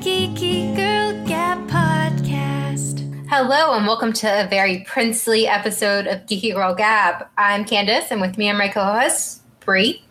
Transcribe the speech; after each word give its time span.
Geeky 0.00 0.74
Girl 0.74 1.26
Gap 1.26 1.58
podcast. 1.68 3.28
Hello, 3.28 3.74
and 3.74 3.86
welcome 3.86 4.12
to 4.14 4.44
a 4.44 4.48
very 4.48 4.82
princely 4.86 5.46
episode 5.46 6.06
of 6.06 6.20
Geeky 6.20 6.54
Girl 6.54 6.74
Gap. 6.74 7.30
I'm 7.36 7.64
Candace, 7.64 8.10
and 8.10 8.20
with 8.20 8.38
me 8.38 8.48
are 8.50 8.54
my 8.54 8.68
co 8.68 8.82
hosts, 8.82 9.40
Brie 9.60 10.02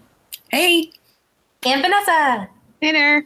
Hey. 0.49 0.91
and 1.65 1.81
Vanessa. 1.81 2.49
Hey 2.81 2.91
there. 2.91 3.25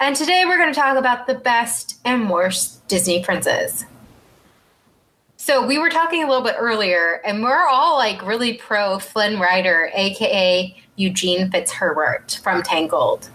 And 0.00 0.14
today 0.14 0.44
we're 0.44 0.58
going 0.58 0.72
to 0.72 0.78
talk 0.78 0.98
about 0.98 1.26
the 1.26 1.34
best 1.34 1.98
and 2.04 2.28
worst 2.28 2.86
Disney 2.86 3.24
princes. 3.24 3.86
So 5.36 5.66
we 5.66 5.78
were 5.78 5.90
talking 5.90 6.22
a 6.22 6.28
little 6.28 6.44
bit 6.44 6.56
earlier, 6.58 7.20
and 7.24 7.42
we're 7.42 7.66
all 7.66 7.96
like 7.96 8.24
really 8.26 8.54
pro 8.54 8.98
Flynn 8.98 9.40
Rider, 9.40 9.90
aka 9.94 10.76
Eugene 10.96 11.50
Fitzherbert 11.50 12.38
from 12.40 12.62
Tangled. 12.62 13.30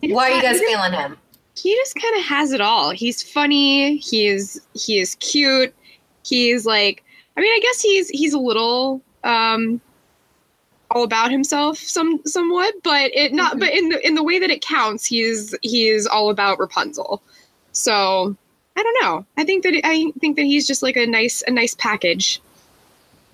Why 0.00 0.30
are 0.30 0.36
you 0.36 0.42
guys 0.42 0.60
feeling 0.60 0.92
him? 0.92 1.16
He 1.56 1.74
just 1.76 1.94
kind 1.94 2.16
of 2.16 2.22
has 2.22 2.52
it 2.52 2.60
all. 2.60 2.90
He's 2.90 3.22
funny. 3.22 3.96
He 3.96 4.26
is 4.26 4.60
he 4.74 4.98
is 4.98 5.14
cute. 5.16 5.74
He's 6.24 6.66
like 6.66 7.02
I 7.36 7.40
mean, 7.40 7.52
I 7.52 7.60
guess 7.62 7.80
he's 7.80 8.08
he's 8.08 8.32
a 8.32 8.38
little 8.38 9.02
um 9.24 9.80
all 10.90 11.02
about 11.02 11.30
himself 11.30 11.78
some 11.78 12.20
somewhat, 12.24 12.74
but 12.82 13.10
it 13.14 13.32
not 13.32 13.58
but 13.58 13.72
in 13.72 13.88
the 13.88 14.06
in 14.06 14.14
the 14.14 14.22
way 14.22 14.38
that 14.38 14.50
it 14.50 14.62
counts, 14.62 15.04
he's 15.04 15.54
he 15.62 15.88
is 15.88 16.06
all 16.06 16.30
about 16.30 16.58
Rapunzel. 16.58 17.22
So, 17.72 18.34
I 18.76 18.82
don't 18.82 19.02
know. 19.02 19.26
I 19.36 19.44
think 19.44 19.62
that 19.64 19.78
I 19.84 20.10
think 20.20 20.36
that 20.36 20.44
he's 20.44 20.66
just 20.66 20.82
like 20.82 20.96
a 20.96 21.06
nice 21.06 21.42
a 21.46 21.50
nice 21.50 21.74
package. 21.74 22.40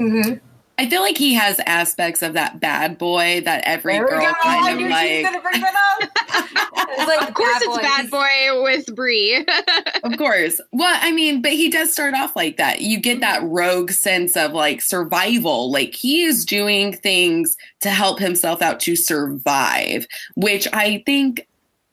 Mm-hmm. 0.00 0.38
I 0.78 0.88
feel 0.88 1.02
like 1.02 1.18
he 1.18 1.34
has 1.34 1.60
aspects 1.66 2.22
of 2.22 2.32
that 2.32 2.60
bad 2.60 2.98
boy 2.98 3.42
that 3.44 3.62
every 3.66 3.94
There 3.94 4.04
we 4.04 4.10
girl 4.10 4.20
go. 4.20 4.26
I 4.26 4.32
kind 4.42 4.78
knew 4.78 4.86
of 4.86 4.92
she 4.92 4.92
was 4.92 4.92
like. 4.92 5.22
going 5.22 5.34
to 5.34 5.40
bring 5.40 5.60
that 5.60 5.74
up. 6.00 6.08
It's 6.94 7.06
like 7.06 7.28
of 7.28 7.34
course, 7.34 7.52
Bad 7.52 7.62
it's 7.62 7.76
Boy. 7.76 7.82
Bad 7.82 8.10
Boy 8.10 8.62
with 8.62 8.94
Brie. 8.94 9.46
Of 10.04 10.18
course. 10.18 10.60
Well, 10.72 10.98
I 11.00 11.12
mean, 11.12 11.40
but 11.40 11.52
he 11.52 11.70
does 11.70 11.92
start 11.92 12.14
off 12.14 12.34
like 12.34 12.56
that. 12.56 12.80
You 12.80 12.98
get 12.98 13.20
that 13.20 13.40
mm-hmm. 13.40 13.52
rogue 13.52 13.90
sense 13.92 14.36
of 14.36 14.52
like 14.52 14.80
survival. 14.80 15.70
Like 15.70 15.94
he 15.94 16.22
is 16.22 16.44
doing 16.44 16.92
things 16.92 17.56
to 17.80 17.90
help 17.90 18.18
himself 18.18 18.60
out 18.62 18.80
to 18.80 18.96
survive, 18.96 20.06
which 20.34 20.66
I 20.72 21.02
think 21.06 21.46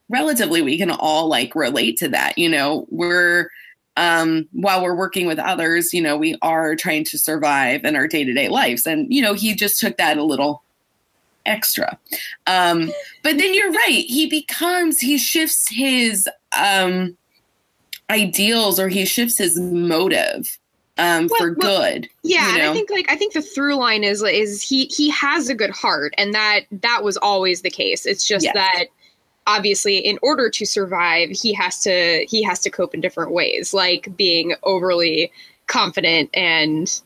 relatively 0.09 0.61
we 0.61 0.77
can 0.77 0.89
all 0.89 1.27
like 1.27 1.55
relate 1.55 1.97
to 1.97 2.09
that. 2.09 2.37
You 2.37 2.49
know, 2.49 2.87
we're 2.89 3.49
um 3.99 4.47
while 4.53 4.81
we're 4.81 4.95
working 4.95 5.27
with 5.27 5.37
others, 5.37 5.93
you 5.93 6.01
know, 6.01 6.17
we 6.17 6.35
are 6.41 6.75
trying 6.75 7.03
to 7.03 7.17
survive 7.17 7.83
in 7.85 7.95
our 7.95 8.07
day-to-day 8.07 8.49
lives. 8.49 8.87
And, 8.87 9.13
you 9.13 9.21
know, 9.21 9.33
he 9.35 9.53
just 9.53 9.79
took 9.79 9.97
that 9.97 10.17
a 10.17 10.23
little 10.23 10.63
extra. 11.45 11.97
Um, 12.47 12.91
but 13.23 13.37
then 13.37 13.53
you're 13.53 13.71
right. 13.71 14.05
He 14.07 14.27
becomes, 14.27 14.99
he 14.99 15.17
shifts 15.17 15.67
his 15.69 16.27
um 16.57 17.17
ideals 18.09 18.79
or 18.79 18.87
he 18.87 19.05
shifts 19.05 19.37
his 19.37 19.59
motive 19.59 20.57
um 20.97 21.27
Well, 21.29 21.37
for 21.37 21.55
well, 21.57 21.81
good. 21.81 22.09
Yeah, 22.23 22.47
you 22.47 22.53
and 22.53 22.63
know? 22.63 22.71
I 22.71 22.73
think 22.73 22.89
like 22.89 23.05
I 23.11 23.15
think 23.15 23.33
the 23.33 23.41
through 23.41 23.75
line 23.75 24.03
is 24.03 24.23
is 24.23 24.61
he 24.61 24.85
he 24.85 25.09
has 25.11 25.49
a 25.49 25.55
good 25.55 25.69
heart, 25.69 26.13
and 26.17 26.33
that 26.33 26.61
that 26.71 27.03
was 27.03 27.17
always 27.17 27.61
the 27.61 27.69
case. 27.69 28.05
It's 28.05 28.25
just 28.27 28.45
Yes. 28.45 28.53
that 28.55 28.85
obviously 29.49 29.97
in 29.97 30.19
order 30.21 30.49
to 30.49 30.65
survive, 30.65 31.29
he 31.31 31.53
has 31.53 31.79
to 31.81 32.25
he 32.29 32.43
has 32.43 32.59
to 32.59 32.69
cope 32.69 32.93
in 32.93 33.01
different 33.01 33.31
ways, 33.31 33.73
like 33.73 34.15
being 34.15 34.55
overly 34.63 35.31
confident 35.67 36.29
and 36.33 37.01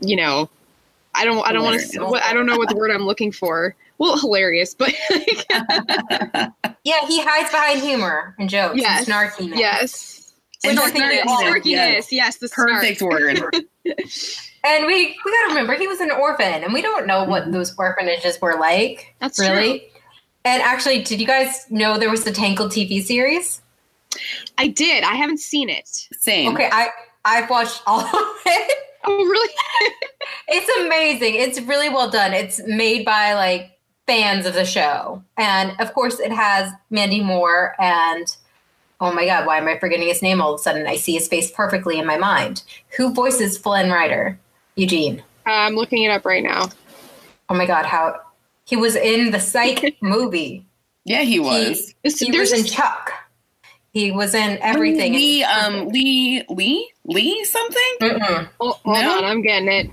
you 0.00 0.16
know, 0.16 0.48
I 1.14 1.24
don't 1.24 1.46
I 1.46 1.52
don't 1.52 1.64
want 1.64 1.80
to 1.80 2.04
I 2.24 2.32
don't 2.32 2.46
know 2.46 2.56
what 2.56 2.70
the 2.70 2.76
word 2.76 2.90
I'm 2.90 3.04
looking 3.04 3.32
for. 3.32 3.76
Well, 3.98 4.18
hilarious, 4.18 4.74
but 4.74 4.94
like, 5.10 5.46
Yeah, 6.84 7.06
he 7.06 7.20
hides 7.22 7.50
behind 7.50 7.80
humor 7.80 8.34
and 8.38 8.48
jokes 8.48 8.76
Yes. 8.76 9.06
and 9.06 9.14
snarkiness. 9.14 9.58
yes. 9.58 10.14
And 10.64 10.78
Snarkiness, 10.78 11.20
snarkiness, 11.20 11.22
snarkiness, 11.24 11.64
yes. 11.64 12.12
yes, 12.12 12.36
the 12.38 12.48
snark. 12.48 12.70
Perfect 12.70 13.02
word. 13.02 13.40
And 14.64 14.86
we 14.86 15.16
we 15.24 15.32
gotta 15.32 15.48
remember 15.50 15.74
he 15.74 15.86
was 15.86 16.00
an 16.00 16.10
orphan, 16.10 16.64
and 16.64 16.72
we 16.72 16.82
don't 16.82 17.06
know 17.06 17.22
what 17.24 17.44
mm-hmm. 17.44 17.52
those 17.52 17.74
orphanages 17.78 18.40
were 18.40 18.58
like. 18.58 19.14
That's 19.20 19.38
really. 19.38 19.78
true. 19.78 19.88
And 20.44 20.62
actually, 20.62 21.02
did 21.02 21.20
you 21.20 21.26
guys 21.26 21.66
know 21.70 21.98
there 21.98 22.10
was 22.10 22.24
the 22.24 22.32
Tangled 22.32 22.72
TV 22.72 23.02
series? 23.02 23.60
I 24.56 24.68
did. 24.68 25.04
I 25.04 25.14
haven't 25.14 25.40
seen 25.40 25.68
it. 25.68 25.88
Same. 26.18 26.54
Okay, 26.54 26.68
I 26.72 26.88
I've 27.24 27.50
watched 27.50 27.82
all 27.86 28.00
of 28.00 28.12
it. 28.46 28.74
Oh, 29.04 29.24
really? 29.24 29.54
It's 30.48 30.78
amazing. 30.80 31.36
It's 31.36 31.60
really 31.60 31.88
well 31.88 32.10
done. 32.10 32.34
It's 32.34 32.60
made 32.66 33.04
by 33.04 33.34
like 33.34 33.78
fans 34.06 34.44
of 34.44 34.54
the 34.54 34.64
show, 34.64 35.22
and 35.36 35.78
of 35.78 35.94
course, 35.94 36.18
it 36.18 36.32
has 36.32 36.72
Mandy 36.90 37.22
Moore 37.22 37.74
and. 37.78 38.36
Oh 39.00 39.12
my 39.12 39.24
God! 39.24 39.46
Why 39.46 39.58
am 39.58 39.68
I 39.68 39.78
forgetting 39.78 40.08
his 40.08 40.20
name 40.20 40.42
all 40.42 40.54
of 40.54 40.60
a 40.60 40.62
sudden? 40.62 40.86
I 40.86 40.96
see 40.96 41.12
his 41.14 41.28
face 41.28 41.50
perfectly 41.52 41.98
in 41.98 42.06
my 42.06 42.18
mind. 42.18 42.64
Who 42.96 43.14
voices 43.14 43.56
Flynn 43.56 43.90
Rider? 43.90 44.38
Eugene. 44.74 45.22
I'm 45.46 45.74
looking 45.76 46.02
it 46.02 46.10
up 46.10 46.26
right 46.26 46.42
now. 46.42 46.68
Oh 47.48 47.54
my 47.54 47.64
God! 47.64 47.86
How 47.86 48.20
he 48.68 48.76
was 48.76 48.94
in 48.96 49.30
the 49.30 49.40
Psych 49.40 49.96
movie. 50.02 50.66
Yeah, 51.04 51.22
he 51.22 51.40
was. 51.40 51.94
This- 52.04 52.18
He 52.20 52.38
was 52.38 52.52
in 52.52 52.64
Chuck. 52.64 53.12
He 53.92 54.10
was 54.12 54.34
in 54.34 54.58
everything. 54.60 55.14
Lee 55.14 55.42
um 55.42 55.88
Lee 55.88 56.44
Lee 56.50 56.90
Lee 57.04 57.44
something? 57.44 57.96
Mm-mm. 58.02 58.48
Oh, 58.60 58.72
hold 58.84 59.00
No? 59.02 59.18
on, 59.18 59.24
I'm 59.24 59.42
getting 59.42 59.68
it. 59.68 59.90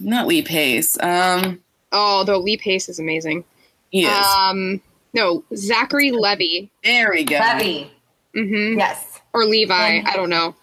Not 0.00 0.26
Lee 0.26 0.42
Pace. 0.42 0.98
Um 1.00 1.60
Oh, 1.92 2.24
though 2.24 2.38
Lee 2.38 2.56
Pace 2.56 2.88
is 2.88 2.98
amazing. 2.98 3.44
he 3.90 4.04
is. 4.04 4.26
Um, 4.36 4.82
no, 5.14 5.42
Zachary 5.54 6.10
Levy. 6.10 6.70
there 6.84 7.10
we 7.12 7.24
go. 7.24 7.38
Levy. 7.38 7.90
hmm 8.34 8.76
Yes. 8.78 9.20
Or 9.32 9.44
Levi. 9.46 9.74
And- 9.74 10.08
I 10.08 10.16
don't 10.16 10.28
know. 10.30 10.54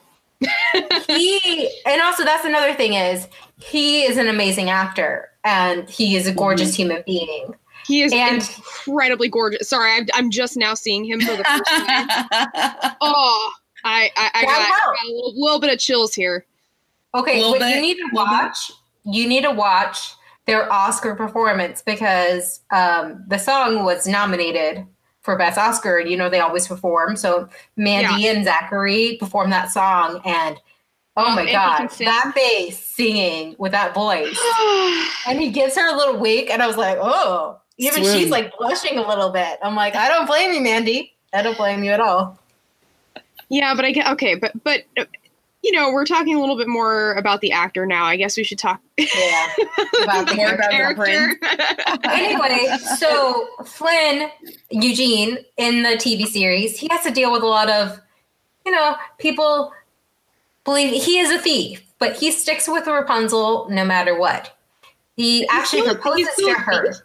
He 1.07 1.69
and 1.85 2.01
also 2.01 2.23
that's 2.23 2.45
another 2.45 2.73
thing 2.73 2.93
is 2.93 3.27
he 3.57 4.03
is 4.03 4.17
an 4.17 4.27
amazing 4.27 4.69
actor 4.69 5.29
and 5.43 5.89
he 5.89 6.15
is 6.15 6.27
a 6.27 6.33
gorgeous 6.33 6.75
human 6.75 7.03
being. 7.05 7.53
He 7.87 8.01
is 8.01 8.11
And- 8.13 8.37
incredibly 8.87 9.29
gorgeous. 9.29 9.69
Sorry, 9.69 9.91
I'm, 9.91 10.07
I'm 10.13 10.31
just 10.31 10.57
now 10.57 10.73
seeing 10.73 11.05
him 11.05 11.21
for 11.21 11.35
the 11.35 11.43
first 11.43 11.65
time. 11.67 12.07
Oh, 13.01 13.51
I, 13.83 14.09
I, 14.17 14.31
I 14.33 14.41
got, 14.43 14.47
wow. 14.59 14.93
got 14.95 15.05
a 15.05 15.07
little, 15.13 15.33
little 15.41 15.59
bit 15.59 15.71
of 15.71 15.79
chills 15.79 16.13
here. 16.15 16.45
Okay, 17.13 17.41
Little 17.41 17.59
but 17.59 17.69
you 17.69 17.81
need 17.81 17.95
to 17.97 18.03
little 18.11 18.25
bit. 18.25 18.31
watch. 18.31 18.71
You 19.05 19.27
need 19.27 19.43
to 19.43 19.51
watch 19.51 20.13
their 20.47 20.71
Oscar 20.73 21.15
performance 21.15 21.81
because 21.81 22.59
um, 22.71 23.23
the 23.27 23.37
song 23.37 23.85
was 23.85 24.07
nominated 24.07 24.85
for 25.21 25.37
best 25.37 25.57
Oscar. 25.57 25.99
You 25.99 26.17
know 26.17 26.29
they 26.29 26.39
always 26.39 26.67
perform. 26.67 27.15
So 27.15 27.47
Mandy 27.77 28.27
and 28.27 28.43
Zachary 28.43 29.17
performed 29.19 29.53
that 29.53 29.69
song, 29.71 30.21
and 30.25 30.57
oh 31.17 31.35
my 31.35 31.41
and 31.41 31.51
god, 31.51 31.89
that 31.99 32.33
bass 32.35 32.79
singing 32.79 33.55
with 33.57 33.71
that 33.71 33.93
voice. 33.93 34.37
And 35.27 35.39
he 35.39 35.49
gives 35.49 35.75
her 35.75 35.91
a 35.91 35.97
little 35.97 36.19
wink, 36.19 36.49
and 36.51 36.61
I 36.61 36.67
was 36.67 36.77
like, 36.77 36.97
oh, 37.01 37.59
even 37.77 38.03
Swoon. 38.03 38.17
she's 38.17 38.29
like 38.29 38.55
blushing 38.57 38.97
a 38.97 39.07
little 39.07 39.31
bit. 39.31 39.57
I'm 39.63 39.75
like, 39.75 39.95
I 39.95 40.07
don't 40.07 40.27
blame 40.27 40.53
you, 40.53 40.61
Mandy. 40.61 41.13
I 41.33 41.41
don't 41.41 41.57
blame 41.57 41.83
you 41.83 41.91
at 41.91 41.99
all. 41.99 42.37
yeah, 43.49 43.73
but 43.75 43.85
I 43.85 43.91
get 43.91 44.07
okay, 44.13 44.35
but 44.35 44.51
but 44.63 44.83
you 45.63 45.71
know, 45.71 45.91
we're 45.91 46.05
talking 46.05 46.35
a 46.35 46.39
little 46.39 46.57
bit 46.57 46.67
more 46.67 47.13
about 47.13 47.41
the 47.41 47.51
actor 47.51 47.87
now. 47.87 48.05
I 48.05 48.17
guess 48.17 48.37
we 48.37 48.43
should 48.43 48.59
talk 48.59 48.79
Yeah. 48.97 49.47
About 50.03 50.27
the 50.27 50.35
More 50.35 50.53
about 50.53 50.69
the 50.69 50.77
character. 50.77 51.39
anyway, 52.03 52.67
so 52.99 53.47
Flynn, 53.65 54.29
Eugene, 54.69 55.39
in 55.57 55.81
the 55.81 55.95
TV 55.97 56.27
series, 56.27 56.77
he 56.77 56.87
has 56.91 57.03
to 57.03 57.09
deal 57.11 57.31
with 57.31 57.41
a 57.41 57.47
lot 57.47 57.67
of, 57.71 57.99
you 58.63 58.71
know, 58.71 58.95
people 59.17 59.71
believe 60.65 61.01
he 61.03 61.19
is 61.19 61.31
a 61.31 61.39
thief, 61.39 61.81
but 61.99 62.15
he 62.17 62.31
sticks 62.31 62.67
with 62.67 62.85
Rapunzel 62.87 63.67
no 63.69 63.85
matter 63.85 64.17
what. 64.19 64.57
He 65.15 65.47
actually 65.47 65.83
still- 65.83 65.95
proposes 65.95 66.27
he's 66.35 66.45
to 66.47 66.53
her. 66.53 66.87
thief? 66.91 67.01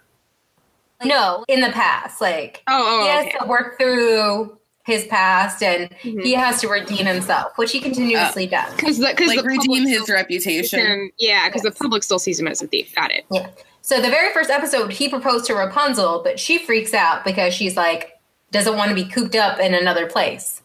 No, 1.05 1.45
in 1.49 1.61
the 1.61 1.71
past, 1.71 2.21
like 2.21 2.63
oh, 2.69 3.03
he 3.03 3.09
oh, 3.09 3.13
has 3.13 3.27
okay. 3.27 3.39
to 3.39 3.47
work 3.47 3.79
through 3.79 4.59
his 4.85 5.07
past 5.07 5.63
and 5.63 5.89
Mhm. 6.03 6.23
he 6.23 6.33
has 6.35 6.61
to 6.61 6.69
redeem 6.69 7.07
himself, 7.07 7.53
which 7.57 7.71
he 7.73 7.81
continuously 7.81 8.47
does. 8.47 8.75
Because 8.75 8.99
because 8.99 9.29
like 9.29 9.45
redeem 9.45 9.87
his 9.87 10.03
still 10.03 10.17
reputation. 10.17 10.79
sees 10.81 10.87
him- 10.89 11.11
yeah, 11.19 11.49
because 11.49 11.65
Yes. 11.65 11.75
the 11.75 11.79
public 11.83 12.03
still 12.03 12.19
sees 12.19 12.39
him 12.41 12.49
as 12.49 12.61
a 12.61 12.67
thief. 12.67 12.95
Got 12.95 13.13
it. 13.13 13.25
Yeah. 13.31 13.49
So 13.83 14.01
the 14.01 14.11
very 14.11 14.31
first 14.35 14.51
episode, 14.51 14.93
he 14.93 15.09
proposed 15.09 15.47
to 15.47 15.55
Rapunzel, 15.55 16.21
but 16.23 16.39
she 16.39 16.59
freaks 16.59 16.93
out 16.93 17.25
because 17.25 17.55
she's 17.55 17.77
like 17.77 18.19
doesn't 18.51 18.77
want 18.77 18.89
to 18.89 18.95
be 18.97 19.05
cooped 19.05 19.37
up 19.37 19.59
in 19.61 19.73
another 19.75 20.07
place. 20.07 20.61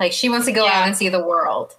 Like 0.00 0.12
she 0.12 0.28
wants 0.28 0.46
to 0.46 0.52
go 0.52 0.64
Yeah. 0.64 0.80
out 0.80 0.86
and 0.88 0.96
see 0.96 1.08
the 1.08 1.24
world. 1.24 1.76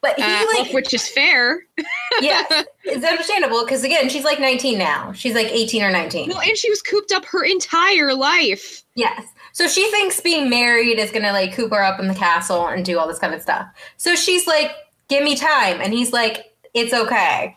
But 0.00 0.16
he 0.16 0.22
Uh, 0.22 0.46
like 0.56 0.72
which 0.72 0.94
is 0.94 1.08
fair. 1.08 1.64
yes, 2.20 2.64
it's 2.84 3.04
understandable 3.04 3.64
because 3.64 3.82
again, 3.82 4.08
she's 4.08 4.24
like 4.24 4.38
19 4.38 4.78
now. 4.78 5.12
She's 5.12 5.34
like 5.34 5.48
18 5.48 5.82
or 5.82 5.90
19. 5.90 6.28
Well, 6.28 6.40
and 6.40 6.56
she 6.56 6.70
was 6.70 6.80
cooped 6.82 7.12
up 7.12 7.24
her 7.26 7.44
entire 7.44 8.14
life. 8.14 8.84
Yes. 8.94 9.24
So 9.52 9.66
she 9.66 9.90
thinks 9.90 10.20
being 10.20 10.48
married 10.48 10.98
is 11.00 11.10
gonna 11.10 11.32
like 11.32 11.52
coop 11.54 11.72
her 11.72 11.82
up 11.82 11.98
in 11.98 12.06
the 12.06 12.14
castle 12.14 12.68
and 12.68 12.84
do 12.84 12.98
all 12.98 13.08
this 13.08 13.18
kind 13.18 13.34
of 13.34 13.42
stuff. 13.42 13.66
So 13.96 14.14
she's 14.14 14.46
like, 14.46 14.70
"Give 15.08 15.24
me 15.24 15.34
time," 15.36 15.80
and 15.80 15.92
he's 15.92 16.12
like, 16.12 16.54
"It's 16.74 16.94
okay." 16.94 17.56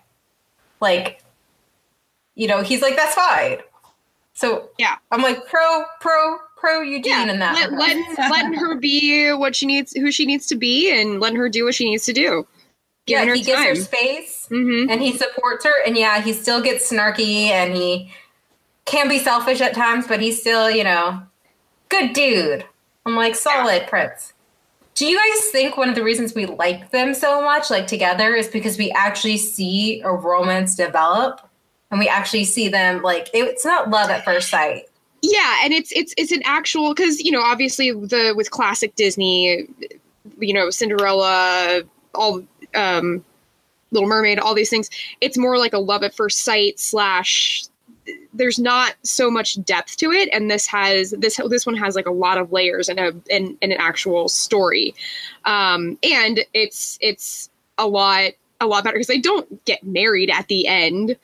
Like, 0.79 1.21
you 2.33 2.47
know, 2.47 2.63
he's 2.63 2.81
like, 2.81 2.95
"That's 2.95 3.13
fine." 3.13 3.59
So 4.33 4.69
Yeah. 4.79 4.95
I'm 5.11 5.21
like 5.21 5.45
pro 5.45 5.83
pro 5.99 6.39
pro 6.61 6.81
Eugene 6.81 7.27
Yeah, 7.27 7.31
in 7.33 7.39
that. 7.39 7.71
let, 7.71 7.73
letting 7.73 8.15
letting 8.29 8.53
her 8.59 8.75
be 8.75 9.31
what 9.33 9.55
she 9.55 9.65
needs, 9.65 9.91
who 9.93 10.11
she 10.11 10.25
needs 10.25 10.47
to 10.47 10.55
be, 10.55 10.89
and 10.91 11.19
letting 11.19 11.37
her 11.37 11.49
do 11.49 11.65
what 11.65 11.75
she 11.75 11.89
needs 11.89 12.05
to 12.05 12.13
do. 12.13 12.47
yeah, 13.07 13.25
Giving 13.25 13.35
he 13.35 13.43
gives 13.43 13.59
her 13.63 13.75
time. 13.75 13.83
space 13.83 14.45
hmm 14.47 14.85
and 14.89 15.01
he 15.01 15.17
supports 15.17 15.65
her. 15.65 15.83
And 15.85 15.97
yeah, 15.97 16.21
he 16.21 16.31
still 16.33 16.61
gets 16.61 16.89
snarky 16.89 17.47
and 17.47 17.75
he 17.75 18.11
can 18.85 19.09
be 19.09 19.19
selfish 19.19 19.59
at 19.61 19.73
times, 19.73 20.07
but 20.07 20.21
he's 20.21 20.39
still, 20.39 20.69
you 20.71 20.83
know, 20.83 21.21
good 21.89 22.13
dude. 22.13 22.65
I'm 23.05 23.15
like, 23.15 23.35
solid 23.35 23.87
Prince. 23.87 24.33
Do 24.93 25.07
you 25.07 25.17
guys 25.17 25.45
think 25.51 25.77
one 25.77 25.89
of 25.89 25.95
the 25.95 26.03
reasons 26.03 26.35
we 26.35 26.45
like 26.45 26.91
them 26.91 27.13
so 27.15 27.41
much, 27.41 27.71
like 27.71 27.87
together, 27.87 28.35
is 28.35 28.47
because 28.47 28.77
we 28.77 28.91
actually 28.91 29.37
see 29.37 30.01
a 30.01 30.11
romance 30.11 30.75
develop 30.75 31.41
and 31.89 31.99
we 31.99 32.07
actually 32.07 32.43
see 32.43 32.69
them 32.69 33.01
like 33.01 33.29
it's 33.33 33.65
not 33.65 33.89
love 33.89 34.09
at 34.11 34.23
first 34.23 34.49
sight. 34.49 34.83
Yeah, 35.21 35.57
and 35.63 35.71
it's 35.73 35.91
it's 35.91 36.13
it's 36.17 36.31
an 36.31 36.41
actual 36.45 36.93
because 36.93 37.21
you 37.21 37.31
know 37.31 37.41
obviously 37.41 37.91
the 37.91 38.33
with 38.35 38.49
classic 38.49 38.95
Disney, 38.95 39.67
you 40.39 40.53
know 40.53 40.69
Cinderella, 40.71 41.83
all 42.15 42.43
um, 42.73 43.23
Little 43.91 44.09
Mermaid, 44.09 44.39
all 44.39 44.55
these 44.55 44.69
things. 44.69 44.89
It's 45.21 45.37
more 45.37 45.57
like 45.57 45.73
a 45.73 45.79
love 45.79 46.03
at 46.03 46.15
first 46.15 46.39
sight 46.43 46.79
slash. 46.79 47.65
There's 48.33 48.57
not 48.57 48.95
so 49.03 49.29
much 49.29 49.63
depth 49.63 49.97
to 49.97 50.11
it, 50.11 50.27
and 50.33 50.49
this 50.49 50.65
has 50.67 51.11
this 51.11 51.39
this 51.49 51.67
one 51.67 51.75
has 51.75 51.95
like 51.95 52.07
a 52.07 52.11
lot 52.11 52.39
of 52.39 52.51
layers 52.51 52.89
and 52.89 52.99
a 52.99 53.09
and, 53.29 53.55
and 53.61 53.71
an 53.71 53.77
actual 53.79 54.27
story, 54.27 54.95
um, 55.45 55.99
and 56.01 56.43
it's 56.55 56.97
it's 56.99 57.51
a 57.77 57.87
lot 57.87 58.31
a 58.59 58.65
lot 58.65 58.83
better 58.83 58.95
because 58.95 59.07
they 59.07 59.19
don't 59.19 59.63
get 59.65 59.83
married 59.83 60.31
at 60.31 60.47
the 60.47 60.67
end 60.67 61.15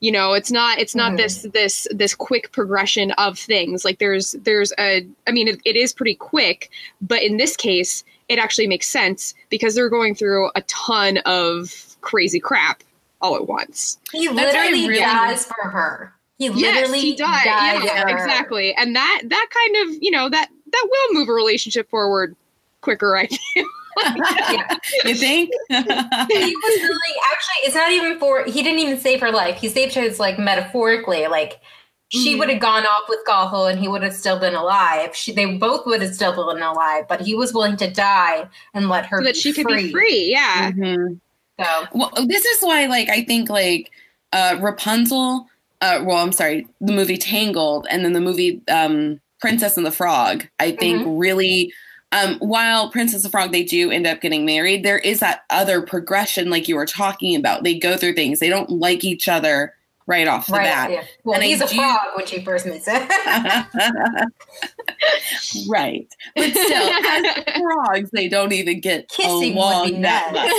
you 0.00 0.12
know 0.12 0.34
it's 0.34 0.50
not 0.52 0.78
it's 0.78 0.94
not 0.94 1.12
Mhm. 1.12 1.16
this 1.16 1.42
this 1.52 1.88
this 1.90 2.14
quick 2.14 2.52
progression 2.52 3.12
of 3.12 3.38
things 3.38 3.84
like 3.84 3.98
there's 3.98 4.32
there's 4.42 4.72
a 4.78 5.06
i 5.26 5.30
mean 5.32 5.48
it, 5.48 5.58
it 5.64 5.74
is 5.76 5.92
pretty 5.92 6.14
quick 6.14 6.70
but 7.00 7.22
in 7.22 7.38
this 7.38 7.56
case 7.56 8.04
it 8.28 8.38
actually 8.38 8.66
makes 8.66 8.88
sense 8.88 9.34
because 9.48 9.74
they're 9.74 9.88
going 9.88 10.14
through 10.14 10.50
a 10.54 10.60
ton 10.62 11.18
of 11.24 11.96
crazy 12.02 12.38
crap 12.40 12.82
all 13.22 13.36
at 13.36 13.46
once 13.48 13.98
He 14.12 14.26
That's 14.26 14.36
why 14.54 14.64
literally 14.66 14.88
really- 14.88 15.00
dies 15.00 15.46
for 15.46 15.68
her. 15.70 16.12
He 16.38 16.48
yes 16.48 16.54
literally 16.76 17.00
he 17.00 17.16
died 17.16 17.44
dies 17.44 17.82
yeah 17.84 18.02
for 18.02 18.08
her. 18.10 18.16
exactly 18.18 18.74
and 18.74 18.94
that 18.94 19.22
that 19.24 19.46
kind 19.50 19.88
of 19.88 20.02
you 20.02 20.10
know 20.10 20.28
that 20.28 20.48
that 20.72 20.88
will 20.90 21.14
move 21.18 21.30
a 21.30 21.32
relationship 21.32 21.88
forward 21.88 22.36
quicker 22.82 23.16
i 23.16 23.26
feel 23.54 23.64
you 25.04 25.14
think? 25.14 25.50
he 25.68 25.78
was 25.80 26.80
really 26.82 27.14
actually 27.32 27.60
it's 27.64 27.74
not 27.74 27.90
even 27.92 28.18
for 28.18 28.44
he 28.44 28.62
didn't 28.62 28.78
even 28.80 28.98
save 28.98 29.20
her 29.20 29.30
life 29.30 29.56
he 29.58 29.68
saved 29.68 29.94
hers 29.94 30.18
like 30.20 30.38
metaphorically 30.38 31.26
like 31.28 31.60
she 32.08 32.34
Mhm. 32.34 32.38
would 32.38 32.50
have 32.50 32.60
gone 32.60 32.86
off 32.86 33.08
with 33.08 33.18
Gothel 33.26 33.68
and 33.70 33.80
he 33.80 33.88
would 33.88 34.02
have 34.02 34.14
still 34.14 34.38
been 34.38 34.54
alive 34.54 35.14
she, 35.16 35.32
they 35.32 35.46
both 35.56 35.86
would 35.86 36.02
have 36.02 36.14
still 36.14 36.32
been 36.52 36.62
alive 36.62 37.04
but 37.08 37.20
he 37.20 37.34
was 37.34 37.52
willing 37.52 37.76
to 37.78 37.90
die 37.90 38.46
and 38.74 38.88
let 38.88 39.06
her 39.06 39.18
so 39.20 39.24
that 39.24 39.34
be 39.34 39.40
she 39.40 39.52
could 39.52 39.66
free. 39.66 39.86
be 39.86 39.92
free 39.92 40.28
yeah 40.30 40.70
Mhm. 40.72 41.20
so 41.60 41.86
Well, 41.92 42.12
this 42.26 42.44
is 42.44 42.60
why, 42.62 42.84
like, 42.86 43.08
I 43.08 43.24
think, 43.24 43.48
like, 43.48 43.90
uh, 44.32 44.58
Rapunzel, 44.60 45.48
uh, 45.80 46.02
well, 46.04 46.18
I'm 46.18 46.32
sorry, 46.32 46.66
the 46.82 46.92
movie 46.92 47.16
Tangled, 47.16 47.86
and 47.90 48.04
then 48.04 48.12
the 48.12 48.20
movie 48.20 48.60
um, 48.68 49.20
Princess 49.40 49.76
and 49.78 49.86
the 49.86 49.90
Frog, 49.90 50.46
I 50.58 50.72
think 50.72 51.02
really, 51.06 51.72
um, 52.12 52.36
while 52.38 52.90
Princess 52.90 53.24
and 53.24 53.32
Frog, 53.32 53.52
they 53.52 53.64
do 53.64 53.90
end 53.90 54.06
up 54.06 54.20
getting 54.20 54.44
married, 54.44 54.84
there 54.84 54.98
is 54.98 55.20
that 55.20 55.42
other 55.50 55.82
progression, 55.82 56.50
like 56.50 56.68
you 56.68 56.76
were 56.76 56.86
talking 56.86 57.34
about. 57.36 57.64
They 57.64 57.78
go 57.78 57.96
through 57.96 58.14
things, 58.14 58.38
they 58.38 58.48
don't 58.48 58.70
like 58.70 59.04
each 59.04 59.28
other 59.28 59.72
right 60.08 60.28
off 60.28 60.46
the 60.46 60.52
right 60.52 60.62
bat. 60.62 60.90
yeah. 60.92 61.02
well 61.24 61.34
And 61.34 61.42
he's 61.42 61.60
a 61.60 61.66
do- 61.66 61.74
frog 61.74 61.98
when 62.14 62.24
she 62.26 62.40
first 62.44 62.64
meets 62.64 62.86
him 62.86 63.08
right. 65.68 66.06
But 66.36 66.50
still, 66.50 66.90
as 66.90 67.44
frogs, 67.60 68.10
they 68.12 68.28
don't 68.28 68.52
even 68.52 68.80
get 68.80 69.08
Kissing 69.08 69.56
would 69.56 69.86
be 69.96 70.02
that 70.02 70.32
much. 70.32 70.52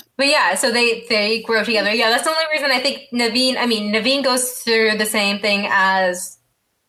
But 0.18 0.28
yeah, 0.28 0.54
so 0.54 0.72
they 0.72 1.04
they 1.10 1.42
grow 1.42 1.62
together. 1.62 1.92
Yeah, 1.92 2.08
that's 2.08 2.24
the 2.24 2.30
only 2.30 2.44
reason 2.50 2.70
I 2.70 2.80
think 2.80 3.02
Naveen. 3.12 3.58
I 3.58 3.66
mean, 3.66 3.92
Naveen 3.92 4.24
goes 4.24 4.50
through 4.60 4.96
the 4.96 5.04
same 5.04 5.40
thing 5.40 5.66
as 5.70 6.38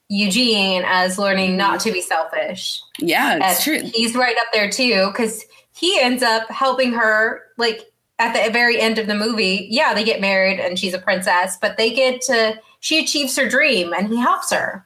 Eugene 0.09 0.83
as 0.85 1.17
learning 1.19 1.57
not 1.57 1.79
to 1.81 1.91
be 1.91 2.01
selfish. 2.01 2.81
yeah, 2.99 3.37
it's 3.41 3.67
And 3.67 3.81
true. 3.83 3.89
He's 3.93 4.15
right 4.15 4.35
up 4.37 4.47
there 4.53 4.69
too 4.69 5.07
because 5.07 5.43
he 5.73 5.99
ends 5.99 6.23
up 6.23 6.49
helping 6.49 6.93
her. 6.93 7.41
Like 7.57 7.91
at 8.19 8.33
the 8.33 8.51
very 8.51 8.79
end 8.79 8.97
of 8.99 9.07
the 9.07 9.15
movie, 9.15 9.67
yeah, 9.69 9.93
they 9.93 10.03
get 10.03 10.21
married 10.21 10.59
and 10.59 10.77
she's 10.79 10.93
a 10.93 10.99
princess, 10.99 11.57
but 11.61 11.77
they 11.77 11.91
get 11.93 12.21
to 12.21 12.59
she 12.79 12.99
achieves 13.03 13.35
her 13.37 13.49
dream 13.49 13.93
and 13.93 14.07
he 14.07 14.17
helps 14.17 14.51
her, 14.51 14.85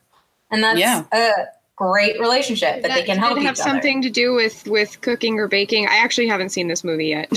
and 0.50 0.64
that's 0.64 0.80
Yeah. 0.80 1.04
a 1.14 1.32
great 1.76 2.20
relationship 2.20 2.82
that, 2.84 2.92
they 2.94 3.04
can 3.04 3.18
help 3.18 3.38
it 3.38 3.42
each 3.42 3.46
have 3.48 3.56
other. 3.60 3.64
something 3.70 4.02
to 4.04 4.10
do 4.10 4.34
with 4.34 4.66
with 4.68 5.02
cooking 5.02 5.40
or 5.40 5.48
baking 5.48 5.88
i 5.88 5.96
actually 5.98 6.28
haven't 6.28 6.50
seen 6.50 6.68
this 6.68 6.84
movie 6.84 7.08
yet 7.08 7.28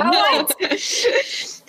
Oh, 0.00 0.48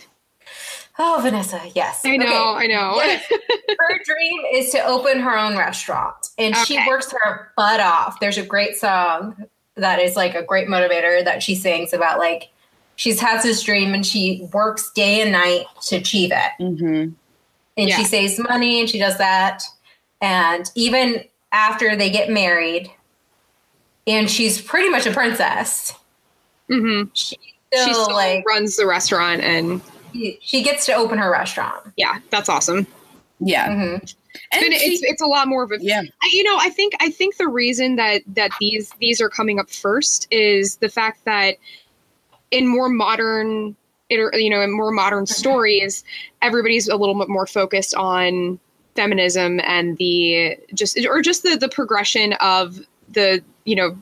oh, 1.00 1.19
Vanessa, 1.22 1.62
yes, 1.75 2.01
I 2.06 2.18
know, 2.18 2.25
Okay. 2.56 2.66
I 2.66 2.68
know. 2.68 2.95
Yes. 2.95 3.24
her 3.31 4.00
dream 4.06 4.42
is 4.54 4.69
to 4.72 4.80
open 4.86 5.19
her 5.19 5.38
own 5.38 5.57
restaurant 5.57 6.16
and 6.38 6.56
she 6.56 6.80
works 6.88 7.12
her 7.24 7.51
butt 7.57 7.80
off 7.80 8.19
there's 8.19 8.38
a 8.38 8.45
great 8.45 8.75
song 8.75 9.36
that 9.75 10.00
is 10.00 10.16
like 10.16 10.36
a 10.36 10.44
great 10.44 10.68
motivator 10.68 11.24
that 11.24 11.42
she 11.42 11.56
sings 11.56 11.92
about 11.94 12.19
like 12.19 12.50
she's 12.95 13.19
has 13.19 13.42
this 13.44 13.62
dream 13.63 13.94
and 13.94 14.06
she 14.06 14.48
works 14.54 14.92
day 14.92 15.22
and 15.22 15.31
night 15.31 15.66
to 15.81 15.95
achieve 15.95 16.31
it 16.31 16.51
hmm 16.60 17.10
and 17.75 17.90
Yeah. 17.90 17.98
she 17.98 18.04
saves 18.06 18.38
money 18.40 18.80
and 18.80 18.88
she 18.90 19.00
does 19.00 19.18
that 19.18 19.63
and 20.22 20.69
even 20.75 21.24
after 21.51 21.95
they 21.95 22.10
get 22.12 22.30
married 22.30 22.92
and 24.06 24.30
she's 24.30 24.62
pretty 24.62 24.90
much 24.90 25.06
a 25.07 25.12
princess 25.12 25.94
hmm 26.69 27.04
she 27.13 27.36
still, 27.72 27.88
She 27.88 27.94
still 27.94 28.13
like 28.13 28.45
runs 28.48 28.75
the 28.78 28.86
restaurant, 28.86 29.42
and 29.42 29.81
she, 30.13 30.39
she 30.42 30.63
gets 30.63 30.86
to 30.86 30.94
open 30.94 31.18
her 31.18 31.31
restaurant 31.31 31.92
yeah, 31.98 32.19
that's 32.30 32.50
awesome. 32.50 32.86
Yeah. 33.39 33.68
Mhm. 33.69 34.15
And 34.51 34.63
And 34.63 34.74
she- 34.74 34.94
it's 34.94 35.04
it's 35.04 35.21
a 35.21 35.25
lot 35.25 35.48
more 35.48 35.63
of 35.63 35.71
a 35.71 35.77
yeah. 35.81 36.01
You 36.31 36.44
know 36.44 36.57
i 36.60 36.69
think 36.69 36.94
i 37.00 37.10
think 37.10 37.38
the 37.38 37.48
reason 37.48 37.95
that 37.98 38.21
that 38.27 38.51
these 38.60 38.92
these 39.00 39.19
are 39.21 39.30
coming 39.30 39.60
up 39.60 39.69
first 39.69 40.27
is 40.31 40.77
the 40.77 40.89
fact 40.89 41.25
that 41.25 41.56
in 42.51 42.68
more 42.68 42.89
modern 42.89 43.75
iter- 44.12 44.31
you 44.33 44.50
know 44.50 44.62
in 44.62 44.71
more 44.71 44.92
modern 44.92 45.25
stories 45.25 46.04
everybody's 46.42 46.88
a 46.88 46.95
little 46.95 47.16
bit 47.18 47.30
more 47.30 47.45
focused 47.48 47.94
on 47.95 48.59
feminism 48.95 49.59
and 49.63 49.98
the 49.98 50.57
just 50.74 50.98
or 51.06 51.21
just 51.21 51.44
the 51.44 51.56
the 51.57 51.69
progression 51.69 52.33
of 52.33 52.80
the 53.09 53.44
you 53.66 53.76
know 53.76 53.97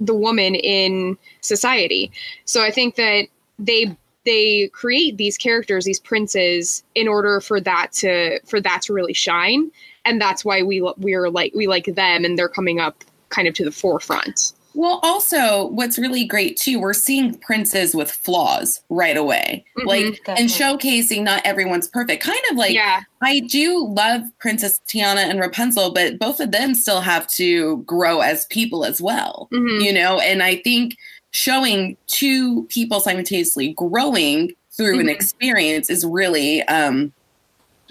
the 0.00 0.14
woman 0.14 0.54
in 0.54 1.16
society 1.40 2.10
so 2.44 2.62
i 2.62 2.70
think 2.70 2.96
that 2.96 3.26
they 3.58 3.96
they 4.24 4.68
create 4.68 5.16
these 5.16 5.36
characters 5.38 5.84
these 5.84 6.00
princes 6.00 6.82
in 6.94 7.08
order 7.08 7.40
for 7.40 7.60
that 7.60 7.92
to 7.92 8.38
for 8.46 8.60
that 8.60 8.82
to 8.82 8.92
really 8.92 9.14
shine 9.14 9.70
and 10.04 10.20
that's 10.20 10.44
why 10.44 10.62
we 10.62 10.80
we're 10.98 11.28
like 11.30 11.52
we 11.54 11.66
like 11.66 11.86
them 11.86 12.24
and 12.24 12.38
they're 12.38 12.48
coming 12.48 12.80
up 12.80 13.04
kind 13.30 13.46
of 13.48 13.54
to 13.54 13.64
the 13.64 13.72
forefront 13.72 14.52
Well, 14.72 15.00
also, 15.02 15.66
what's 15.66 15.98
really 15.98 16.24
great 16.24 16.56
too, 16.56 16.78
we're 16.78 16.92
seeing 16.94 17.34
princes 17.38 17.92
with 17.92 18.08
flaws 18.08 18.80
right 18.88 19.16
away, 19.16 19.64
Mhm. 19.76 19.84
like 19.84 20.20
and 20.28 20.48
showcasing 20.48 21.22
not 21.24 21.44
everyone's 21.44 21.88
perfect. 21.88 22.22
Kind 22.22 22.38
of 22.52 22.56
like 22.56 22.72
yeah 22.72 23.00
I 23.20 23.40
do 23.40 23.84
love 23.88 24.22
Princess 24.38 24.80
Tiana 24.88 25.28
and 25.28 25.40
Rapunzel, 25.40 25.92
but 25.92 26.18
both 26.20 26.38
of 26.40 26.52
them 26.52 26.74
still 26.74 27.00
have 27.00 27.26
to 27.32 27.78
grow 27.78 28.20
as 28.20 28.46
people 28.46 28.84
as 28.84 29.00
well, 29.02 29.48
Mhm. 29.52 29.82
you 29.84 29.92
know. 29.92 30.20
And 30.20 30.40
I 30.40 30.54
think 30.56 30.96
showing 31.32 31.96
two 32.06 32.64
people 32.64 33.00
simultaneously 33.00 33.72
growing 33.74 34.52
through 34.72 35.00
an 35.00 35.06
Mhm. 35.06 35.10
experience 35.14 35.90
is 35.90 36.04
really 36.04 36.62
um, 36.64 37.12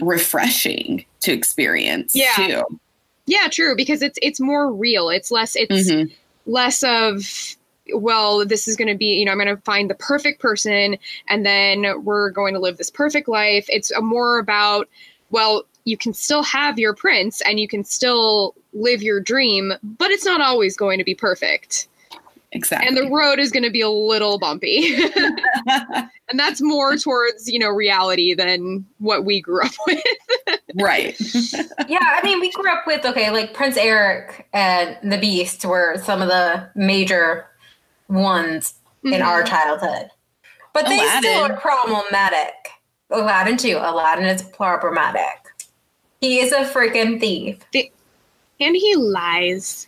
refreshing 0.02 1.06
to 1.22 1.32
experience 1.34 2.16
Yeah. 2.16 2.34
too. 2.36 2.80
yeah 3.26 3.48
true 3.50 3.76
because 3.76 4.02
it's 4.02 4.18
it's 4.22 4.40
more 4.40 4.72
real 4.74 5.10
it's 5.10 5.30
less 5.30 5.56
it's 5.56 5.90
Mhm. 5.92 6.12
less 6.48 6.84
of 6.84 7.56
well 7.94 8.46
this 8.46 8.68
is 8.68 8.76
going 8.78 8.88
to 8.88 8.96
be 8.96 9.06
you 9.20 9.26
know 9.26 9.32
i'm 9.34 9.38
going 9.38 9.48
to 9.56 9.62
find 9.64 9.90
the 9.90 9.94
perfect 9.96 10.42
person 10.42 10.98
and 11.28 11.46
then 11.46 12.04
we're 12.06 12.30
going 12.32 12.54
to 12.54 12.60
live 12.60 12.78
this 12.78 12.90
perfect 12.90 13.28
life 13.28 13.66
it's 13.70 13.92
a 13.92 14.02
more 14.02 14.40
about 14.40 14.88
well 15.32 15.64
you 15.84 15.98
can 15.98 16.14
still 16.14 16.44
have 16.44 16.80
your 16.80 16.94
prince 16.96 17.42
and 17.42 17.60
you 17.60 17.68
can 17.68 17.84
still 17.84 18.56
live 18.74 19.04
your 19.04 19.20
dream 19.20 19.74
but 19.84 20.12
it's 20.12 20.26
not 20.26 20.40
always 20.42 20.78
going 20.78 20.98
to 20.98 21.04
be 21.04 21.14
perfect 21.14 21.89
Exactly. 22.52 22.88
and 22.88 22.98
the 22.98 23.08
road 23.16 23.38
is 23.38 23.52
going 23.52 23.64
to 23.64 23.70
be 23.70 23.82
a 23.82 23.90
little 23.90 24.40
bumpy 24.40 24.96
and 25.68 26.10
that's 26.40 26.62
more 26.62 26.96
towards 26.98 27.48
you 27.48 27.60
know 27.60 27.70
reality 27.70 28.34
than 28.34 28.84
what 28.98 29.24
we 29.24 29.40
grew 29.40 29.64
up 29.64 29.72
with 29.88 30.04
right. 30.76 31.16
yeah, 31.88 32.00
I 32.02 32.22
mean, 32.24 32.40
we 32.40 32.52
grew 32.52 32.72
up 32.72 32.86
with 32.88 33.06
okay, 33.06 33.30
like 33.32 33.54
Prince 33.54 33.78
Eric 33.78 34.48
and 34.54 34.98
the 35.12 35.18
Beast 35.18 35.64
were 35.66 35.98
some 36.04 36.22
of 36.22 36.28
the 36.28 36.70
major 36.76 37.46
ones 38.08 38.74
in 39.04 39.12
Mhm. 39.14 39.26
our 39.26 39.44
childhood, 39.44 40.10
but 40.74 40.86
they 40.88 41.00
still 41.20 41.44
are 41.44 41.58
problematic. 41.58 42.54
Aladdin 43.12 43.58
too. 43.58 43.78
Aladdin 43.82 44.26
is 44.26 44.42
problematic. 44.44 45.40
He 46.22 46.40
is 46.40 46.52
a 46.52 46.66
freaking 46.66 47.20
thief. 47.20 47.58
And 48.60 48.76
he 48.76 48.96
lies. 48.96 49.88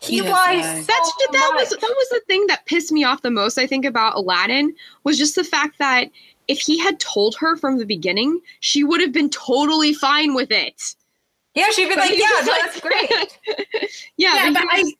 He, 0.00 0.16
He 0.16 0.20
does 0.22 0.30
lies. 0.30 0.64
lie. 0.64 0.80
so 0.82 1.32
that 1.32 1.52
was 1.56 1.70
that 1.70 1.80
was 1.80 2.08
the 2.10 2.20
thing 2.26 2.46
that 2.48 2.64
pissed 2.66 2.92
me 2.92 3.04
off 3.04 3.22
the 3.22 3.30
most. 3.30 3.58
I 3.58 3.66
think 3.66 3.84
about 3.84 4.14
Aladdin 4.16 4.74
was 5.04 5.18
just 5.18 5.34
the 5.34 5.44
fact 5.44 5.78
that 5.78 6.08
if 6.46 6.58
he 6.60 6.78
had 6.78 6.98
told 7.00 7.34
her 7.36 7.56
from 7.56 7.78
the 7.78 7.84
beginning, 7.84 8.40
she 8.60 8.84
would 8.84 9.00
have 9.00 9.12
been 9.12 9.28
totally 9.30 9.92
fine 9.92 10.34
with 10.34 10.50
it. 10.50 10.94
Yeah, 11.54 11.68
she'd 11.70 11.88
be 11.88 11.94
But 11.94 12.08
like, 12.10 12.18
yeah, 12.18 12.26
no, 12.44 12.52
like- 12.52 12.60
that's 12.62 12.80
great. 12.80 13.38
Yeah, 14.16 14.34
Yeah, 14.34 14.50
but 14.52 14.62
but 14.62 14.68
I 14.70 14.92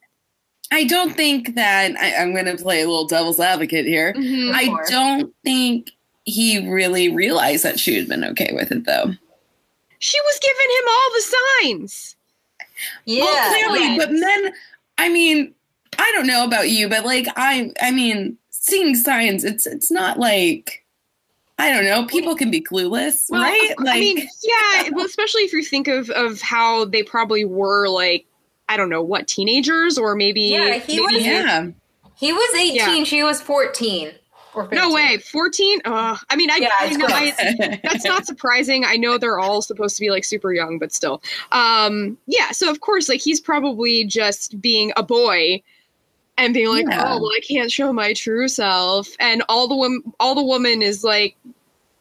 I 0.71 0.85
don't 0.85 1.15
think 1.17 1.55
that 1.55 1.93
I, 1.99 2.17
I'm 2.17 2.33
going 2.35 2.45
to 2.45 2.57
play 2.63 2.83
a 2.83 2.87
little 2.87 3.07
devil's 3.07 3.41
advocate 3.41 3.87
here. 3.87 4.13
Mhm. 4.15 4.53
I 4.53 4.67
course. 4.67 4.91
don't 4.91 5.35
think 5.45 5.91
he 6.25 6.69
really 6.69 7.09
realized 7.15 7.65
that 7.65 7.81
she 7.81 7.95
had 7.97 8.07
been 8.09 8.23
okay 8.25 8.51
with 8.53 8.71
it, 8.71 8.85
though. 8.85 9.15
she 9.99 10.21
was 10.21 10.41
giving 10.43 10.77
him 10.77 10.85
all 10.91 11.11
the 11.15 11.23
signs. 11.81 12.17
Yeah, 13.07 13.25
well, 13.25 13.51
clearly, 13.51 13.87
yeah. 13.89 13.97
but 13.97 14.11
then, 14.11 14.53
I 14.99 15.09
mean, 15.09 15.55
I 15.99 16.13
don't 16.15 16.27
know 16.27 16.45
about 16.45 16.69
you, 16.71 16.89
but 16.89 17.05
like, 17.05 17.27
I, 17.37 17.73
I 17.81 17.91
mean, 17.93 18.37
seeing 18.51 18.95
signs, 18.95 19.45
it's, 19.45 19.67
it's 19.67 19.91
not 19.91 20.19
like, 20.19 20.85
I 21.59 21.73
don't 21.73 21.85
know, 21.85 22.05
people 22.07 22.35
can 22.37 22.51
be 22.51 22.61
clueless, 22.61 23.27
Well, 23.31 23.43
right? 23.43 23.71
of- 23.79 23.87
I 23.89 23.99
mean, 23.99 24.19
yeah, 24.19 24.89
well, 24.93 25.07
especially 25.07 25.43
if 25.43 25.53
you 25.53 25.63
think 25.65 25.89
of 25.89 26.09
of 26.11 26.41
how 26.41 26.85
they 26.85 27.03
probably 27.03 27.45
were 27.45 27.89
like, 27.89 28.27
I 28.69 28.77
don't 28.77 28.91
know, 28.91 29.03
what 29.03 29.27
teenagers 29.27 29.99
or 29.99 30.15
maybe 30.15 30.43
Yeah, 30.43 30.75
he 30.79 31.01
maybe- 31.01 31.15
was- 31.17 31.25
yeah, 31.27 31.67
he 32.17 32.33
was 32.33 32.55
18, 32.55 32.75
Yeah. 32.77 33.05
she 33.05 33.23
was 33.25 33.41
14. 33.41 34.13
Or 34.59 34.69
15. 34.69 34.79
No 34.79 34.93
way, 34.95 35.19
fourteen. 35.19 35.81
Uh, 35.85 36.17
I 36.31 36.37
mean, 36.37 36.51
i, 36.51 36.57
yeah, 36.57 36.71
I 36.79 36.89
know 36.97 37.07
I, 37.09 37.81
that's 37.85 38.05
not 38.05 38.27
surprising. 38.27 38.85
I 38.85 38.97
know 38.97 39.19
they're 39.19 39.39
all 39.39 39.63
supposed 39.63 39.97
to 39.97 40.01
be 40.01 40.11
like 40.11 40.25
super 40.25 40.53
young, 40.53 40.79
but 40.79 40.93
still. 40.93 41.23
Um, 41.53 42.19
yeah, 42.27 42.51
so 42.51 42.71
of 42.71 42.81
course, 42.81 43.09
like 43.09 43.21
he's 43.21 43.41
probably 43.41 44.05
just 44.05 44.61
being 44.61 44.93
a 44.97 45.03
boy 45.03 45.63
and 46.37 46.55
being 46.55 46.69
like, 46.69 46.87
Yeah. 46.89 47.05
"Oh, 47.15 47.21
well, 47.21 47.31
I 47.37 47.41
can't 47.47 47.71
show 47.71 47.93
my 47.93 48.13
true 48.13 48.49
self." 48.49 49.09
And 49.21 49.43
all 49.49 49.69
the 49.69 49.77
woman 49.77 50.03
all 50.21 50.35
the 50.35 50.45
woman 50.45 50.83
is 50.83 51.03
like 51.05 51.37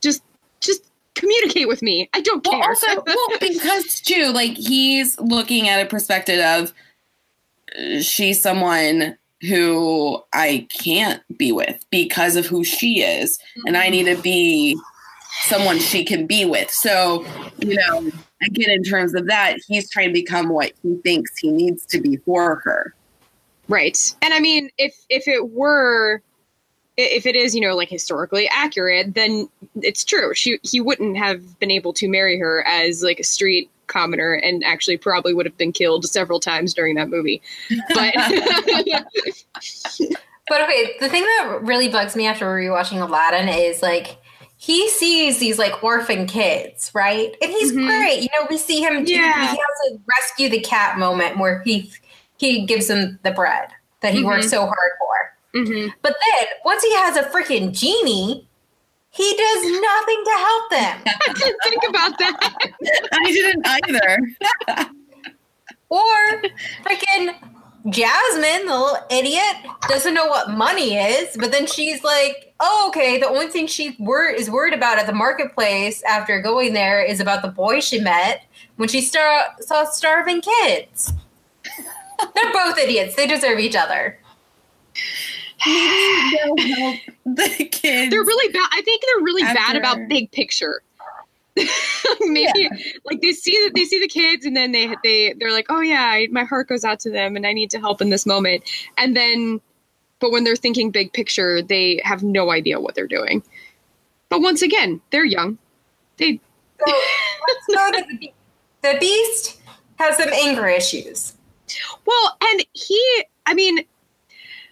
just 0.02 0.24
just 0.60 0.84
communicate 1.16 1.68
with 1.68 1.82
me. 1.82 2.10
I 2.14 2.22
don't 2.22 2.46
Well, 2.46 2.60
care. 2.62 2.70
also, 2.70 3.04
well, 3.06 3.28
because 3.40 4.02
too, 4.02 4.32
like 4.34 4.52
he's 4.58 5.20
looking 5.20 5.68
at 5.70 5.82
a 5.84 5.86
perspective 5.90 6.40
of 6.40 6.74
uh, 7.78 8.02
she's 8.02 8.42
someone 8.42 9.18
who 9.42 10.22
I 10.34 10.68
can't 10.80 11.22
be 11.38 11.52
with 11.52 11.86
because 11.90 12.36
of 12.36 12.46
who 12.46 12.64
she 12.64 13.02
is, 13.02 13.40
and 13.66 13.78
I 13.78 13.90
need 13.90 14.06
to 14.06 14.16
mm. 14.16 14.24
be 14.24 14.80
someone 15.44 15.80
she 15.80 16.04
can 16.04 16.26
be 16.26 16.46
with. 16.46 16.72
So, 16.72 17.26
you 17.60 17.76
know, 17.76 18.12
again, 18.46 18.70
in 18.70 18.84
terms 18.84 19.14
of 19.14 19.28
that, 19.28 19.58
he's 19.68 19.90
trying 19.90 20.10
to 20.10 20.14
become 20.14 20.50
what 20.50 20.74
he 20.82 20.96
thinks 21.04 21.38
he 21.38 21.52
needs 21.52 21.86
to 21.88 22.00
be 22.00 22.18
for 22.18 22.56
her. 22.64 22.94
Right. 23.68 24.16
And 24.22 24.34
I 24.34 24.40
mean, 24.40 24.70
if 24.78 24.96
if 25.10 25.28
it 25.28 25.50
were 25.52 26.22
if 26.96 27.26
it 27.28 27.36
is, 27.36 27.54
you 27.54 27.62
know, 27.62 27.76
like 27.76 27.90
historically 27.90 28.50
accurate, 28.50 29.14
then 29.14 29.48
it's 29.82 30.04
true. 30.04 30.34
She 30.34 30.60
he 30.64 30.82
wouldn't 30.82 31.18
have 31.18 31.60
been 31.60 31.72
able 31.72 31.94
to 31.94 32.10
marry 32.10 32.40
her 32.40 32.66
as 32.68 33.04
like 33.04 33.20
a 33.20 33.24
street 33.24 33.70
commoner 33.88 34.34
and 34.34 34.64
actually 34.64 34.98
probably 34.98 35.34
would 35.34 35.46
have 35.46 35.58
been 35.58 35.72
killed 35.72 36.06
several 36.06 36.40
times 36.40 36.74
during 36.74 36.96
that 36.96 37.10
movie. 37.10 37.42
But 37.94 38.14
But 40.50 40.62
okay, 40.62 40.96
the 41.02 41.10
thing 41.10 41.24
that 41.24 41.60
really 41.64 41.90
bugs 41.90 42.16
me 42.16 42.26
after 42.26 42.46
rewatching 42.46 43.02
Aladdin 43.02 43.50
is 43.50 43.82
like 43.82 44.18
he 44.56 44.90
sees 44.90 45.40
these 45.40 45.60
like 45.60 45.84
orphan 45.84 46.26
kids, 46.26 46.90
right? 46.96 47.36
And 47.42 47.52
he's 47.52 47.74
Mhm. 47.74 47.86
great. 47.86 48.22
You 48.22 48.30
know, 48.40 48.48
we 48.50 48.58
see 48.58 48.82
him 48.82 49.04
do 49.04 49.12
Yeah. 49.14 49.42
he 49.42 49.48
has 49.48 49.92
a 49.92 49.98
rescue 50.22 50.50
the 50.50 50.62
cat 50.62 50.98
moment 50.98 51.38
where 51.38 51.62
he 51.64 51.92
he 52.38 52.66
gives 52.66 52.88
them 52.88 53.20
the 53.24 53.32
bread 53.32 53.70
that 54.02 54.14
he 54.14 54.24
worked 54.24 54.46
Mhm. 54.46 54.50
so 54.50 54.62
hard 54.62 54.92
for. 55.00 55.60
Mhm. 55.60 55.94
But 56.02 56.16
then 56.38 56.48
once 56.64 56.82
he 56.84 56.94
has 56.96 57.18
a 57.18 57.24
freaking 57.24 57.78
genie, 57.78 58.48
he 59.18 59.36
does 59.36 59.82
nothing 59.82 60.24
to 60.24 60.32
help 60.32 60.70
them. 60.70 61.02
I 61.28 61.34
didn't 61.34 61.60
think 61.64 61.84
about 61.90 62.18
that. 62.20 62.72
I 63.14 63.32
didn't 63.32 63.68
either. 63.68 64.90
Or 65.90 66.42
freaking 66.84 67.34
Jasmine, 67.90 68.66
the 68.66 68.74
little 68.78 68.98
idiot, 69.10 69.56
doesn't 69.88 70.14
know 70.14 70.26
what 70.26 70.50
money 70.50 70.98
is, 70.98 71.38
but 71.38 71.54
then 71.54 71.66
she's 71.66 72.04
like, 72.04 72.54
"Oh, 72.60 72.88
okay." 72.90 73.18
The 73.20 73.28
only 73.30 73.48
thing 73.48 73.68
she 73.68 73.96
wor- 73.98 74.30
is 74.30 74.50
worried 74.50 74.74
about 74.74 75.00
at 75.00 75.08
the 75.08 75.14
marketplace 75.14 76.04
after 76.04 76.42
going 76.42 76.74
there 76.74 77.02
is 77.02 77.22
about 77.22 77.42
the 77.42 77.48
boy 77.48 77.80
she 77.80 78.02
met 78.02 78.44
when 78.76 78.90
she 78.90 79.00
star- 79.00 79.56
saw 79.62 79.86
starving 79.86 80.42
kids. 80.42 81.14
They're 82.36 82.52
both 82.52 82.78
idiots. 82.78 83.16
They 83.16 83.28
deserve 83.28 83.60
each 83.60 83.76
other. 83.78 84.20
Maybe 85.66 86.38
they'll 86.38 86.76
help 86.76 87.00
the 87.26 87.66
kids. 87.66 88.12
They're 88.12 88.24
really 88.24 88.54
bad. 88.54 88.70
I 88.72 88.82
think 88.82 89.04
they're 89.06 89.24
really 89.24 89.44
bad 89.44 89.76
about 89.76 90.08
big 90.08 90.32
picture. 90.32 90.82
Maybe 92.22 92.70
like 93.06 93.22
they 93.22 93.32
see 93.32 93.52
that 93.64 93.72
they 93.74 93.86
see 93.86 94.00
the 94.00 94.08
kids 94.08 94.46
and 94.46 94.56
then 94.56 94.72
they 94.72 94.96
they 95.04 95.34
they're 95.34 95.52
like, 95.52 95.66
oh 95.70 95.82
yeah, 95.82 96.04
I, 96.04 96.28
my 96.32 96.44
heart 96.44 96.68
goes 96.68 96.84
out 96.84 97.00
to 97.02 97.10
them 97.12 97.36
and 97.36 97.48
I 97.48 97.54
need 97.54 97.72
to 97.72 97.80
help 97.80 98.02
in 98.02 98.12
this 98.12 98.26
moment. 98.26 98.64
And 98.98 99.16
then, 99.18 99.60
but 100.20 100.32
when 100.32 100.44
they're 100.44 100.56
thinking 100.56 100.92
big 100.92 101.14
picture, 101.14 101.62
they 101.62 102.00
have 102.04 102.22
no 102.22 102.52
idea 102.52 102.80
what 102.80 102.94
they're 102.94 103.08
doing. 103.08 103.42
But 104.30 104.42
once 104.42 104.62
again, 104.62 105.02
they're 105.12 105.26
young. 105.26 105.58
They 106.18 106.40
So 106.86 106.94
let's 107.48 107.66
go 107.68 107.92
to 108.00 108.06
the, 108.08 108.18
Be- 108.18 108.34
the 108.84 108.98
Beast 109.00 109.60
has 109.98 110.18
some 110.18 110.30
anger 110.30 110.68
issues. 110.68 111.34
Well, 112.06 112.38
and 112.42 112.66
he, 112.74 113.26
I 113.46 113.54
mean, 113.54 113.80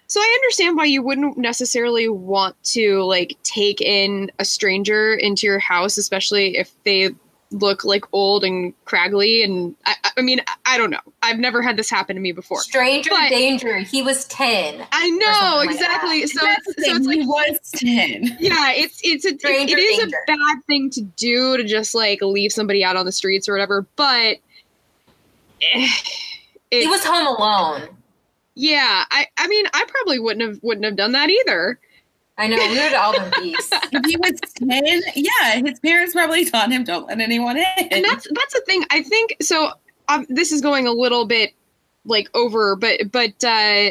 so 0.07 0.19
I 0.19 0.39
understand 0.41 0.77
why 0.77 0.85
you 0.85 1.01
wouldn't 1.01 1.37
necessarily 1.37 2.07
want 2.09 2.55
to 2.65 3.03
like 3.03 3.37
take 3.43 3.81
in 3.81 4.31
a 4.39 4.45
stranger 4.45 5.13
into 5.15 5.47
your 5.47 5.59
house, 5.59 5.97
especially 5.97 6.57
if 6.57 6.71
they 6.83 7.09
look 7.51 7.85
like 7.85 8.03
old 8.11 8.43
and 8.43 8.73
craggly. 8.85 9.43
And 9.43 9.75
I, 9.85 9.95
I 10.17 10.21
mean, 10.21 10.41
I, 10.65 10.77
don't 10.77 10.89
know. 10.89 10.99
I've 11.23 11.37
never 11.39 11.61
had 11.61 11.77
this 11.77 11.89
happen 11.89 12.15
to 12.15 12.21
me 12.21 12.31
before. 12.33 12.59
Stranger 12.61 13.11
But- 13.11 13.29
danger. 13.29 13.79
He 13.79 14.01
was 14.01 14.25
ten. 14.25 14.85
I 14.91 15.09
know 15.11 15.33
something 15.33 15.57
like 15.67 15.69
exactly. 15.75 16.27
So 16.27 16.39
That's 16.43 16.67
it's, 16.67 16.85
so 16.87 16.95
it's 16.95 17.07
like 17.07 17.19
he 17.19 17.25
was 17.25 17.59
10. 17.75 18.37
yeah, 18.39 18.71
it's 18.73 18.99
it's 19.03 19.25
a 19.25 19.29
it, 19.29 19.39
Stranger 19.39 19.77
it 19.77 19.81
is 19.81 19.99
danger. 19.99 20.17
a 20.27 20.31
bad 20.35 20.57
thing 20.67 20.89
to 20.91 21.01
do 21.01 21.55
to 21.57 21.63
just 21.63 21.95
like 21.95 22.21
leave 22.21 22.51
somebody 22.51 22.83
out 22.83 22.95
on 22.97 23.05
the 23.05 23.11
streets 23.11 23.47
or 23.47 23.53
whatever. 23.53 23.85
But 23.95 24.37
eh, 25.61 25.87
He 26.71 26.87
was 26.87 27.05
home 27.05 27.27
alone. 27.27 27.94
Yeah, 28.55 29.05
I 29.11 29.27
I 29.37 29.47
mean, 29.47 29.65
I 29.73 29.85
probably 29.87 30.19
wouldn't 30.19 30.47
have 30.47 30.59
wouldn't 30.63 30.85
have 30.85 30.95
done 30.95 31.11
that 31.13 31.29
either. 31.29 31.79
I 32.37 32.47
know. 32.47 32.57
We 32.57 32.77
would 32.77 32.93
all 32.93 33.13
been 33.13 33.31
beasts. 33.41 33.71
If 33.93 34.05
he 34.05 34.17
was 34.17 34.33
10, 34.57 35.03
yeah, 35.15 35.61
his 35.65 35.79
parents 35.79 36.13
probably 36.13 36.43
taught 36.43 36.69
him 36.69 36.83
don't 36.83 37.07
let 37.07 37.21
anyone 37.21 37.57
in. 37.57 37.65
and 37.91 38.03
that's 38.03 38.27
that's 38.29 38.53
the 38.53 38.61
thing 38.65 38.83
i 38.91 39.01
think 39.01 39.37
so 39.41 39.71
um, 40.09 40.25
this 40.27 40.51
is 40.51 40.59
going 40.59 40.85
a 40.85 40.91
little 40.91 41.25
bit 41.25 41.53
like 42.03 42.29
over 42.33 42.75
but 42.75 43.09
but 43.11 43.41
uh 43.43 43.89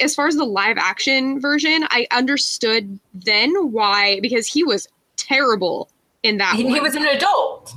as 0.00 0.14
far 0.14 0.26
as 0.28 0.36
the 0.36 0.44
live 0.44 0.78
action 0.78 1.40
version 1.40 1.84
i 1.90 2.06
understood 2.10 2.98
then 3.12 3.52
why 3.70 4.18
because 4.20 4.46
he 4.46 4.64
was 4.64 4.88
terrible 5.16 5.90
in 6.24 6.38
that 6.38 6.56
he, 6.56 6.64
one. 6.64 6.74
he 6.74 6.80
was 6.80 6.94
an 6.94 7.06
adult. 7.06 7.74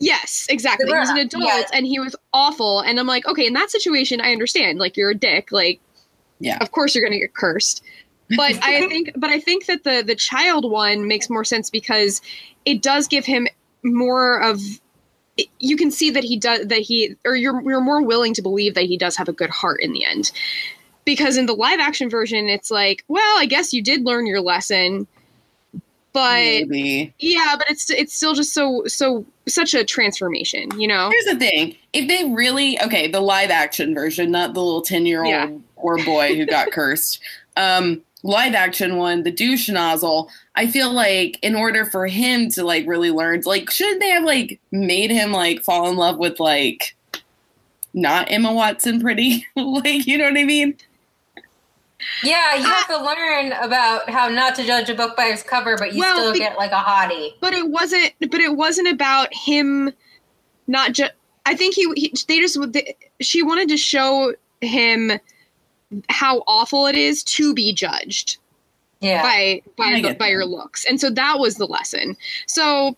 Yes 0.00 0.46
exactly. 0.50 0.86
He 0.86 0.92
was 0.92 1.10
an 1.10 1.18
adult 1.18 1.44
yeah. 1.44 1.62
and 1.72 1.86
he 1.86 2.00
was 2.00 2.16
awful. 2.32 2.80
And 2.80 2.98
i'm 2.98 3.06
like 3.06 3.26
okay 3.26 3.46
in 3.46 3.52
that 3.52 3.70
situation 3.70 4.20
i 4.20 4.32
understand. 4.32 4.78
Like 4.78 4.96
you're 4.96 5.10
a 5.10 5.14
dick. 5.14 5.52
Like 5.52 5.80
Yeah. 6.40 6.58
of 6.60 6.72
course 6.72 6.94
you're 6.94 7.04
gonna 7.04 7.20
get 7.20 7.34
cursed. 7.34 7.82
But 8.36 8.58
i 8.62 8.86
think 8.88 9.12
but 9.16 9.30
i 9.30 9.38
think 9.38 9.66
that 9.66 9.84
the 9.84 10.02
the 10.04 10.16
child 10.16 10.70
one 10.70 11.06
makes 11.06 11.30
more 11.30 11.44
sense 11.44 11.70
because 11.70 12.20
it 12.64 12.82
does 12.82 13.06
give 13.06 13.24
him 13.24 13.46
more 13.82 14.42
of 14.42 14.60
you 15.58 15.76
can 15.76 15.90
see 15.90 16.10
that 16.10 16.24
he 16.24 16.36
does 16.36 16.66
that 16.66 16.80
he 16.80 17.16
or 17.24 17.34
you're 17.36 17.62
you're 17.62 17.80
more 17.80 18.02
willing 18.02 18.34
to 18.34 18.42
believe 18.42 18.74
that 18.74 18.84
he 18.84 18.96
does 18.96 19.16
have 19.16 19.28
a 19.28 19.32
good 19.32 19.50
heart 19.50 19.80
in 19.82 19.92
the 19.92 20.04
end. 20.04 20.32
Because 21.06 21.36
in 21.36 21.46
the 21.46 21.54
live 21.54 21.80
action 21.80 22.10
version 22.10 22.48
it's 22.48 22.70
like 22.70 23.04
well 23.08 23.38
i 23.38 23.46
guess 23.46 23.72
you 23.72 23.82
did 23.82 24.04
learn 24.04 24.26
your 24.26 24.40
lesson 24.40 25.06
but 26.12 26.34
Maybe. 26.34 27.14
yeah 27.18 27.54
but 27.56 27.70
it's 27.70 27.88
it's 27.90 28.14
still 28.14 28.34
just 28.34 28.52
so 28.52 28.82
so 28.86 29.24
such 29.46 29.74
a 29.74 29.84
transformation 29.84 30.68
you 30.78 30.88
know 30.88 31.10
Here's 31.10 31.24
the 31.24 31.36
thing. 31.36 31.76
If 31.92 32.08
they 32.08 32.32
really 32.32 32.80
okay, 32.82 33.08
the 33.08 33.20
live 33.20 33.50
action 33.50 33.94
version, 33.94 34.30
not 34.30 34.54
the 34.54 34.62
little 34.62 34.82
10 34.82 35.06
year 35.06 35.24
old 35.24 35.62
or 35.76 35.96
boy 36.04 36.36
who 36.36 36.46
got 36.46 36.70
cursed. 36.72 37.20
Um, 37.56 38.02
live 38.22 38.54
action 38.54 38.96
one, 38.96 39.22
the 39.22 39.30
douche 39.30 39.68
nozzle, 39.68 40.30
I 40.54 40.66
feel 40.66 40.92
like 40.92 41.38
in 41.42 41.54
order 41.54 41.84
for 41.84 42.06
him 42.06 42.50
to 42.50 42.64
like 42.64 42.86
really 42.86 43.10
learn, 43.10 43.42
like, 43.44 43.70
shouldn't 43.70 44.00
they 44.00 44.10
have 44.10 44.24
like 44.24 44.60
made 44.70 45.10
him 45.10 45.32
like 45.32 45.62
fall 45.62 45.88
in 45.90 45.96
love 45.96 46.18
with 46.18 46.38
like 46.38 46.94
not 47.92 48.30
Emma 48.30 48.52
Watson 48.52 49.00
pretty? 49.00 49.46
like, 49.56 50.06
you 50.06 50.18
know 50.18 50.24
what 50.24 50.38
I 50.38 50.44
mean? 50.44 50.76
Yeah, 52.22 52.54
you 52.56 52.64
have 52.64 52.86
to 52.88 53.02
learn 53.04 53.52
about 53.52 54.08
how 54.10 54.28
not 54.28 54.54
to 54.56 54.64
judge 54.64 54.88
a 54.90 54.94
book 54.94 55.16
by 55.16 55.26
its 55.26 55.42
cover, 55.42 55.76
but 55.76 55.92
you 55.94 56.00
Well, 56.00 56.16
still 56.16 56.32
be- 56.32 56.38
get 56.38 56.56
like 56.56 56.70
a 56.72 56.76
hottie. 56.76 57.34
but 57.40 57.52
it 57.52 57.68
wasn't 57.68 58.12
but 58.20 58.40
it 58.40 58.56
wasn't 58.56 58.88
about 58.88 59.32
him 59.34 59.92
not 60.66 60.92
just 60.92 61.12
i 61.46 61.54
think 61.54 61.74
he, 61.74 61.90
he 61.96 62.14
they 62.28 62.38
just 62.38 62.58
they, 62.72 62.96
she 63.20 63.42
wanted 63.42 63.68
to 63.68 63.76
show 63.76 64.32
him 64.60 65.12
how 66.08 66.44
awful 66.46 66.86
it 66.86 66.94
is 66.94 67.24
to 67.24 67.52
be 67.54 67.72
judged 67.72 68.36
Yeah. 69.00 69.22
by 69.22 69.62
by 69.76 69.84
I 70.06 70.12
by 70.14 70.28
your 70.28 70.44
looks 70.46 70.84
and 70.84 71.00
so 71.00 71.10
that 71.10 71.38
was 71.38 71.56
the 71.56 71.66
lesson 71.66 72.16
so 72.46 72.96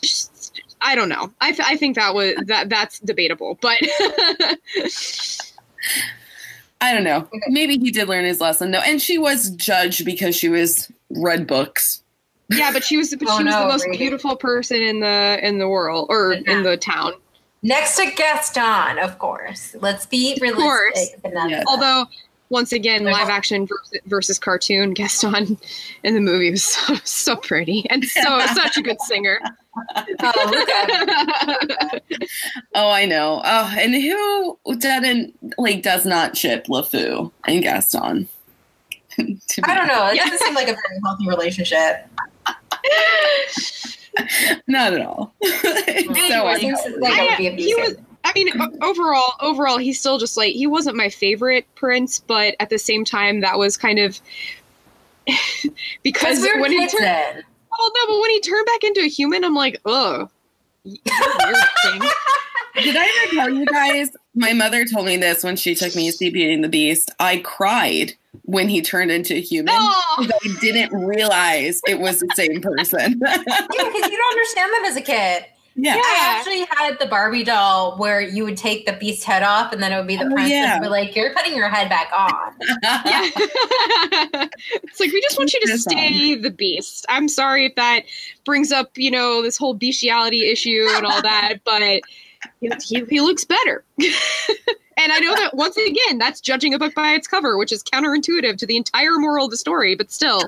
just- 0.00 0.60
i 0.82 0.94
don't 0.94 1.08
know 1.08 1.32
i, 1.40 1.50
th- 1.52 1.66
I 1.66 1.76
think 1.76 1.96
that 1.96 2.14
was 2.14 2.34
that 2.46 2.68
that's 2.68 3.00
debatable 3.00 3.58
but 3.60 3.78
I 6.80 6.94
don't 6.94 7.04
know. 7.04 7.28
Maybe 7.48 7.78
he 7.78 7.90
did 7.90 8.08
learn 8.08 8.24
his 8.24 8.40
lesson 8.40 8.70
though, 8.70 8.80
and 8.80 9.00
she 9.02 9.18
was 9.18 9.50
judged 9.50 10.04
because 10.04 10.34
she 10.34 10.48
was 10.48 10.90
read 11.10 11.46
books. 11.46 12.02
yeah 12.50 12.72
but 12.72 12.82
she 12.82 12.96
was 12.96 13.14
but 13.14 13.28
Oh, 13.28 13.38
she 13.38 13.44
was 13.44 13.52
no, 13.54 13.60
the 13.60 13.66
most 13.68 13.84
really? 13.86 13.98
beautiful 13.98 14.34
person 14.36 14.80
in 14.82 15.00
the 15.00 15.38
in 15.42 15.58
the 15.58 15.68
world 15.68 16.06
or 16.10 16.32
in 16.32 16.62
the 16.62 16.76
town 16.76 17.12
Next 17.62 17.96
to 17.96 18.10
Gaston, 18.16 18.98
of 18.98 19.18
course. 19.18 19.76
Let's 19.80 20.06
be 20.06 20.32
Of 20.32 20.54
course. 20.54 20.94
realistic. 20.96 21.20
Yes. 21.50 21.64
Although, 21.68 22.06
once 22.50 22.72
again, 22.72 23.04
live 23.04 23.28
action 23.28 23.66
versus, 23.66 23.98
versus 24.06 24.38
cartoon, 24.38 24.92
Gaston 24.92 25.56
in 26.04 26.14
the 26.14 26.20
movie 26.20 26.50
was 26.50 26.64
so, 26.64 26.94
so 27.04 27.36
pretty 27.36 27.86
and 27.90 28.04
so 28.04 28.40
such 28.54 28.76
a 28.76 28.82
good 28.82 29.00
singer. 29.02 29.40
Oh, 29.96 30.50
look 30.50 30.68
at 30.68 30.90
him. 30.90 32.00
Oh, 32.74 32.90
I 32.90 33.04
know. 33.06 33.40
Oh, 33.44 33.74
and 33.78 33.94
who 33.94 34.58
doesn't 34.78 35.34
like 35.58 35.82
does 35.82 36.04
not 36.06 36.36
ship 36.36 36.66
LeFou 36.66 37.30
and 37.46 37.62
Gaston? 37.62 38.28
To 39.16 39.22
be- 39.24 39.62
I 39.64 39.74
don't 39.74 39.86
know. 39.88 40.08
It 40.08 40.16
doesn't 40.18 40.38
seem 40.38 40.54
like 40.54 40.68
a 40.68 40.72
very 40.72 41.00
healthy 41.04 41.28
relationship. 41.28 42.06
Not 44.66 44.92
at 44.94 45.00
all. 45.02 45.34
So 45.42 45.48
It 45.52 46.06
unhealthy. 46.08 46.60
seems 46.60 46.78
like 47.00 47.18
it 47.18 47.30
would 47.30 47.38
be 47.38 47.48
I- 47.48 47.52
he 47.56 47.74
was- 47.74 47.88
abusive. 47.92 48.04
I 48.30 48.44
mean, 48.44 48.50
overall, 48.82 49.34
overall, 49.40 49.78
he's 49.78 49.98
still 49.98 50.18
just 50.18 50.36
like 50.36 50.52
he 50.54 50.66
wasn't 50.66 50.96
my 50.96 51.08
favorite 51.08 51.66
prince, 51.74 52.20
but 52.20 52.54
at 52.60 52.70
the 52.70 52.78
same 52.78 53.04
time, 53.04 53.40
that 53.40 53.58
was 53.58 53.76
kind 53.76 53.98
of 53.98 54.20
because 55.26 55.72
Because 56.02 56.40
we 56.40 56.52
were 56.54 56.60
when 56.60 56.72
he 56.72 56.78
kids 56.78 56.92
turned, 56.92 57.04
then. 57.04 57.42
oh 57.78 57.92
no, 57.96 58.14
but 58.14 58.20
when 58.20 58.30
he 58.30 58.40
turned 58.40 58.66
back 58.66 58.84
into 58.84 59.00
a 59.00 59.08
human, 59.08 59.44
I'm 59.44 59.54
like, 59.54 59.80
ugh. 59.84 60.30
you're 60.84 60.96
weird 61.44 61.56
thing. 61.82 62.02
Did 62.82 62.96
I 62.96 63.24
ever 63.26 63.34
tell 63.34 63.50
you 63.50 63.66
guys? 63.66 64.10
My 64.34 64.52
mother 64.52 64.84
told 64.84 65.04
me 65.06 65.16
this 65.16 65.42
when 65.42 65.56
she 65.56 65.74
took 65.74 65.94
me 65.96 66.10
to 66.10 66.16
see 66.16 66.30
Beauty 66.30 66.54
and 66.54 66.62
the 66.62 66.68
Beast. 66.68 67.10
I 67.18 67.38
cried 67.38 68.14
when 68.44 68.68
he 68.68 68.80
turned 68.80 69.10
into 69.10 69.34
a 69.34 69.40
human. 69.40 69.74
Oh, 69.76 70.16
because 70.20 70.40
I 70.56 70.60
didn't 70.60 70.94
realize 70.94 71.80
it 71.88 71.98
was 71.98 72.20
the 72.20 72.28
same 72.36 72.60
person. 72.60 73.20
Yeah, 73.20 73.36
because 73.38 74.10
you 74.10 74.16
don't 74.16 74.32
understand 74.32 74.72
them 74.72 74.84
as 74.84 74.96
a 74.96 75.00
kid. 75.00 75.46
Yeah. 75.76 75.94
Yeah. 75.94 76.02
I 76.04 76.36
actually 76.38 76.66
had 76.70 76.98
the 76.98 77.06
Barbie 77.06 77.44
doll 77.44 77.96
where 77.96 78.20
you 78.20 78.44
would 78.44 78.56
take 78.56 78.86
the 78.86 78.92
beast's 78.92 79.24
head 79.24 79.42
off 79.42 79.72
and 79.72 79.82
then 79.82 79.92
it 79.92 79.96
would 79.96 80.06
be 80.06 80.16
the 80.16 80.24
Oh, 80.24 80.30
princess. 80.34 80.50
yeah. 80.50 80.78
But 80.80 80.90
like, 80.90 81.14
you're 81.16 81.32
putting 81.32 81.54
your 81.56 81.68
head 81.68 81.88
back 81.88 82.10
on. 82.12 82.54
it's 84.82 85.00
like 85.00 85.12
we 85.12 85.20
just 85.22 85.38
want 85.38 85.52
you 85.54 85.60
to 85.60 85.78
stay 85.78 86.34
the 86.34 86.50
beast. 86.50 87.06
I'm 87.08 87.28
sorry 87.28 87.66
if 87.66 87.74
that 87.76 88.04
brings 88.44 88.72
up, 88.72 88.90
you 88.96 89.10
know, 89.10 89.42
this 89.42 89.56
whole 89.56 89.74
bestiality 89.74 90.50
issue 90.50 90.86
and 90.90 91.06
all 91.06 91.22
that, 91.22 91.60
but 91.64 91.82
he, 92.60 92.70
he, 92.84 93.04
he 93.08 93.20
looks 93.20 93.44
better. 93.44 93.84
and 93.98 95.12
I 95.12 95.18
know 95.20 95.34
that 95.34 95.54
once 95.54 95.76
again, 95.76 96.18
that's 96.18 96.40
judging 96.40 96.74
a 96.74 96.78
book 96.78 96.94
by 96.94 97.12
its 97.12 97.26
cover, 97.26 97.56
which 97.56 97.72
is 97.72 97.82
counterintuitive 97.84 98.58
to 98.58 98.66
the 98.66 98.76
entire 98.76 99.18
moral 99.18 99.46
of 99.46 99.50
the 99.50 99.56
story, 99.56 99.94
but 99.94 100.10
still. 100.10 100.42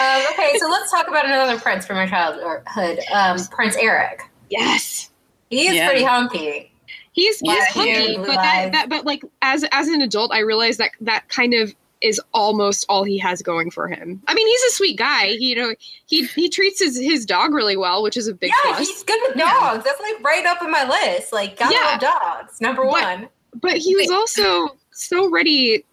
Um, 0.00 0.22
okay, 0.32 0.52
so 0.58 0.68
let's 0.68 0.90
talk 0.90 1.08
about 1.08 1.24
another 1.26 1.58
prince 1.58 1.86
from 1.86 1.96
my 1.96 2.06
childhood, 2.08 3.00
um, 3.12 3.38
Prince 3.50 3.76
Eric. 3.76 4.22
Yes. 4.50 5.10
He 5.50 5.66
is 5.68 5.74
Yeah. 5.74 5.88
pretty 5.88 6.04
hunky. 6.04 6.72
He's 7.12 7.38
he's 7.40 7.64
he 7.66 7.80
hunky, 7.80 7.90
is 8.12 8.16
but 8.18 8.26
that, 8.36 8.72
that 8.72 8.88
but 8.88 9.04
like 9.04 9.22
as 9.42 9.64
as 9.72 9.88
an 9.88 10.00
adult, 10.02 10.32
I 10.32 10.40
realized 10.40 10.78
that 10.80 10.90
that 11.00 11.28
kind 11.28 11.54
of 11.54 11.74
is 12.00 12.20
almost 12.34 12.84
all 12.88 13.04
he 13.04 13.16
has 13.18 13.40
going 13.40 13.70
for 13.70 13.86
him. 13.88 14.20
I 14.26 14.34
mean, 14.34 14.46
he's 14.46 14.62
a 14.64 14.70
sweet 14.70 14.98
guy. 14.98 15.28
He, 15.28 15.50
you 15.50 15.56
know, 15.56 15.74
he 16.06 16.24
he 16.26 16.48
treats 16.48 16.80
his 16.80 16.98
his 16.98 17.24
dog 17.24 17.54
really 17.54 17.76
well, 17.76 18.02
which 18.02 18.16
is 18.16 18.26
a 18.28 18.34
big 18.34 18.50
yeah, 18.50 18.72
plus. 18.74 18.88
he's 18.88 19.02
good 19.04 19.18
with 19.28 19.36
Yeah. 19.36 19.48
dogs. 19.52 19.84
That's 19.84 20.00
like 20.00 20.22
right 20.24 20.44
up 20.44 20.60
in 20.62 20.70
my 20.70 20.86
list. 20.88 21.32
Like, 21.32 21.56
gotta 21.58 21.74
Yeah. 21.74 21.82
love 21.92 22.00
dogs. 22.00 22.60
Number 22.60 22.82
But- 22.82 22.90
one. 22.90 23.28
But 23.54 23.76
he 23.78 23.94
was 23.94 24.10
also 24.10 24.76
so 24.90 25.30
ready 25.30 25.84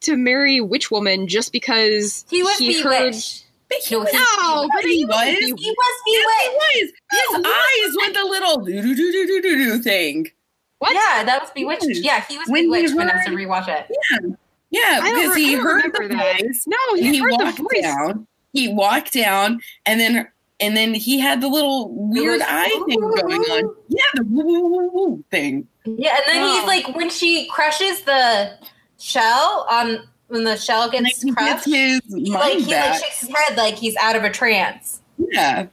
to 0.00 0.16
marry 0.16 0.60
Witch 0.60 0.90
Woman 0.90 1.26
just 1.26 1.52
because 1.52 2.24
He 2.30 2.42
was 2.42 2.56
he 2.58 2.80
heard. 2.80 3.14
But 3.68 3.78
he 3.84 3.94
No, 3.94 4.00
was, 4.00 4.10
he- 4.10 4.16
No, 4.18 4.68
but 4.74 4.84
he 4.84 4.96
he 4.96 5.04
was. 5.04 5.14
wasn't 5.14 5.60
He 5.60 5.66
Yes, 5.66 5.76
was 5.76 6.02
he 6.04 6.16
bewitched. 6.16 6.94
was. 7.12 7.36
His 7.36 7.46
eyes 7.46 7.96
went 8.00 8.14
the 8.14 8.24
little 8.24 8.56
do 8.64 8.82
do 8.82 8.94
do 8.96 9.12
do 9.12 9.26
do 9.26 9.42
do 9.42 9.64
do 9.76 9.78
thing. 9.82 10.30
What? 10.78 10.94
Yeah, 10.94 11.24
that 11.24 11.42
was 11.42 11.50
bewitched. 11.50 11.84
Yes. 11.88 11.98
Yeah, 12.04 12.24
he 12.28 12.38
was 12.38 12.48
When 12.48 12.62
he 12.62 12.66
bewitched. 12.68 12.94
Vanessa, 12.94 13.30
heard- 13.30 13.38
rewatch 13.38 13.68
it. 13.68 14.36
Yeah, 14.72 14.80
I 15.02 15.10
don't 15.10 15.20
because 15.22 15.36
he 15.36 15.54
heard 15.54 15.84
the 15.84 15.98
remember 15.98 16.14
that. 16.16 16.40
voice. 16.42 16.64
No, 16.66 16.76
and 16.92 17.00
he, 17.04 17.12
he 17.12 17.18
heard 17.18 17.38
the 17.38 17.52
voice. 17.52 17.82
down. 17.82 18.26
He 18.52 18.68
walked 18.72 19.12
down, 19.12 19.60
and 19.86 20.00
then 20.00 20.26
and 20.60 20.76
then 20.76 20.94
he 20.94 21.18
had 21.20 21.40
the 21.40 21.48
little 21.48 21.90
weird 21.92 22.38
was- 22.40 22.48
eye 22.48 22.68
thing 22.88 23.00
going 23.00 23.40
on. 23.40 23.74
Yeah, 23.88 24.02
the 24.14 24.24
woo 24.24 24.44
woo 24.44 24.68
woo 24.68 24.90
woo 24.92 25.24
thing. 25.30 25.66
Yeah, 25.84 26.16
and 26.16 26.22
then 26.26 26.42
he's 26.54 26.62
oh. 26.62 26.66
like 26.66 26.96
when 26.96 27.10
she 27.10 27.46
crushes 27.48 28.02
the 28.02 28.58
shell 29.00 29.66
on 29.70 29.98
when 30.28 30.44
the 30.44 30.56
shell 30.56 30.82
And 30.94 31.04
gets 31.06 31.22
he 31.22 31.32
gets 31.32 31.64
crushed, 31.64 31.64
his 31.66 32.00
he, 32.08 32.30
mind 32.30 32.32
like 32.32 32.58
he 32.58 32.74
like 32.74 32.94
shakes 33.02 33.20
his 33.20 33.30
head 33.34 33.56
like 33.56 33.74
he's 33.74 33.96
out 33.96 34.14
of 34.16 34.22
a 34.24 34.30
trance. 34.30 35.00
yeah, 35.18 35.66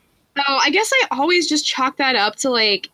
Oh, 0.47 0.59
I 0.63 0.69
guess 0.69 0.91
I 0.93 1.07
always 1.11 1.47
just 1.49 1.65
chalk 1.65 1.97
that 1.97 2.15
up 2.15 2.35
to 2.37 2.49
like 2.49 2.89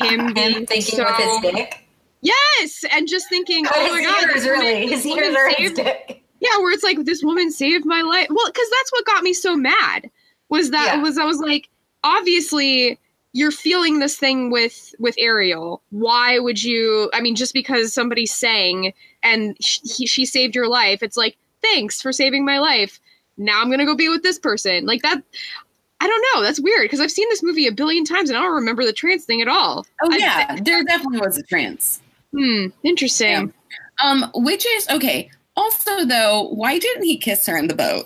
him 0.00 0.20
uh, 0.20 0.32
being 0.32 0.52
Him 0.52 0.66
thinking 0.66 0.96
so, 0.96 1.04
with 1.04 1.16
his 1.16 1.52
dick. 1.54 1.82
Yes, 2.22 2.84
and 2.90 3.06
just 3.06 3.28
thinking, 3.28 3.64
But 3.64 3.74
oh 3.76 3.92
my 3.94 4.02
god, 4.02 4.24
ears 4.30 4.44
really. 4.46 4.86
His 4.88 5.04
woman 5.04 5.24
ears 5.24 5.36
are 5.36 5.48
his 5.48 5.56
saved 5.56 5.76
dick. 5.76 6.22
yeah 6.40 6.56
where 6.58 6.72
it's 6.72 6.82
like 6.84 7.04
this 7.04 7.22
woman 7.22 7.50
saved 7.52 7.84
my 7.86 8.00
life 8.02 8.26
well 8.30 8.46
because 8.46 8.68
that's 8.70 8.92
what 8.92 9.04
got 9.06 9.22
me 9.22 9.32
so 9.32 9.56
mad 9.56 10.10
was 10.48 10.70
that 10.70 10.96
Yeah. 10.96 11.02
was 11.02 11.16
i 11.18 11.24
was 11.24 11.38
like 11.38 11.68
obviously 12.04 12.98
you're 13.36 13.50
feeling 13.50 13.98
this 13.98 14.16
thing 14.16 14.50
with 14.50 14.94
with 14.98 15.14
ariel. 15.18 15.82
Why 15.90 16.38
would 16.38 16.62
you 16.62 17.10
i 17.12 17.20
mean 17.20 17.36
just 17.36 17.52
because 17.52 17.92
somebody 17.92 18.24
sang 18.26 18.94
and 19.22 19.56
sh- 19.60 19.80
he, 19.96 20.06
she 20.06 20.24
saved 20.24 20.54
your 20.54 20.68
life 20.68 21.02
it's 21.02 21.16
like 21.16 21.36
thanks 21.62 22.00
for 22.00 22.12
saving 22.12 22.44
my 22.44 22.58
life. 22.58 22.98
Now 23.36 23.60
i'm 23.60 23.70
gonna 23.70 23.84
go 23.84 23.94
be 23.94 24.08
with 24.08 24.22
this 24.22 24.38
person. 24.38 24.86
Like 24.86 25.02
that 25.02 25.22
i 26.00 26.06
don't 26.06 26.24
know. 26.34 26.42
That's 26.42 26.60
weird 26.60 26.84
because 26.84 27.00
i've 27.00 27.10
seen 27.10 27.28
this 27.28 27.42
movie 27.42 27.66
a 27.66 27.72
billion 27.72 28.04
times 28.04 28.30
and 28.30 28.38
i 28.38 28.42
don't 28.42 28.54
remember 28.54 28.84
the 28.84 28.92
trance 28.92 29.24
thing 29.24 29.42
at 29.42 29.48
all. 29.48 29.86
Oh 30.02 30.12
I- 30.12 30.16
yeah. 30.16 30.56
there 30.62 30.82
definitely 30.84 31.20
was 31.20 31.36
a 31.36 31.42
trance. 31.42 32.00
hmm 32.32 32.68
interesting. 32.82 33.52
Um, 34.02 34.30
which 34.34 34.66
is 34.66 34.88
okay. 34.90 35.30
Also, 35.56 36.04
though, 36.04 36.48
why 36.52 36.78
didn't 36.78 37.04
he 37.04 37.16
kiss 37.16 37.46
her 37.46 37.56
in 37.56 37.68
the 37.68 37.74
boat? 37.74 38.04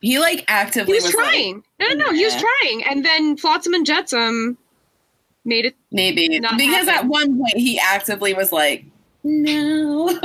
He 0.00 0.18
like 0.20 0.38
he 0.40 0.44
actively 0.48 0.94
was, 0.94 1.04
was, 1.04 1.14
like, 1.14 1.24
trying. 1.24 1.64
No 1.80 1.88
no 1.88 1.94
no 2.06 2.12
he 2.12 2.24
was 2.24 2.34
trying. 2.36 2.84
And 2.84 3.04
then 3.04 3.36
flotsam 3.36 3.74
and 3.74 3.84
jetsam 3.86 4.56
made 5.44 5.66
it 5.66 5.76
maybe 5.90 6.38
Not 6.40 6.56
because 6.58 6.88
at 6.88 7.06
one 7.06 7.38
point 7.38 7.56
he 7.56 7.78
actively 7.78 8.34
was 8.34 8.52
like, 8.52 8.84
no. 9.24 10.08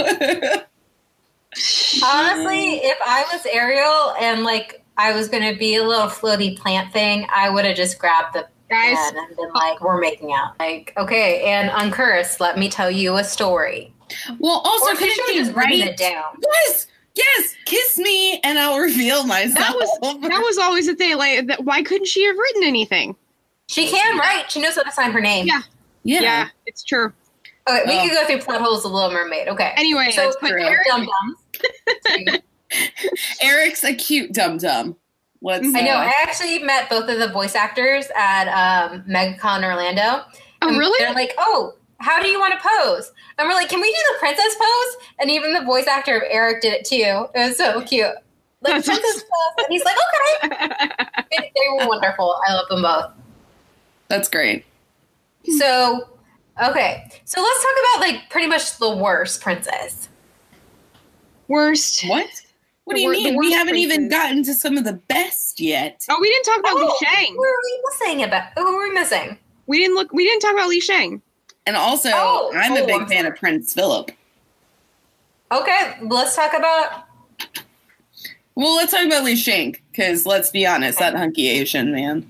Honestly, 2.04 2.76
if 2.84 2.98
I 3.06 3.26
was 3.32 3.46
Ariel 3.52 4.14
and 4.20 4.44
like 4.44 4.84
I 4.98 5.14
was 5.14 5.28
gonna 5.30 5.56
be 5.56 5.76
a 5.76 5.84
little 5.84 6.08
floaty 6.08 6.58
plant 6.58 6.92
thing, 6.94 7.26
I 7.34 7.50
would 7.50 7.66
have 7.66 7.76
just 7.76 7.98
grabbed 8.00 8.36
the 8.36 8.48
guys 8.70 8.96
pen 8.96 9.18
and 9.18 9.36
been 9.36 9.52
like, 9.54 9.82
"We're 9.82 10.00
making 10.00 10.34
out." 10.34 10.54
Like, 10.60 10.94
okay, 10.98 11.44
and 11.44 11.70
uncursed, 11.74 12.40
let 12.40 12.58
me 12.60 12.70
tell 12.70 12.92
you 12.92 13.16
a 13.18 13.24
story. 13.24 13.92
well, 14.40 14.62
also 14.66 14.88
Or 14.92 14.96
she 14.96 14.98
couldn't 14.98 15.14
should 15.16 15.26
have 15.26 15.34
he 15.36 15.40
just 15.40 15.56
written 15.56 15.80
write? 15.80 15.90
it 15.90 15.98
down. 15.98 16.24
Yes, 16.44 16.88
yes, 17.16 17.56
kiss 17.66 17.98
me 17.98 18.40
and 18.44 18.60
I'll 18.60 18.80
reveal 18.80 19.26
myself. 19.26 19.56
that 19.56 19.74
was 19.76 20.20
that 20.30 20.42
was 20.44 20.58
always 20.60 20.86
the 20.88 20.96
thing 20.96 21.18
like 21.18 21.48
that, 21.48 21.64
why 21.64 21.82
couldn't 21.82 22.08
she 22.08 22.24
have 22.26 22.38
written 22.38 22.64
anything 22.64 23.16
She 23.68 23.88
can 23.90 24.18
write. 24.18 24.50
She 24.52 24.62
knows 24.62 24.76
how 24.76 24.84
to 24.84 24.92
sign 24.92 25.12
her 25.12 25.22
name. 25.22 25.46
Yeah. 25.48 25.62
yeah. 26.04 26.22
yeah, 26.22 26.48
it's 26.66 26.84
true 26.84 27.12
Okay, 27.70 27.84
we 27.86 27.98
Oh. 28.00 28.02
could 28.08 28.12
go 28.12 28.26
through 28.26 28.40
plot 28.40 28.62
holes 28.62 28.86
of 28.86 28.92
Little 28.94 29.12
Mermaid. 29.12 29.50
Okay. 29.50 29.74
anyway 29.76 30.10
so 30.12 30.30
put 30.32 30.40
put 30.40 30.50
true. 30.52 30.60
your 30.62 30.70
Eric- 30.70 30.88
dum 30.88 31.06
dums. 32.26 32.40
Eric's 33.42 33.84
a 33.84 33.94
cute 33.94 34.34
dum 34.34 34.58
dum. 34.58 34.96
Let's. 35.42 35.68
I 35.68 35.82
know. 35.82 35.92
uh, 35.96 35.98
I 36.10 36.14
actually 36.24 36.60
met 36.60 36.90
both 36.90 37.10
of 37.10 37.20
the 37.20 37.28
voice 37.28 37.56
actors 37.56 38.06
at 38.16 38.48
um, 38.48 39.04
MegaCon 39.04 39.64
Orlando. 39.64 40.02
oh 40.62 40.68
And 40.68 40.78
really 40.78 40.98
They're 41.04 41.14
like, 41.14 41.34
oh, 41.38 41.74
how 42.00 42.22
do 42.22 42.28
you 42.30 42.40
want 42.40 42.54
to 42.54 42.60
pose? 42.60 43.12
And 43.38 43.48
we're 43.48 43.54
like, 43.54 43.70
can 43.70 43.80
we 43.82 43.92
do 43.92 44.00
the 44.14 44.20
princess 44.20 44.56
pose? 44.56 44.98
And 45.20 45.30
even 45.30 45.54
the 45.54 45.64
voice 45.64 45.88
actor 45.88 46.16
of 46.18 46.24
Eric 46.30 46.62
did 46.62 46.74
it 46.74 46.86
too. 46.86 47.28
It 47.36 47.48
was 47.50 47.58
so 47.58 47.82
cute. 47.82 48.06
Like 48.62 48.76
That's 48.84 48.88
princess 48.88 49.24
pose. 49.24 49.66
And 49.66 49.68
he's 49.70 49.84
like, 49.86 49.96
okay. 50.42 50.90
They, 51.32 51.38
they 51.56 51.78
were 51.78 51.88
wonderful. 51.88 52.36
I 52.48 52.54
love 52.54 52.68
them 52.70 52.82
both. 52.82 53.12
That's 54.10 54.30
great. 54.30 54.66
So 55.58 56.10
Okay, 56.62 57.08
so 57.24 57.42
let's 57.42 57.64
talk 57.64 57.74
about 57.96 58.08
like 58.08 58.30
pretty 58.30 58.48
much 58.48 58.78
the 58.80 58.96
worst 58.96 59.42
princess. 59.42 60.10
Worst. 61.48 62.04
What? 62.08 62.28
What 62.86 62.96
do 62.96 63.02
you 63.02 63.08
wor- 63.08 63.14
mean? 63.14 63.38
We 63.38 63.52
haven't 63.52 63.76
even 63.76 64.10
gotten 64.10 64.44
to 64.44 64.54
some 64.54 64.78
of 64.78 64.84
the 64.84 64.94
best 64.94 65.60
yet. 65.60 66.04
Oh, 66.10 66.18
we 66.20 66.30
didn't 66.30 66.46
talk 66.46 66.60
about 66.60 66.76
Li 66.78 66.84
oh, 66.84 66.98
who 67.00 67.06
Shang. 67.06 67.34
are 67.34 67.38
we 67.38 67.82
missing 67.90 68.24
about? 68.24 68.44
Oh, 68.58 68.66
who 68.66 68.80
are 68.80 68.88
we 68.88 68.94
missing? 68.94 69.38
We 69.68 69.80
didn't 69.80 69.96
look. 69.96 70.12
We 70.14 70.24
didn't 70.24 70.40
talk 70.42 70.54
about 70.54 70.70
Li 70.70 70.80
Shang. 70.80 71.22
And 71.68 71.76
also, 71.76 72.10
Oh, 72.14 72.52
I'm 72.56 72.76
a 72.76 72.80
oh, 72.80 72.86
big 72.86 73.02
I'm 73.02 73.08
fan 73.08 73.18
sorry. 73.20 73.28
of 73.30 73.36
Prince 73.36 73.74
Philip. 73.74 74.12
Okay, 75.52 75.98
let's 76.02 76.36
talk 76.36 76.54
about. 76.58 77.04
Well, 78.56 78.76
let's 78.78 78.92
talk 78.92 79.06
about 79.06 79.26
Li 79.26 79.36
Shang 79.36 79.76
because 79.92 80.26
let's 80.26 80.50
be 80.50 80.66
honest, 80.66 80.98
that 80.98 81.14
hunky 81.14 81.50
Asian 81.50 81.92
man. 81.92 82.28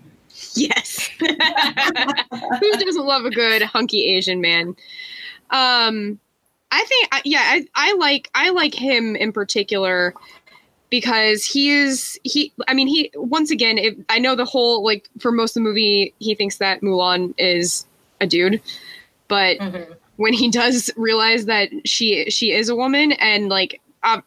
Yes. 0.58 1.08
Who 1.20 2.72
doesn't 2.72 3.06
love 3.06 3.26
a 3.26 3.30
good 3.30 3.62
hunky 3.62 4.06
Asian 4.16 4.42
man? 4.42 4.76
Um, 5.50 6.20
I 6.72 6.84
think 6.84 7.10
yeah, 7.26 7.42
I, 7.44 7.68
I 7.76 7.94
like 7.94 8.30
I 8.36 8.50
like 8.50 8.74
him 8.74 9.16
in 9.16 9.32
particular 9.32 10.14
because 10.90 11.46
he 11.46 11.70
is 11.70 12.20
he. 12.24 12.52
I 12.68 12.74
mean, 12.74 12.88
he 12.88 13.12
once 13.16 13.52
again. 13.52 13.78
If, 13.78 13.96
I 14.10 14.20
know 14.20 14.36
the 14.36 14.46
whole 14.46 14.84
like 14.84 15.10
for 15.20 15.32
most 15.32 15.52
of 15.52 15.64
the 15.64 15.70
movie, 15.70 16.14
he 16.20 16.36
thinks 16.36 16.58
that 16.58 16.82
Mulan 16.82 17.34
is 17.38 17.86
a 18.20 18.28
dude, 18.28 18.62
but 19.28 19.58
Mhm. 19.60 19.96
when 20.18 20.34
he 20.34 20.50
does 20.50 20.92
realize 20.98 21.46
that 21.46 21.70
she 21.86 22.30
she 22.30 22.52
is 22.52 22.70
a 22.70 22.76
woman 22.76 23.12
and 23.14 23.50
like 23.50 23.80
um, 24.04 24.24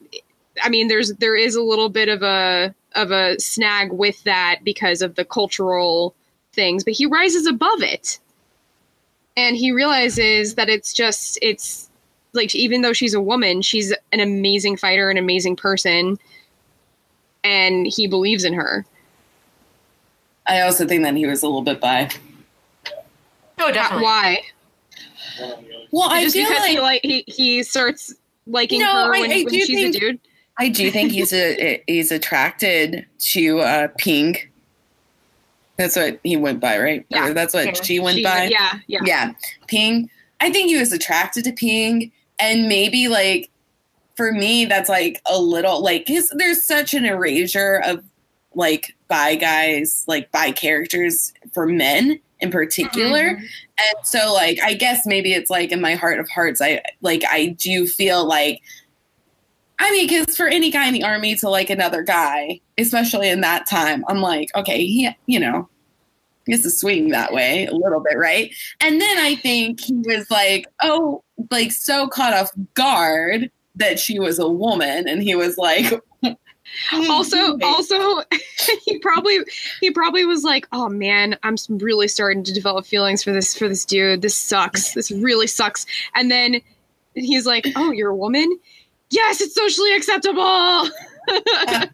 I 0.62 0.68
mean 0.68 0.88
there's 0.88 1.12
there 1.14 1.36
is 1.36 1.54
a 1.54 1.62
little 1.62 1.88
bit 1.88 2.08
of 2.08 2.22
a 2.22 2.74
of 2.94 3.10
a 3.10 3.38
snag 3.38 3.92
with 3.92 4.22
that 4.24 4.60
because 4.64 5.02
of 5.02 5.14
the 5.16 5.24
cultural 5.24 6.14
things 6.52 6.84
but 6.84 6.92
he 6.92 7.06
rises 7.06 7.46
above 7.46 7.82
it 7.82 8.18
and 9.36 9.56
he 9.56 9.70
realizes 9.72 10.56
that 10.56 10.68
it's 10.68 10.92
just 10.92 11.38
it's 11.42 11.88
like 12.32 12.54
even 12.54 12.82
though 12.82 12.92
she's 12.92 13.14
a 13.14 13.20
woman 13.20 13.62
she's 13.62 13.92
an 14.12 14.20
amazing 14.20 14.76
fighter 14.76 15.10
an 15.10 15.16
amazing 15.16 15.54
person 15.56 16.18
and 17.44 17.86
he 17.86 18.06
believes 18.06 18.44
in 18.44 18.52
her 18.52 18.84
I 20.46 20.62
also 20.62 20.86
think 20.86 21.04
that 21.04 21.14
he 21.14 21.26
was 21.26 21.42
a 21.42 21.46
little 21.46 21.62
bit 21.62 21.80
bi. 21.80 22.10
Oh, 23.60 23.70
definitely. 23.70 24.04
why 24.04 24.42
Well, 25.92 26.08
I 26.10 26.24
just 26.24 26.34
feel 26.34 26.48
because 26.48 26.62
like 26.62 26.70
he 26.70 26.80
like 26.80 27.00
he, 27.04 27.24
he 27.28 27.62
starts 27.62 28.12
liking 28.46 28.80
No, 28.80 29.04
her 29.04 29.10
when, 29.10 29.30
I 29.30 29.42
when 29.44 29.50
she's 29.54 29.66
think- 29.68 29.94
a 29.94 29.98
dude 30.00 30.20
I 30.58 30.68
do 30.68 30.90
think 30.90 31.12
he's 31.12 31.32
a 31.32 31.82
he's 31.86 32.10
attracted 32.10 33.06
to 33.18 33.60
uh 33.60 33.88
Ping. 33.96 34.36
That's 35.80 35.96
what 35.96 36.20
he 36.22 36.36
went 36.36 36.60
by, 36.60 36.78
right? 36.78 37.06
Yeah. 37.08 37.28
Or 37.28 37.34
that's 37.34 37.54
what 37.54 37.64
Yeah. 37.66 37.82
she 37.82 37.98
went 38.00 38.18
She- 38.18 38.24
by. 38.24 38.44
yeah 38.44 38.78
yeah 38.86 39.00
yeah, 39.04 39.32
Ping. 39.66 40.10
I 40.40 40.50
think 40.50 40.68
he 40.68 40.76
was 40.76 40.92
attracted 40.92 41.44
to 41.44 41.52
Ping, 41.52 42.12
and 42.38 42.68
maybe 42.68 43.08
like 43.08 43.48
for 44.16 44.32
me, 44.32 44.66
that's 44.66 44.90
like 44.90 45.20
a 45.26 45.40
little 45.40 45.82
like 45.82 46.06
his. 46.06 46.30
There's 46.36 46.64
such 46.64 46.92
an 46.92 47.06
erasure 47.06 47.80
of 47.84 48.04
like 48.54 48.94
bi 49.08 49.36
guys, 49.36 50.04
like 50.06 50.30
bi 50.32 50.52
characters 50.52 51.32
for 51.52 51.66
men 51.66 52.20
in 52.40 52.50
particular, 52.50 53.30
mm-hmm. 53.30 53.42
and 53.44 54.06
so 54.06 54.32
like 54.34 54.58
I 54.62 54.74
guess 54.74 55.06
maybe 55.06 55.32
it's 55.32 55.50
like 55.50 55.72
in 55.72 55.80
my 55.80 55.94
heart 55.94 56.20
of 56.20 56.28
hearts, 56.28 56.60
I 56.60 56.82
like 57.00 57.22
I 57.30 57.56
do 57.58 57.86
feel 57.86 58.26
like. 58.26 58.60
I 59.80 59.90
mean, 59.92 60.06
because 60.06 60.36
for 60.36 60.46
any 60.46 60.70
guy 60.70 60.86
in 60.86 60.92
the 60.92 61.02
army 61.02 61.34
to 61.36 61.48
like 61.48 61.70
another 61.70 62.02
guy, 62.02 62.60
especially 62.76 63.30
in 63.30 63.40
that 63.40 63.66
time, 63.66 64.04
I'm 64.08 64.20
like, 64.20 64.50
okay, 64.54 64.84
he, 64.84 65.08
you 65.26 65.40
know, 65.40 65.68
he 66.44 66.52
has 66.52 66.62
to 66.62 66.70
swing 66.70 67.08
that 67.08 67.32
way 67.32 67.64
a 67.64 67.72
little 67.72 68.00
bit, 68.00 68.18
right? 68.18 68.54
And 68.80 69.00
then 69.00 69.18
I 69.18 69.36
think 69.36 69.80
he 69.80 69.94
was 69.94 70.30
like, 70.30 70.66
oh, 70.82 71.24
like 71.50 71.72
so 71.72 72.08
caught 72.08 72.34
off 72.34 72.50
guard 72.74 73.50
that 73.76 73.98
she 73.98 74.18
was 74.18 74.38
a 74.38 74.48
woman, 74.48 75.08
and 75.08 75.22
he 75.22 75.34
was 75.34 75.56
like, 75.56 75.86
hmm. 76.22 77.10
also 77.10 77.58
also 77.62 78.22
he 78.84 78.98
probably 78.98 79.38
he 79.80 79.90
probably 79.90 80.24
was 80.24 80.44
like 80.44 80.68
oh 80.72 80.88
man 80.88 81.36
i'm 81.42 81.56
really 81.68 82.06
starting 82.06 82.44
to 82.44 82.52
develop 82.52 82.86
feelings 82.86 83.24
for 83.24 83.32
this 83.32 83.56
for 83.56 83.68
this 83.68 83.84
dude. 83.84 84.22
This 84.22 84.36
sucks. 84.36 84.92
This 84.92 85.10
really 85.10 85.46
sucks. 85.46 85.86
And 86.14 86.30
then 86.30 86.60
he's 87.14 87.46
like 87.46 87.66
oh 87.76 87.90
you're 87.90 88.10
a 88.10 88.16
woman 88.16 88.58
yes 89.10 89.40
it's 89.40 89.54
socially 89.54 89.92
acceptable 89.94 90.88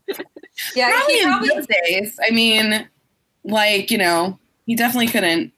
Yeah, 0.74 0.90
probably 0.90 1.14
he 1.14 1.20
in 1.22 1.29
probably 1.29 1.48
those 1.50 1.66
days. 1.66 2.18
I 2.26 2.31
mean, 2.31 2.88
like 3.44 3.90
you 3.90 3.98
know, 3.98 4.38
he 4.64 4.74
definitely 4.74 5.09
couldn't. 5.09 5.52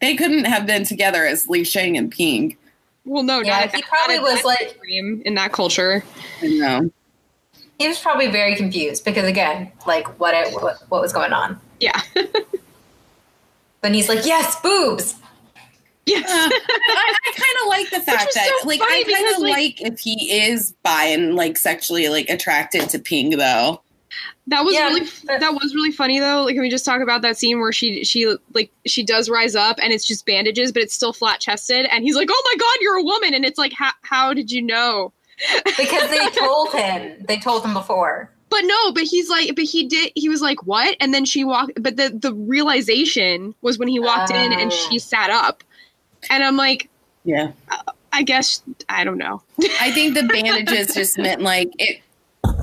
They 0.00 0.14
couldn't 0.14 0.44
have 0.44 0.66
been 0.66 0.84
together 0.84 1.24
as 1.26 1.48
Li 1.48 1.64
Shang 1.64 1.96
and 1.96 2.12
Ping. 2.12 2.56
well 3.04 3.24
no 3.24 3.40
Yeah, 3.40 3.60
not 3.60 3.74
he 3.74 3.82
probably 3.82 4.20
was 4.20 4.44
like- 4.44 4.60
extreme 4.62 5.22
in 5.24 5.34
that 5.34 5.52
culture 5.52 6.04
You 6.42 6.60
know, 6.60 6.90
he 7.78 7.88
was 7.88 7.98
probably 7.98 8.28
very 8.30 8.54
confused 8.54 9.04
because 9.04 9.24
again, 9.24 9.72
like 9.86 10.06
what 10.20 10.34
it 10.34 10.54
what, 10.62 10.80
what 10.90 11.00
was 11.02 11.12
going 11.12 11.32
on. 11.32 11.58
yeah 11.80 12.00
Then 13.82 13.94
he's 13.94 14.08
like, 14.08 14.24
"Yes, 14.26 14.60
boobs." 14.60 15.14
Yes 16.06 16.28
Uh, 16.30 16.48
I, 16.68 17.14
I 17.26 17.32
kind 17.32 17.62
of 17.62 17.68
like 17.68 17.90
the 17.90 18.00
fact 18.00 18.32
that, 18.34 18.46
so 18.62 18.68
like, 18.68 18.80
I 18.82 19.02
kind 19.04 19.34
of 19.36 19.42
like- 19.42 19.52
like 19.80 19.80
if 19.82 19.98
he 20.00 20.32
is 20.32 20.72
bi 20.82 21.04
and 21.04 21.34
like 21.34 21.56
sexually 21.56 22.08
like 22.08 22.28
attracted 22.30 22.88
to 22.90 22.98
Ping, 22.98 23.30
though. 23.30 23.82
That 24.48 24.64
was 24.64 24.74
Yeah, 24.74 24.86
really 24.86 25.08
but- 25.26 25.40
that 25.40 25.52
was 25.52 25.74
really 25.74 25.90
funny 25.90 26.20
though. 26.20 26.44
Like, 26.44 26.54
can 26.54 26.62
we 26.62 26.70
just 26.70 26.84
talk 26.84 27.02
about 27.02 27.22
that 27.22 27.36
scene 27.36 27.58
where 27.58 27.72
she 27.72 28.04
she 28.04 28.32
like 28.54 28.70
she 28.86 29.02
does 29.02 29.28
rise 29.28 29.56
up 29.56 29.78
and 29.82 29.92
it's 29.92 30.06
just 30.06 30.24
bandages, 30.24 30.70
but 30.72 30.82
it's 30.82 30.94
still 30.94 31.12
flat 31.12 31.40
chested, 31.40 31.86
and 31.90 32.04
he's 32.04 32.14
like, 32.14 32.28
"Oh 32.30 32.42
my 32.44 32.58
god, 32.58 32.76
you're 32.80 32.96
a 32.96 33.02
woman!" 33.02 33.34
And 33.34 33.44
it's 33.44 33.58
like, 33.58 33.72
"How 33.72 33.90
how 34.02 34.32
did 34.32 34.50
you 34.52 34.62
know?" 34.62 35.12
Because 35.76 36.08
they 36.10 36.28
told 36.40 36.72
him. 36.72 37.24
They 37.26 37.36
told 37.38 37.64
him 37.64 37.74
before. 37.74 38.30
But 38.48 38.60
no, 38.62 38.92
but 38.92 39.02
he's 39.02 39.28
like, 39.28 39.54
but 39.56 39.64
he 39.64 39.84
did. 39.88 40.12
He 40.14 40.28
was 40.28 40.40
like, 40.40 40.64
"What?" 40.64 40.96
And 41.00 41.12
then 41.12 41.24
she 41.24 41.42
walked. 41.42 41.72
But 41.82 41.96
the 41.96 42.10
the 42.16 42.32
realization 42.32 43.54
was 43.62 43.78
when 43.78 43.88
he 43.88 43.98
walked 43.98 44.30
in 44.30 44.52
and 44.52 44.70
Oh. 44.72 44.74
she 44.88 44.98
sat 45.00 45.30
up, 45.30 45.64
and 46.30 46.42
I'm 46.44 46.56
like, 46.56 46.88
Yeah, 47.24 47.52
I 48.12 48.22
guess 48.22 48.62
I 48.88 49.04
don't 49.04 49.18
know. 49.18 49.42
I 49.80 49.90
think 49.92 50.14
the 50.14 50.22
bandages 50.24 50.94
just 50.94 51.18
meant 51.18 51.42
like 51.42 51.70
it. 51.78 52.00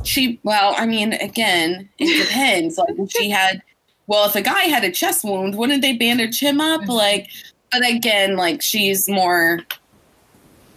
She, 0.03 0.39
well, 0.43 0.73
I 0.77 0.85
mean, 0.85 1.13
again, 1.13 1.89
it 1.99 2.23
depends. 2.27 2.77
Like 2.77 2.95
if 2.97 3.11
she 3.11 3.29
had, 3.29 3.61
well, 4.07 4.27
if 4.27 4.35
a 4.35 4.41
guy 4.41 4.63
had 4.63 4.83
a 4.83 4.91
chest 4.91 5.23
wound, 5.23 5.55
wouldn't 5.55 5.81
they 5.81 5.95
bandage 5.95 6.39
him 6.39 6.59
up? 6.61 6.81
Mhm. 6.81 6.87
Like, 6.89 7.29
but 7.71 7.87
again, 7.89 8.35
like 8.37 8.61
she's 8.61 9.07
more. 9.09 9.59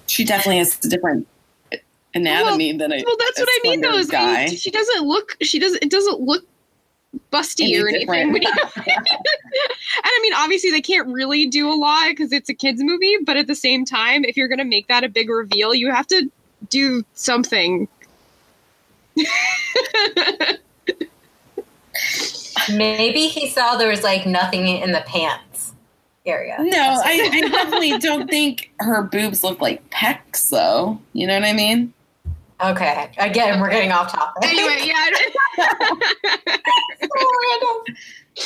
She 0.07 0.25
definitely 0.25 0.59
has 0.59 0.79
a 0.85 0.88
different 0.88 1.27
anatomy 2.14 2.72
than 2.77 2.92
a. 2.92 3.03
Well, 3.05 3.16
that's 3.18 3.38
a 3.38 3.42
what 3.42 3.49
I 3.51 3.61
mean 3.62 3.81
though. 3.81 3.88
slender 3.90 4.01
Is 4.01 4.14
I 4.14 4.27
mean, 4.27 4.46
guy. 4.51 4.55
she 4.55 4.70
doesn't 4.70 5.03
look. 5.07 5.37
She 5.42 5.59
doesn't. 5.59 5.83
It 5.83 5.90
doesn't 5.90 6.20
look 6.20 6.44
busty 7.33 7.64
Any 7.64 7.76
or 7.79 7.88
anything. 7.88 8.00
different. 8.00 8.33
when 8.33 8.42
you- 8.42 8.52
and 8.76 10.05
I 10.05 10.18
mean, 10.22 10.33
obviously, 10.35 10.70
they 10.70 10.81
can't 10.81 11.09
really 11.09 11.46
do 11.46 11.68
a 11.70 11.74
lot 11.74 12.09
because 12.11 12.33
it's 12.33 12.48
a 12.48 12.55
kids 12.55 12.83
movie. 12.83 13.16
But 13.24 13.37
at 13.37 13.46
the 13.46 13.55
same 13.55 13.85
time, 13.85 14.24
if 14.24 14.37
you're 14.37 14.48
going 14.48 14.59
to 14.59 14.64
make 14.64 14.88
that 14.88 15.05
a 15.05 15.09
big 15.09 15.29
reveal, 15.31 15.74
you 15.74 15.90
have 15.90 16.07
to 16.09 16.31
do 16.68 17.05
something. 17.14 17.88
Maybe 22.72 23.29
he 23.29 23.48
saw 23.48 23.76
there 23.76 23.88
was 23.88 24.02
like 24.02 24.26
nothing 24.26 24.66
in 24.66 24.92
the 24.92 25.02
pants 25.07 25.72
area. 26.26 26.57
No, 26.59 27.00
I, 27.05 27.31
I 27.33 27.40
definitely 27.48 27.98
don't 27.98 28.29
think 28.29 28.70
her 28.81 29.02
boobs 29.02 29.44
look 29.44 29.61
like 29.61 29.88
pecs, 29.90 30.50
though. 30.50 30.98
You 31.12 31.26
know 31.26 31.35
what 31.38 31.44
I 31.48 31.52
mean? 31.52 31.92
Okay. 32.62 33.11
Again, 33.19 33.61
we're 33.61 33.71
getting 33.71 33.92
off 33.92 34.11
topic. 34.12 34.45
anyway, 34.45 34.79
yeah. 34.85 35.11
So 37.01 37.09
random. 37.51 37.97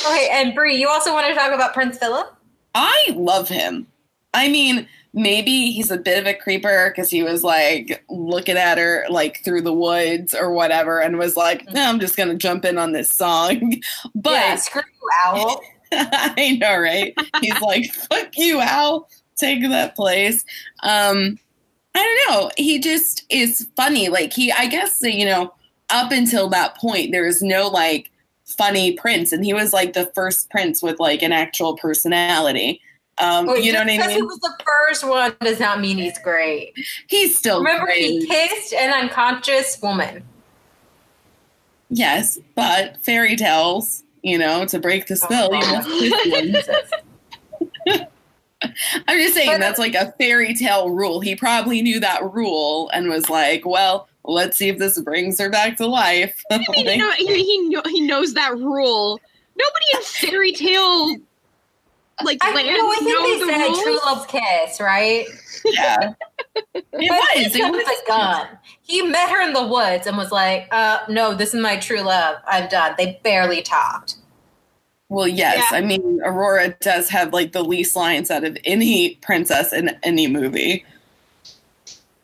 Okay, 0.07 0.29
and 0.31 0.53
Brie, 0.55 0.75
you 0.77 0.87
also 0.87 1.13
want 1.13 1.27
to 1.27 1.33
talk 1.33 1.51
about 1.51 1.73
Prince 1.73 1.97
Philip? 1.97 2.33
I 2.75 3.13
love 3.15 3.47
him. 3.49 3.87
I 4.33 4.49
mean, 4.49 4.87
maybe 5.13 5.71
he's 5.71 5.91
a 5.91 5.97
bit 5.97 6.19
of 6.19 6.25
a 6.25 6.33
creeper 6.33 6.89
because 6.89 7.09
he 7.09 7.23
was 7.23 7.43
like 7.43 8.03
looking 8.09 8.57
at 8.57 8.77
her 8.77 9.05
like 9.09 9.43
through 9.43 9.61
the 9.61 9.73
woods 9.73 10.33
or 10.33 10.51
whatever 10.53 10.99
and 11.01 11.17
was 11.17 11.35
like, 11.35 11.69
no, 11.71 11.81
I'm 11.81 11.99
just 11.99 12.15
going 12.15 12.29
to 12.29 12.35
jump 12.35 12.63
in 12.65 12.77
on 12.77 12.91
this 12.93 13.09
song. 13.09 13.81
But 14.15 14.31
yeah, 14.31 14.55
screw 14.55 14.81
you, 14.81 15.09
Owl. 15.25 15.61
I 15.91 16.57
know, 16.61 16.77
right? 16.77 17.13
He's 17.41 17.59
like, 17.61 17.91
fuck 17.91 18.29
you, 18.37 18.61
Al. 18.61 19.09
Take 19.35 19.61
that 19.63 19.95
place. 19.95 20.45
Um, 20.83 21.37
I 21.95 22.25
don't 22.27 22.41
know. 22.41 22.51
He 22.57 22.79
just 22.79 23.25
is 23.29 23.67
funny. 23.75 24.09
Like 24.09 24.33
he 24.33 24.51
I 24.51 24.67
guess 24.67 24.97
you 25.01 25.25
know, 25.25 25.53
up 25.89 26.11
until 26.11 26.49
that 26.49 26.77
point, 26.77 27.11
there 27.11 27.25
was 27.25 27.41
no 27.41 27.67
like 27.67 28.09
funny 28.45 28.93
prince, 28.93 29.31
and 29.31 29.43
he 29.45 29.53
was 29.53 29.73
like 29.73 29.93
the 29.93 30.11
first 30.15 30.49
prince 30.49 30.81
with 30.81 30.99
like 30.99 31.21
an 31.21 31.31
actual 31.31 31.75
personality. 31.77 32.81
Um, 33.17 33.45
Wait, 33.47 33.63
you 33.63 33.71
know 33.73 33.79
what 33.79 33.87
I 33.87 33.91
mean? 33.91 33.99
because 33.99 34.13
he 34.15 34.21
was 34.21 34.39
the 34.39 34.57
first 34.65 35.07
one 35.07 35.35
does 35.41 35.59
not 35.59 35.79
mean 35.79 35.97
he's 35.97 36.17
great. 36.19 36.73
He's 37.07 37.37
still 37.37 37.59
Remember, 37.59 37.91
he 37.91 38.25
kissed 38.25 38.73
an 38.73 38.91
unconscious 38.91 39.79
woman. 39.81 40.23
Yes, 41.89 42.39
but 42.55 42.97
fairy 43.03 43.35
tales, 43.35 44.03
you 44.23 44.37
know, 44.37 44.65
to 44.65 44.79
break 44.79 45.07
the 45.07 45.17
spell, 45.17 45.53
you 45.53 45.59
Oh, 45.61 45.71
must 45.75 45.89
kiss 45.89 46.31
one. 46.31 46.43
Jesus. 46.43 46.91
I 47.87 48.07
I'm 49.07 49.19
just 49.19 49.33
saying 49.33 49.51
But- 49.51 49.59
that's 49.59 49.79
like 49.79 49.95
a 49.95 50.11
fairy 50.19 50.53
tale 50.53 50.89
rule. 50.89 51.19
He 51.19 51.35
probably 51.35 51.81
knew 51.81 51.99
that 51.99 52.23
rule 52.33 52.89
and 52.93 53.09
was 53.09 53.29
like, 53.29 53.65
"Well, 53.65 54.07
let's 54.23 54.57
see 54.57 54.69
if 54.69 54.77
this 54.77 54.99
brings 54.99 55.39
her 55.39 55.49
back 55.49 55.77
to 55.77 55.87
life." 55.87 56.43
I 56.51 56.57
mean, 56.57 56.87
you 56.87 56.97
know, 56.97 57.11
he 57.11 57.43
he, 57.43 57.69
know, 57.69 57.81
he 57.85 58.01
knows 58.01 58.33
that 58.33 58.55
rule. 58.57 59.19
Nobody 59.55 59.85
in 59.95 60.01
fairy 60.03 60.51
tale 60.53 61.17
like 62.23 62.37
I, 62.41 62.53
land 62.53 62.67
no, 62.67 62.91
I 62.91 62.95
think 62.99 63.09
they 63.09 63.39
the 63.39 63.51
said 63.51 63.67
rules. 63.67 63.83
true 63.83 63.99
love's 64.05 64.25
kiss, 64.27 64.79
right? 64.79 65.25
yeah, 65.65 66.13
it 66.73 66.85
was. 66.93 67.53
he 67.53 67.61
It 67.61 67.71
was 67.71 68.01
a 68.03 68.07
gun. 68.07 68.47
He 68.81 69.01
met 69.03 69.29
her 69.29 69.41
in 69.45 69.53
the 69.53 69.65
woods 69.65 70.07
and 70.07 70.17
was 70.17 70.31
like, 70.31 70.67
uh, 70.71 70.99
no, 71.09 71.33
this 71.33 71.53
is 71.53 71.61
my 71.61 71.77
true 71.77 72.01
love. 72.01 72.37
I'm 72.45 72.67
done. 72.69 72.95
They 72.97 73.19
barely 73.23 73.61
talked. 73.61 74.15
Well, 75.11 75.27
yes. 75.27 75.65
Yeah. 75.71 75.77
I 75.77 75.81
mean, 75.81 76.21
Aurora 76.23 76.69
does 76.79 77.09
have 77.09 77.33
like 77.33 77.51
the 77.51 77.63
least 77.63 77.95
lines 77.97 78.31
out 78.31 78.45
of 78.45 78.57
any 78.63 79.15
princess 79.15 79.73
in 79.73 79.89
any 80.03 80.27
movie. 80.27 80.85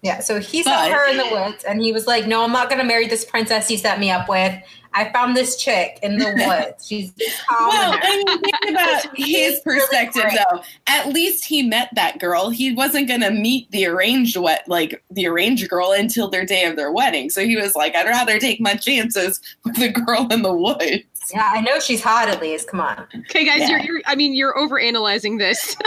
Yeah, 0.03 0.19
so 0.19 0.39
he 0.39 0.63
saw 0.63 0.69
But- 0.87 0.91
her 0.91 1.09
in 1.11 1.17
the 1.17 1.27
woods 1.29 1.63
and 1.65 1.81
he 1.81 1.91
was 1.91 2.07
like, 2.07 2.27
no, 2.27 2.43
I'm 2.43 2.51
not 2.53 2.69
going 2.69 2.79
to 2.79 2.87
marry 2.87 3.07
this 3.07 3.25
princess 3.25 3.69
you 3.69 3.77
set 3.77 3.99
me 3.99 4.09
up 4.09 4.29
with. 4.29 4.53
I 4.93 5.11
found 5.11 5.35
this 5.35 5.57
chick 5.57 5.99
in 6.01 6.17
the 6.17 6.25
woods. 6.47 6.87
She's 6.87 7.11
Well. 7.51 7.99
I 8.01 8.23
mean, 8.25 8.39
think 8.39 8.69
about 8.69 9.17
his 9.17 9.59
perspective, 9.59 10.21
great. 10.23 10.37
though. 10.49 10.61
At 10.87 11.09
least 11.09 11.43
he 11.43 11.61
met 11.63 11.89
that 11.95 12.19
girl. 12.19 12.49
He 12.51 12.73
wasn't 12.73 13.07
going 13.09 13.19
to 13.21 13.31
meet 13.31 13.69
the 13.71 13.85
arranged 13.85 14.37
wet, 14.37 14.63
like 14.67 15.03
the 15.11 15.27
arranged 15.27 15.67
girl, 15.69 15.91
until 15.91 16.29
their 16.29 16.45
day 16.45 16.63
of 16.65 16.77
their 16.77 16.91
wedding. 16.91 17.29
So 17.29 17.43
he 17.45 17.57
was 17.57 17.75
like, 17.75 17.95
"I'd 17.95 18.07
rather 18.07 18.39
take 18.39 18.61
my 18.61 18.75
chances 18.75 19.41
with 19.65 19.75
the 19.75 19.89
girl 19.89 20.25
in 20.31 20.41
the 20.41 20.53
woods." 20.53 21.03
Yeah, 21.33 21.51
I 21.53 21.61
know 21.61 21.79
she's 21.79 22.01
hot 22.01 22.29
at 22.29 22.41
least. 22.41 22.69
Come 22.69 22.79
on. 22.79 23.05
Okay, 23.29 23.45
guys, 23.45 23.61
Yeah. 23.61 23.69
you're, 23.69 23.79
you're 23.81 24.01
I 24.05 24.15
mean, 24.15 24.33
you're 24.33 24.55
overanalyzing 24.55 25.37
this. 25.37 25.75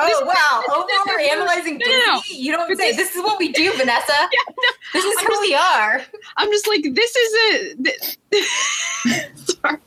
Oh, 0.00 0.24
wow. 0.24 0.62
Over 1.08 1.18
analyzing 1.20 1.78
No, 1.78 1.86
no, 1.90 2.06
no. 2.14 2.20
You 2.30 2.52
don't 2.52 2.68
But 2.68 2.78
say. 2.78 2.88
this- 2.92 3.08
This 3.08 3.16
is 3.16 3.22
what 3.22 3.38
we 3.38 3.50
do, 3.52 3.72
Vanessa. 3.74 4.12
Yeah, 4.12 4.26
no, 4.48 4.54
This 4.92 5.04
is 5.04 5.14
I'm 5.18 5.24
who 5.26 5.30
just- 5.32 5.40
we 5.42 5.54
are. 5.54 6.02
I'm 6.36 6.50
just 6.50 6.68
like, 6.68 6.82
this 6.94 7.16
is 7.16 7.34
a. 7.34 7.74
Th- 7.82 8.18
Sorry. 9.62 9.78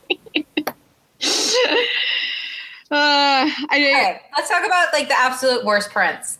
Uh, 2.90 3.48
I 3.48 3.64
Okay, 3.70 4.20
let's 4.36 4.50
talk 4.50 4.66
about 4.66 4.92
like 4.92 5.08
the 5.08 5.18
absolute 5.18 5.64
worst 5.64 5.90
prince. 5.90 6.38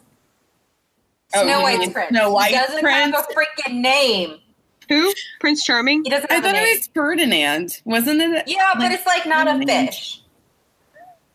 Oh, 1.34 1.44
Snow 1.44 1.58
you 1.58 1.62
White's 1.62 1.92
prince. 1.92 2.10
Snow 2.10 2.30
White 2.32 2.50
he 2.50 2.56
doesn't 2.56 2.80
prince? 2.82 3.16
have 3.16 3.26
a 3.30 3.32
freaking 3.32 3.80
name. 3.80 4.38
Who? 5.00 5.12
Prince 5.40 5.64
Charming. 5.64 6.04
He 6.04 6.10
doesn't 6.10 6.30
I 6.30 6.40
thought 6.40 6.54
it 6.54 6.76
was 6.78 6.88
Ferdinand, 6.94 7.80
wasn't 7.84 8.20
it? 8.20 8.44
yeah, 8.46 8.72
but 8.78 8.92
it's 8.92 9.06
like 9.06 9.26
not 9.26 9.48
a 9.48 9.58
fish. 9.64 10.20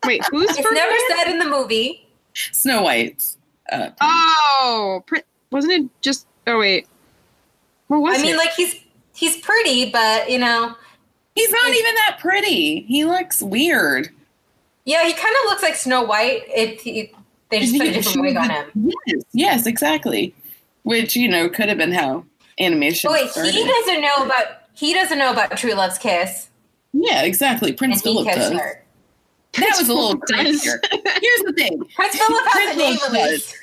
Wait, 0.06 0.22
who's 0.30 0.48
It's 0.50 0.60
Ferdinand? 0.60 0.88
never 0.88 0.96
said 1.16 1.30
in 1.32 1.38
the 1.38 1.44
movie. 1.46 2.06
Snow 2.34 2.82
White. 2.82 3.24
Uh, 3.70 3.90
Oh, 4.00 5.02
Prin- 5.06 5.22
wasn't 5.50 5.72
it 5.72 5.90
just? 6.00 6.26
Oh 6.46 6.58
wait, 6.58 6.86
what 7.88 8.00
was 8.00 8.18
I 8.18 8.22
mean, 8.22 8.36
like 8.36 8.52
he's 8.52 8.76
he's 9.14 9.36
pretty, 9.38 9.90
but 9.90 10.30
you 10.30 10.38
know, 10.38 10.74
he's 11.34 11.50
not 11.50 11.68
even 11.68 11.94
that 11.96 12.18
pretty. 12.20 12.82
He 12.82 13.04
looks 13.04 13.42
weird. 13.42 14.08
yeah, 14.84 15.04
he 15.04 15.12
kind 15.12 15.34
of 15.42 15.50
looks 15.50 15.62
like 15.62 15.74
Snow 15.74 16.02
White. 16.04 16.44
If 16.48 16.80
he, 16.80 17.12
they 17.50 17.60
just 17.60 17.76
put 17.76 17.86
a 17.88 17.92
different 17.92 18.20
wig 18.22 18.36
on 18.36 18.48
him. 18.50 18.92
Yes, 19.06 19.22
yes, 19.32 19.66
exactly. 19.66 20.34
Which 20.84 21.16
you 21.16 21.28
know 21.28 21.48
could 21.50 21.68
have 21.68 21.76
been 21.78 21.92
how 21.92 22.24
animation. 22.60 23.10
But 23.10 23.20
wait, 23.22 23.30
started. 23.30 23.54
he 23.54 23.64
doesn't 23.66 24.00
know 24.00 24.16
about 24.24 24.46
he 24.74 24.92
doesn't 24.94 25.18
know 25.18 25.32
about 25.32 25.56
True 25.56 25.74
Love's 25.74 25.98
kiss, 25.98 26.48
Yeah, 26.92 27.22
exactly. 27.22 27.72
Prince 27.72 28.00
Philip 28.02 28.26
does. 28.26 28.52
her. 28.52 28.84
That 29.54 29.74
was 29.78 29.88
a 29.88 29.94
little 29.94 30.14
Does. 30.14 30.30
crazier. 30.30 30.80
Here's 30.92 31.40
the 31.42 31.52
thing: 31.56 31.82
Prince 31.96 32.16
Philip 32.16 32.44
has 32.46 32.52
Prince 32.52 32.72
a 32.74 32.76
name 32.78 32.96
Philip 32.98 33.12
release. 33.12 33.54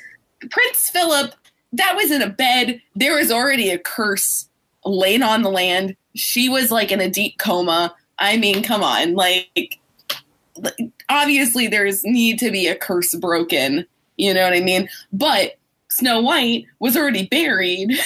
Prince 0.50 0.90
Philip, 0.90 1.34
that 1.72 1.94
was 1.96 2.10
in 2.10 2.20
a 2.22 2.28
bed. 2.28 2.82
There 2.94 3.14
was 3.16 3.30
already 3.32 3.70
a 3.70 3.78
curse 3.78 4.48
laid 4.84 5.22
on 5.22 5.42
the 5.42 5.50
land. 5.50 5.96
She 6.14 6.48
was 6.48 6.70
like 6.70 6.90
in 6.92 7.00
a 7.00 7.08
deep 7.08 7.38
coma. 7.38 7.94
I 8.18 8.36
mean, 8.36 8.62
come 8.62 8.82
on, 8.82 9.14
like 9.14 9.78
obviously 11.08 11.68
there's 11.68 12.04
need 12.04 12.38
to 12.40 12.50
be 12.50 12.66
a 12.66 12.76
curse 12.76 13.14
broken. 13.14 13.86
You 14.16 14.34
know 14.34 14.42
what 14.42 14.54
I 14.54 14.60
mean? 14.60 14.88
But 15.12 15.58
Snow 15.90 16.20
White 16.20 16.66
was 16.78 16.96
already 16.96 17.26
buried 17.26 17.90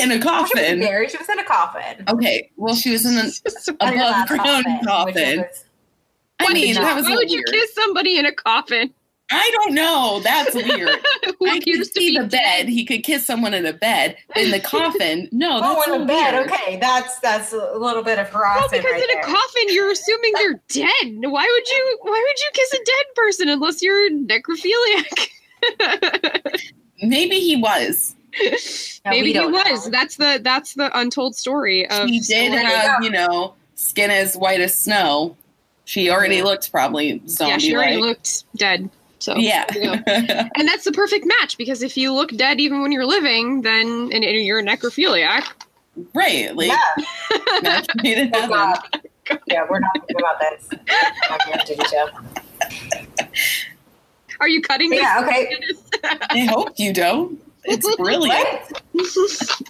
in 0.00 0.10
a 0.10 0.14
She 0.14 0.18
was 0.18 0.24
coffin. 0.24 0.80
buried. 0.80 1.10
She 1.10 1.18
was 1.18 1.28
in 1.28 1.38
a 1.38 1.44
coffin. 1.44 2.04
Okay, 2.08 2.50
well, 2.56 2.74
she 2.74 2.90
was 2.90 3.04
in 3.06 3.18
an 3.18 3.26
In 3.92 3.98
a 3.98 4.08
above 4.08 4.28
ground 4.28 4.64
which 4.66 4.86
coffin. 4.86 5.38
was- 5.40 5.64
I 6.40 6.52
mean, 6.52 6.68
would 6.68 6.68
you, 6.68 6.74
that 6.74 6.94
was 6.96 7.04
why 7.04 7.14
would 7.16 7.30
you 7.32 7.42
kiss 7.50 7.74
somebody 7.74 8.16
in 8.16 8.24
a 8.24 8.32
coffin? 8.32 8.94
I 9.30 9.50
don't 9.52 9.74
know. 9.74 10.20
That's 10.24 10.54
weird. 10.54 10.88
Who 11.38 11.48
I 11.50 11.58
could 11.60 11.84
see 11.92 12.12
be 12.12 12.18
the 12.18 12.24
bed. 12.26 12.66
He 12.68 12.84
could 12.86 13.02
kiss 13.02 13.26
someone 13.26 13.52
in 13.54 13.66
a 13.66 13.72
bed. 13.74 14.16
In 14.36 14.52
the 14.52 14.60
coffin, 14.74 15.28
no, 15.32 15.58
oh, 15.58 15.60
that's 15.60 15.74
Oh, 15.76 15.82
so 15.84 15.94
in 15.96 16.02
a 16.02 16.06
bed. 16.06 16.32
weird. 16.34 16.46
Okay, 16.50 16.76
that's 16.80 17.18
that's 17.18 17.52
a 17.52 17.74
little 17.76 18.02
bit 18.02 18.18
of 18.18 18.28
harassment. 18.30 18.72
Well, 18.72 18.82
harassment 18.82 18.84
because 18.84 18.92
right 19.02 19.10
in 19.10 19.18
a 19.18 19.36
coffin, 19.36 19.62
you're 19.74 19.90
assuming 19.90 20.32
they're 20.34 20.62
dead. 20.68 21.30
Why 21.30 21.42
would 21.44 21.68
you? 21.68 21.98
Why 22.02 22.24
would 22.26 22.38
you 22.40 22.50
kiss 22.54 22.72
a 22.72 22.84
dead 22.84 23.04
person 23.16 23.48
unless 23.50 23.82
you're 23.82 24.10
necrophiliac? 24.10 25.28
Maybe 27.02 27.40
he 27.40 27.56
was. 27.56 28.14
No, 29.04 29.12
Maybe 29.12 29.32
he 29.32 29.38
was. 29.40 29.86
know. 29.86 29.90
That's 29.90 30.16
the 30.16 30.40
that's 30.42 30.74
the 30.74 30.90
untold 30.98 31.34
story 31.36 31.88
of. 31.88 32.08
He 32.08 32.20
did 32.20 32.52
there 32.52 32.66
have, 32.66 33.00
go. 33.00 33.04
you 33.06 33.10
know, 33.10 33.54
skin 33.74 34.10
as 34.10 34.36
white 34.36 34.60
as 34.60 34.76
snow. 34.76 35.36
She 35.84 36.10
already 36.10 36.36
Yeah. 36.36 36.44
looked 36.44 36.70
probably 36.70 37.22
zombie 37.26 37.52
yeah, 37.52 37.58
she 37.58 37.74
already 37.74 37.96
looked 37.96 38.44
dead. 38.56 38.90
So 39.20 39.36
Yeah. 39.36 39.64
yeah. 39.74 40.02
and 40.56 40.68
that's 40.68 40.84
the 40.84 40.92
perfect 40.92 41.24
match 41.40 41.56
because 41.56 41.82
if 41.82 41.96
you 41.96 42.12
look 42.12 42.30
dead 42.36 42.60
even 42.60 42.82
when 42.82 42.92
you're 42.92 43.06
living, 43.06 43.62
then 43.62 43.86
and, 44.12 44.24
and 44.24 44.44
you're 44.44 44.58
a 44.58 44.62
necrophiliac. 44.62 45.44
right. 46.12 46.54
Like 46.54 46.68
Yeah. 46.68 47.58
match 47.62 47.86
made 48.02 48.18
in 48.18 48.30
Oh, 48.34 48.40
heaven. 48.40 48.50
God. 48.56 48.78
Yeah, 49.46 49.64
we're 49.70 49.78
not 49.80 49.92
thinking 49.94 50.16
about 50.18 50.40
this. 50.40 50.68
on 51.30 51.38
the 51.66 53.28
Are 54.40 54.48
you 54.48 54.60
cutting? 54.60 54.90
this? 54.90 55.00
Yeah, 55.00 55.22
okay. 55.24 55.56
I 56.30 56.40
hope 56.44 56.78
you 56.78 56.92
don't. 56.92 57.40
It's 57.68 57.96
brilliant. 57.96 58.60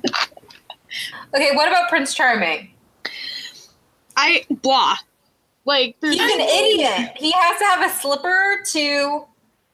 Okay, 1.35 1.55
what 1.55 1.69
about 1.69 1.91
Prince 1.91 2.15
Charming? 2.15 2.71
I 4.17 4.47
blah. 4.51 4.97
Like 5.67 5.97
He's 6.01 6.19
an 6.19 6.41
idiot. 6.41 7.13
He 7.17 7.31
has 7.33 7.59
to 7.59 7.65
have 7.67 7.91
a 7.91 7.95
slipper 7.95 8.63
to. 8.69 9.27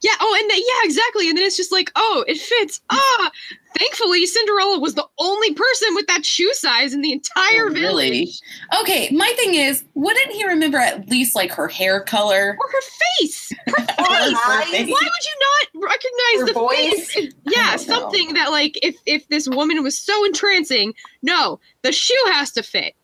Yeah. 0.04 0.12
Oh, 0.20 0.38
and 0.38 0.50
then, 0.50 0.58
yeah, 0.58 0.80
exactly. 0.86 1.28
And 1.30 1.38
then 1.38 1.46
it's 1.46 1.56
just 1.56 1.72
like, 1.72 1.90
oh, 1.96 2.24
it 2.28 2.36
fits. 2.36 2.80
Ah, 2.90 3.30
thankfully, 3.78 4.26
Cinderella 4.26 4.78
was 4.78 4.94
the 4.94 5.06
only 5.18 5.54
person 5.54 5.94
with 5.94 6.06
that 6.08 6.26
shoe 6.26 6.52
size 6.52 6.92
in 6.92 7.00
the 7.00 7.10
entire 7.12 7.68
Oh, 7.68 7.70
really? 7.72 8.10
village. 8.10 8.38
Okay, 8.82 9.08
my 9.12 9.32
thing 9.38 9.54
is, 9.54 9.82
wouldn't 9.94 10.30
he 10.32 10.46
remember 10.46 10.76
at 10.76 11.08
least 11.08 11.34
like 11.34 11.52
her 11.52 11.68
hair 11.68 12.00
color? 12.00 12.54
Or 12.60 12.68
her 12.70 12.80
face. 13.18 13.50
Or 13.66 13.74
Face, 13.76 13.86
her 13.96 14.52
her 14.52 14.62
face. 14.64 14.88
Why 14.90 15.08
would 15.08 15.24
you 15.24 15.36
not 15.40 15.88
recognize 15.88 16.40
Her 16.40 16.46
the 16.48 16.52
voice? 16.52 17.12
face? 17.14 17.32
Yeah, 17.46 17.60
I 17.72 17.76
don't 17.76 17.88
know. 17.88 17.94
something 17.94 18.34
that 18.34 18.50
like 18.50 18.78
if 18.82 18.96
if 19.06 19.26
this 19.28 19.48
woman 19.48 19.82
was 19.82 19.96
so 19.98 20.24
entrancing, 20.26 20.92
no, 21.22 21.60
the 21.82 21.92
shoe 21.92 22.14
has 22.32 22.50
to 22.52 22.62
fit. 22.62 22.94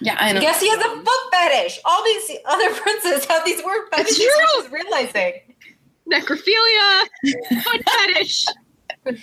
Yeah, 0.00 0.16
I 0.18 0.32
know. 0.32 0.40
Yes, 0.40 0.60
he 0.62 0.70
has 0.70 0.78
a 0.78 0.88
foot 1.04 1.30
fetish. 1.32 1.80
All 1.84 2.02
these 2.02 2.30
other 2.46 2.72
princes 2.80 3.26
have 3.26 3.44
these 3.44 3.60
weird 3.62 3.88
It's 3.92 4.16
fetishes. 4.16 4.24
true. 4.24 4.64
I'm 4.64 4.72
realizing. 4.72 5.34
Necrophilia, 6.10 7.06
foot 7.62 7.82
fetish. 7.88 8.46
But 9.04 9.14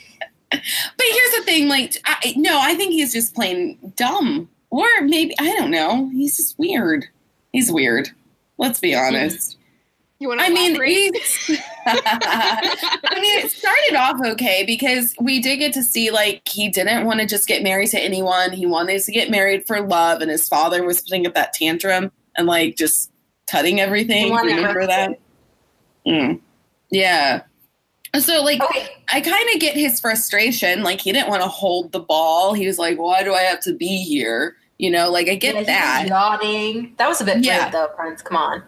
here's 0.52 1.32
the 1.36 1.43
thing, 1.43 1.67
like, 1.67 1.95
I, 2.06 2.34
no, 2.38 2.58
I 2.60 2.76
think 2.76 2.93
he's 2.93 3.12
just 3.13 3.36
plain 3.36 3.78
dumb, 3.95 4.50
or 4.69 4.88
maybe 5.02 5.36
I 5.39 5.54
don't 5.58 5.71
know. 5.71 6.10
He's 6.10 6.38
just 6.38 6.58
weird. 6.58 7.06
He's 7.52 7.69
weird. 7.71 8.10
Let's 8.58 8.80
be 8.80 8.95
honest. 8.95 9.58
You 10.19 10.30
want 10.30 10.39
to 10.39 10.47
I 10.47 10.50
mean. 10.50 10.76
I 10.76 10.80
mean, 13.19 13.39
it 13.39 13.52
started 13.52 13.95
off 13.95 14.19
okay 14.34 14.63
because 14.65 15.13
we 15.19 15.39
did 15.39 15.58
get 15.58 15.73
to 15.73 15.84
see 15.84 16.10
like 16.10 16.41
he 16.47 16.69
didn't 16.69 17.06
want 17.06 17.19
to 17.19 17.28
just 17.28 17.47
get 17.47 17.62
married 17.62 17.89
to 17.89 18.00
anyone. 18.00 18.52
He 18.52 18.65
wanted 18.65 19.04
to 19.04 19.12
get 19.12 19.30
married 19.30 19.67
for 19.67 19.80
love, 19.82 20.21
and 20.21 20.32
his 20.32 20.47
father 20.47 20.84
was 20.84 21.02
putting 21.02 21.28
up 21.28 21.36
that 21.36 21.54
tantrum 21.54 22.12
and 22.36 22.47
like 22.47 22.78
just 22.78 23.12
cutting 23.47 23.80
everything. 23.80 24.34
Remember 24.34 24.88
that? 24.88 25.19
Mm. 26.08 26.39
Yeah. 26.89 27.41
So 28.17 28.41
like 28.43 28.62
Okay, 28.62 28.88
I 29.12 29.21
kind 29.21 29.47
of 29.54 29.60
get 29.60 29.76
his 29.76 30.00
frustration. 30.00 30.82
Like 30.84 31.02
he 31.02 31.12
didn't 31.12 31.30
want 31.30 31.41
to 31.43 31.47
hold 31.47 31.91
the 31.91 32.00
ball. 32.00 32.54
He 32.54 32.65
was 32.65 32.80
like, 32.80 32.97
"Why 32.97 33.21
do 33.23 33.34
I 33.34 33.41
have 33.41 33.60
to 33.62 33.73
be 33.73 34.04
here?" 34.04 34.56
You 34.80 34.89
know, 34.91 35.10
like 35.12 35.28
I 35.30 35.36
get 35.36 35.56
yeah, 35.56 35.63
that. 35.63 36.06
Yawning. 36.08 36.93
That 36.97 37.08
was 37.10 37.19
a 37.21 37.26
bit 37.26 37.43
Yeah. 37.43 37.63
brave, 37.69 37.71
though, 37.73 37.88
Prince. 37.95 38.21
Come 38.21 38.38
on. 38.38 38.63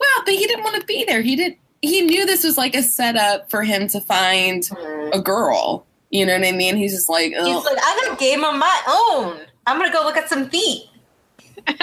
Well, 0.00 0.22
but 0.24 0.34
he 0.34 0.46
didn't 0.46 0.64
want 0.64 0.80
to 0.80 0.86
be 0.86 1.04
there. 1.04 1.22
He 1.22 1.36
didn't. 1.36 1.58
He 1.82 2.00
knew 2.02 2.24
this 2.26 2.42
was 2.44 2.56
like 2.58 2.74
a 2.74 2.82
setup 2.82 3.50
for 3.50 3.62
him 3.62 3.86
to 3.88 4.00
find 4.00 4.66
Hmm. 4.66 5.10
a 5.12 5.20
girl. 5.20 5.86
You 6.10 6.24
know 6.26 6.32
what 6.38 6.46
I 6.46 6.52
mean? 6.52 6.76
He's 6.76 6.92
just 6.94 7.08
like, 7.08 7.32
He's 7.32 7.64
like, 7.64 7.78
I 7.78 8.02
got 8.06 8.12
a 8.14 8.16
game 8.20 8.44
of 8.44 8.54
my 8.56 8.80
own. 8.88 9.40
I'm 9.66 9.78
gonna 9.78 9.92
go 9.92 10.02
look 10.02 10.16
at 10.16 10.28
some 10.28 10.48
feet. 10.48 10.88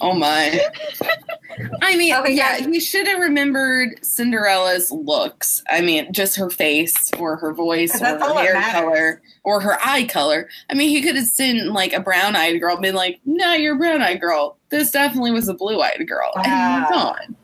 oh 0.00 0.14
my. 0.14 0.60
I 1.82 1.96
mean, 1.96 2.14
Okay, 2.14 2.32
yeah, 2.34 2.58
guys. 2.58 2.66
he 2.66 2.80
should 2.80 3.06
have 3.06 3.20
remembered 3.20 4.04
Cinderella's 4.04 4.90
looks. 4.90 5.62
I 5.70 5.80
mean, 5.80 6.12
just 6.12 6.36
her 6.36 6.50
face 6.50 7.10
or 7.18 7.36
her 7.36 7.52
voice 7.52 8.00
or 8.00 8.06
her 8.06 8.34
hair 8.34 8.60
color 8.72 9.22
or 9.44 9.60
her 9.60 9.78
eye 9.84 10.04
color. 10.04 10.48
I 10.70 10.74
mean, 10.74 10.88
he 10.88 11.02
could 11.02 11.16
have 11.16 11.26
seen 11.26 11.72
like 11.72 11.92
a 11.92 12.00
brown 12.00 12.34
eyed 12.36 12.58
girl 12.60 12.74
and 12.74 12.82
been 12.82 12.94
like, 12.94 13.20
no, 13.24 13.52
you're 13.54 13.74
a 13.74 13.78
brown 13.78 14.02
eyed 14.02 14.20
girl. 14.20 14.56
This 14.70 14.90
definitely 14.90 15.30
was 15.32 15.48
a 15.48 15.54
blue 15.54 15.80
eyed 15.80 16.06
girl. 16.08 16.30
And 16.36 16.46
Wow. 16.46 16.78
moved 16.80 16.92
on. 16.94 17.36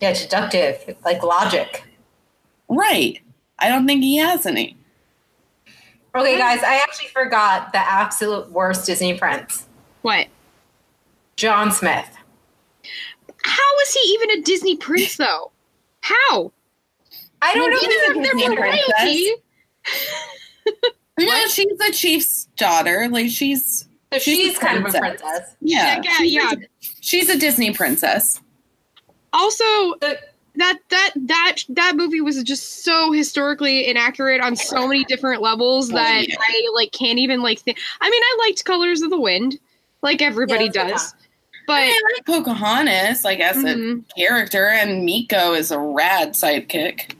Yeah, 0.00 0.12
deductive, 0.12 0.96
like 1.04 1.22
logic. 1.22 1.84
Right. 2.68 3.20
I 3.58 3.68
don't 3.68 3.86
think 3.86 4.02
he 4.02 4.16
has 4.16 4.44
any. 4.44 4.76
Okay, 6.14 6.38
guys, 6.38 6.62
I 6.62 6.76
actually 6.76 7.08
forgot 7.08 7.72
the 7.72 7.78
absolute 7.78 8.50
worst 8.50 8.86
Disney 8.86 9.18
prince, 9.18 9.66
What? 10.02 10.28
John 11.36 11.70
Smith. 11.70 12.08
How 13.46 13.78
is 13.82 13.94
he 13.94 14.00
even 14.14 14.30
a 14.38 14.42
Disney 14.42 14.76
prince 14.76 15.16
though? 15.16 15.50
How? 16.00 16.52
I 17.42 17.54
don't 17.54 17.70
know 17.70 17.76
Well, 17.80 17.90
if 17.90 17.90
he's 17.90 18.10
a 18.10 18.14
he's 18.14 18.28
a 18.28 18.34
Disney 18.34 18.56
Disney. 18.56 18.62
Royalty. 18.62 19.32
Yeah, 21.18 21.46
she's 21.46 21.78
the 21.78 21.92
chief's 21.94 22.44
daughter. 22.56 23.08
Like 23.10 23.30
she's 23.30 23.88
So 24.12 24.18
She's 24.18 24.36
she's 24.36 24.56
a 24.58 24.60
kind 24.60 24.76
of 24.78 24.94
a 24.94 24.98
princess. 24.98 25.20
princess. 25.22 25.56
yeah, 25.62 26.02
Yeah, 26.04 26.12
she's, 26.18 26.32
yeah. 26.34 26.52
A, 26.52 26.56
she's 27.00 27.28
a 27.30 27.38
Disney 27.38 27.72
princess. 27.72 28.40
Also, 29.32 29.64
The- 30.00 30.18
that 30.56 30.78
that 30.88 31.10
that 31.26 31.56
that 31.70 31.96
movie 31.96 32.20
was 32.22 32.42
just 32.42 32.82
so 32.84 33.12
historically 33.12 33.86
inaccurate 33.88 34.40
on 34.40 34.56
so 34.56 34.86
many 34.88 35.04
different 35.04 35.42
levels 35.42 35.90
Oh, 35.90 35.94
that 35.96 36.26
yeah. 36.28 36.34
I 36.38 36.68
like 36.74 36.92
can't 36.92 37.18
even 37.18 37.42
like 37.42 37.58
think. 37.60 37.78
I 38.00 38.08
mean, 38.10 38.22
I 38.22 38.36
liked 38.46 38.64
Colors 38.64 39.02
of 39.02 39.10
the 39.10 39.20
Wind, 39.20 39.58
like 40.02 40.20
everybody 40.22 40.70
Yeah, 40.74 40.88
it's 40.88 41.14
a 41.68 41.72
I 41.72 41.76
but 41.76 41.80
mean, 41.82 41.92
I 41.92 42.12
like 42.14 42.24
Pocahontas, 42.26 43.24
like 43.24 43.40
as 43.40 43.56
Mhm. 43.56 44.04
a 44.10 44.14
character, 44.20 44.68
and 44.68 45.08
Meeko 45.08 45.56
is 45.58 45.70
a 45.70 45.78
rad 45.78 46.32
sidekick. 46.34 47.12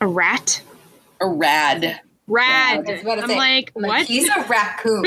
a 0.00 0.06
rat, 0.06 0.62
A 1.20 1.28
rad. 1.28 2.00
rad. 2.26 2.78
I 2.88 2.92
was 2.92 3.02
about 3.02 3.14
to 3.16 3.22
I'm 3.24 3.28
say, 3.28 3.36
like, 3.36 3.72
I'm 3.76 3.82
like, 3.82 3.90
what? 3.90 4.06
He's 4.06 4.28
a 4.28 4.42
raccoon. 4.48 5.04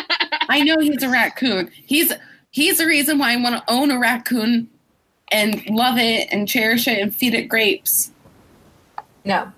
I 0.48 0.60
know 0.60 0.76
he's 0.78 1.02
a 1.02 1.08
raccoon. 1.08 1.70
He's 1.84 2.12
he's 2.50 2.78
the 2.78 2.86
reason 2.86 3.18
why 3.18 3.32
I 3.32 3.36
want 3.36 3.56
to 3.56 3.64
own 3.72 3.90
a 3.90 3.98
raccoon 3.98 4.68
and 5.32 5.64
love 5.68 5.98
it 5.98 6.28
and 6.30 6.46
cherish 6.48 6.86
it 6.86 6.98
and 7.00 7.12
feed 7.14 7.34
it 7.34 7.48
grapes. 7.48 8.10
no. 9.24 9.50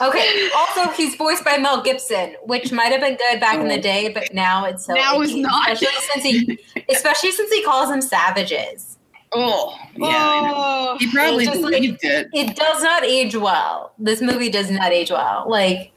Okay. 0.00 0.48
Also, 0.56 0.90
he's 0.92 1.14
voiced 1.16 1.44
by 1.44 1.58
Mel 1.58 1.82
Gibson, 1.82 2.34
which 2.44 2.72
might 2.72 2.92
have 2.92 3.00
been 3.00 3.16
good 3.16 3.40
back 3.40 3.58
in 3.58 3.68
the 3.68 3.78
oh. 3.78 3.80
day, 3.80 4.08
but 4.12 4.32
now 4.34 4.64
it's 4.64 4.86
so 4.86 4.94
Now 4.94 5.20
it's 5.20 5.34
not. 5.34 5.72
Especially 5.72 6.22
since 6.22 6.24
he, 6.24 6.84
especially 6.88 7.32
since 7.32 7.52
he 7.52 7.64
calls 7.64 7.88
them 7.88 8.02
savages. 8.02 8.98
Oh, 9.34 9.74
yeah. 9.96 10.52
Oh, 10.54 10.96
He 10.98 11.10
probably 11.10 11.44
It's 11.44 11.52
just 11.52 11.62
like- 11.62 11.72
believed 11.72 12.00
it. 12.02 12.28
It 12.34 12.54
does 12.56 12.82
not 12.82 13.04
age 13.04 13.34
well. 13.34 13.92
This 13.98 14.20
movie 14.20 14.50
does 14.50 14.70
not 14.70 14.92
age 14.92 15.10
well. 15.10 15.44
Like 15.48 15.90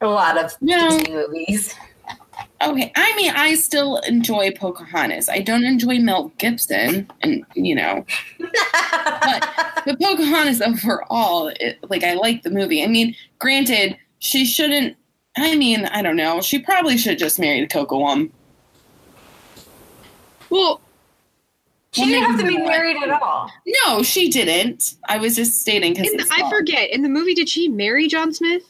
a 0.00 0.06
lot 0.06 0.38
of 0.38 0.52
No. 0.60 0.90
Disney 0.90 1.12
movies. 1.12 1.74
Okay, 2.62 2.92
I 2.94 3.16
mean, 3.16 3.32
I 3.34 3.56
still 3.56 3.98
enjoy 3.98 4.52
Pocahontas. 4.52 5.28
I 5.28 5.40
don't 5.40 5.64
enjoy 5.64 5.98
Mel 5.98 6.32
Gibson, 6.38 7.10
and 7.20 7.44
you 7.54 7.74
know, 7.74 8.06
but 8.38 9.98
Pocahontas 10.00 10.62
overall, 10.62 11.48
it, 11.60 11.78
like 11.90 12.04
I 12.04 12.14
like 12.14 12.42
the 12.42 12.50
movie. 12.50 12.82
I 12.82 12.86
mean, 12.86 13.14
granted, 13.38 13.98
she 14.18 14.44
shouldn't. 14.46 14.96
I 15.36 15.56
mean, 15.56 15.84
I 15.86 16.00
don't 16.00 16.16
know. 16.16 16.40
She 16.40 16.58
probably 16.60 16.96
should 16.96 17.10
have 17.12 17.18
just 17.18 17.38
married 17.40 17.68
Kocoum. 17.70 18.30
well, 20.48 20.80
she 21.90 22.02
Well, 22.02 22.10
didn't 22.10 22.30
have 22.30 22.40
to 22.40 22.46
be 22.46 22.56
married 22.58 22.96
at 23.02 23.20
all. 23.20 23.50
No, 23.84 24.02
she 24.02 24.30
didn't. 24.30 24.94
I 25.08 25.18
was 25.18 25.36
just 25.36 25.60
stating 25.60 25.94
because 25.94 26.28
I 26.30 26.48
forget. 26.48 26.90
In 26.90 27.02
the 27.02 27.08
movie, 27.08 27.34
did 27.34 27.48
she 27.48 27.68
marry 27.68 28.06
John 28.06 28.32
Smith? 28.32 28.62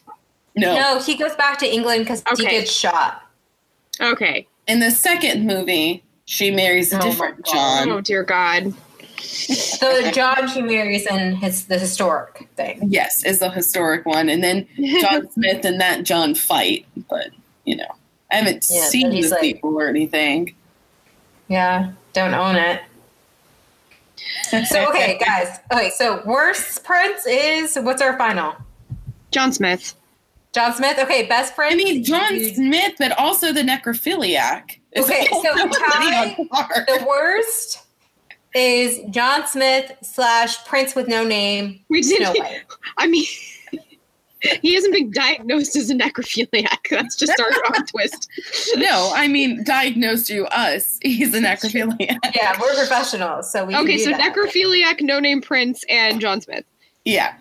No. 0.56 0.74
No, 0.74 0.98
he 1.00 1.16
goes 1.16 1.34
back 1.36 1.58
to 1.58 1.66
England 1.66 2.04
because 2.04 2.22
he 2.36 2.46
gets 2.46 2.72
shot. 2.72 3.20
Okay. 4.04 4.46
in 4.66 4.80
the 4.80 4.90
second 4.90 5.46
movie, 5.46 6.02
she 6.26 6.50
marries 6.50 6.92
a 6.92 6.98
Oh 6.98 7.00
different 7.02 7.44
John. 7.46 7.90
Oh 7.90 8.00
dear 8.00 8.22
God. 8.22 8.74
the 9.16 10.10
John 10.14 10.48
she 10.48 10.60
marries 10.62 11.06
in 11.06 11.36
his 11.36 11.64
the 11.66 11.78
historic 11.78 12.48
thing. 12.56 12.80
Yes, 12.90 13.24
is 13.24 13.38
the 13.40 13.50
historic 13.50 14.04
one, 14.06 14.28
and 14.28 14.42
then 14.44 14.66
John 15.00 15.30
Smith 15.32 15.64
and 15.64 15.80
that 15.80 16.02
John 16.04 16.34
fight. 16.34 16.86
But 17.08 17.28
you 17.64 17.76
know, 17.76 17.88
I 18.30 18.36
haven't 18.36 18.66
Yeah, 18.70 18.84
seen 18.84 19.10
the 19.10 19.22
like- 19.28 19.40
sequel 19.40 19.78
or 19.80 19.88
anything. 19.88 20.54
Yeah, 21.48 21.92
don't 22.12 22.34
own 22.34 22.56
it. 22.56 22.80
So 24.68 24.88
okay, 24.90 25.18
guys. 25.24 25.58
Okay, 25.72 25.90
so 25.90 26.22
worst 26.24 26.84
prince 26.84 27.26
is 27.26 27.76
what's 27.76 28.00
our 28.02 28.16
final? 28.18 28.54
John 29.30 29.52
Smith. 29.52 29.94
John 30.54 30.72
Smith. 30.72 30.98
Okay, 30.98 31.26
best 31.26 31.54
friend. 31.54 31.72
I 31.72 31.76
mean, 31.76 32.04
John 32.04 32.38
Smith, 32.54 32.94
but 32.98 33.18
also 33.18 33.52
the 33.52 33.62
necrophiliac. 33.62 34.78
Okay, 34.96 35.26
so 35.26 35.36
also 35.52 35.68
Ty- 35.68 36.36
the 36.36 37.04
worst 37.06 37.80
is 38.54 39.00
John 39.10 39.46
Smith 39.48 39.92
slash 40.02 40.64
Prince 40.64 40.94
with 40.94 41.08
no 41.08 41.24
name. 41.24 41.80
We 41.90 42.02
didn't. 42.02 42.38
White. 42.38 42.62
I 42.98 43.08
mean, 43.08 43.26
he 44.62 44.74
hasn't 44.74 44.94
been 44.94 45.10
diagnosed 45.10 45.74
as 45.74 45.90
a 45.90 45.94
necrophiliac. 45.94 46.88
That's 46.88 47.16
just 47.16 47.38
our 47.40 47.50
own 47.66 47.84
twist. 47.86 48.28
No, 48.76 49.12
I 49.12 49.26
mean, 49.26 49.64
diagnosed 49.64 50.28
to 50.28 50.46
us, 50.56 51.00
he's 51.02 51.34
a 51.34 51.40
necrophiliac. 51.40 52.18
Yeah, 52.32 52.56
we're 52.60 52.74
professionals, 52.76 53.50
so 53.50 53.64
we. 53.64 53.74
can 53.74 53.82
Okay, 53.82 53.96
do 53.96 54.04
so 54.04 54.10
that. 54.10 54.32
necrophiliac, 54.32 55.00
no 55.00 55.18
name 55.18 55.42
Prince, 55.42 55.84
and 55.88 56.20
John 56.20 56.40
Smith. 56.40 56.64
Yeah. 57.04 57.34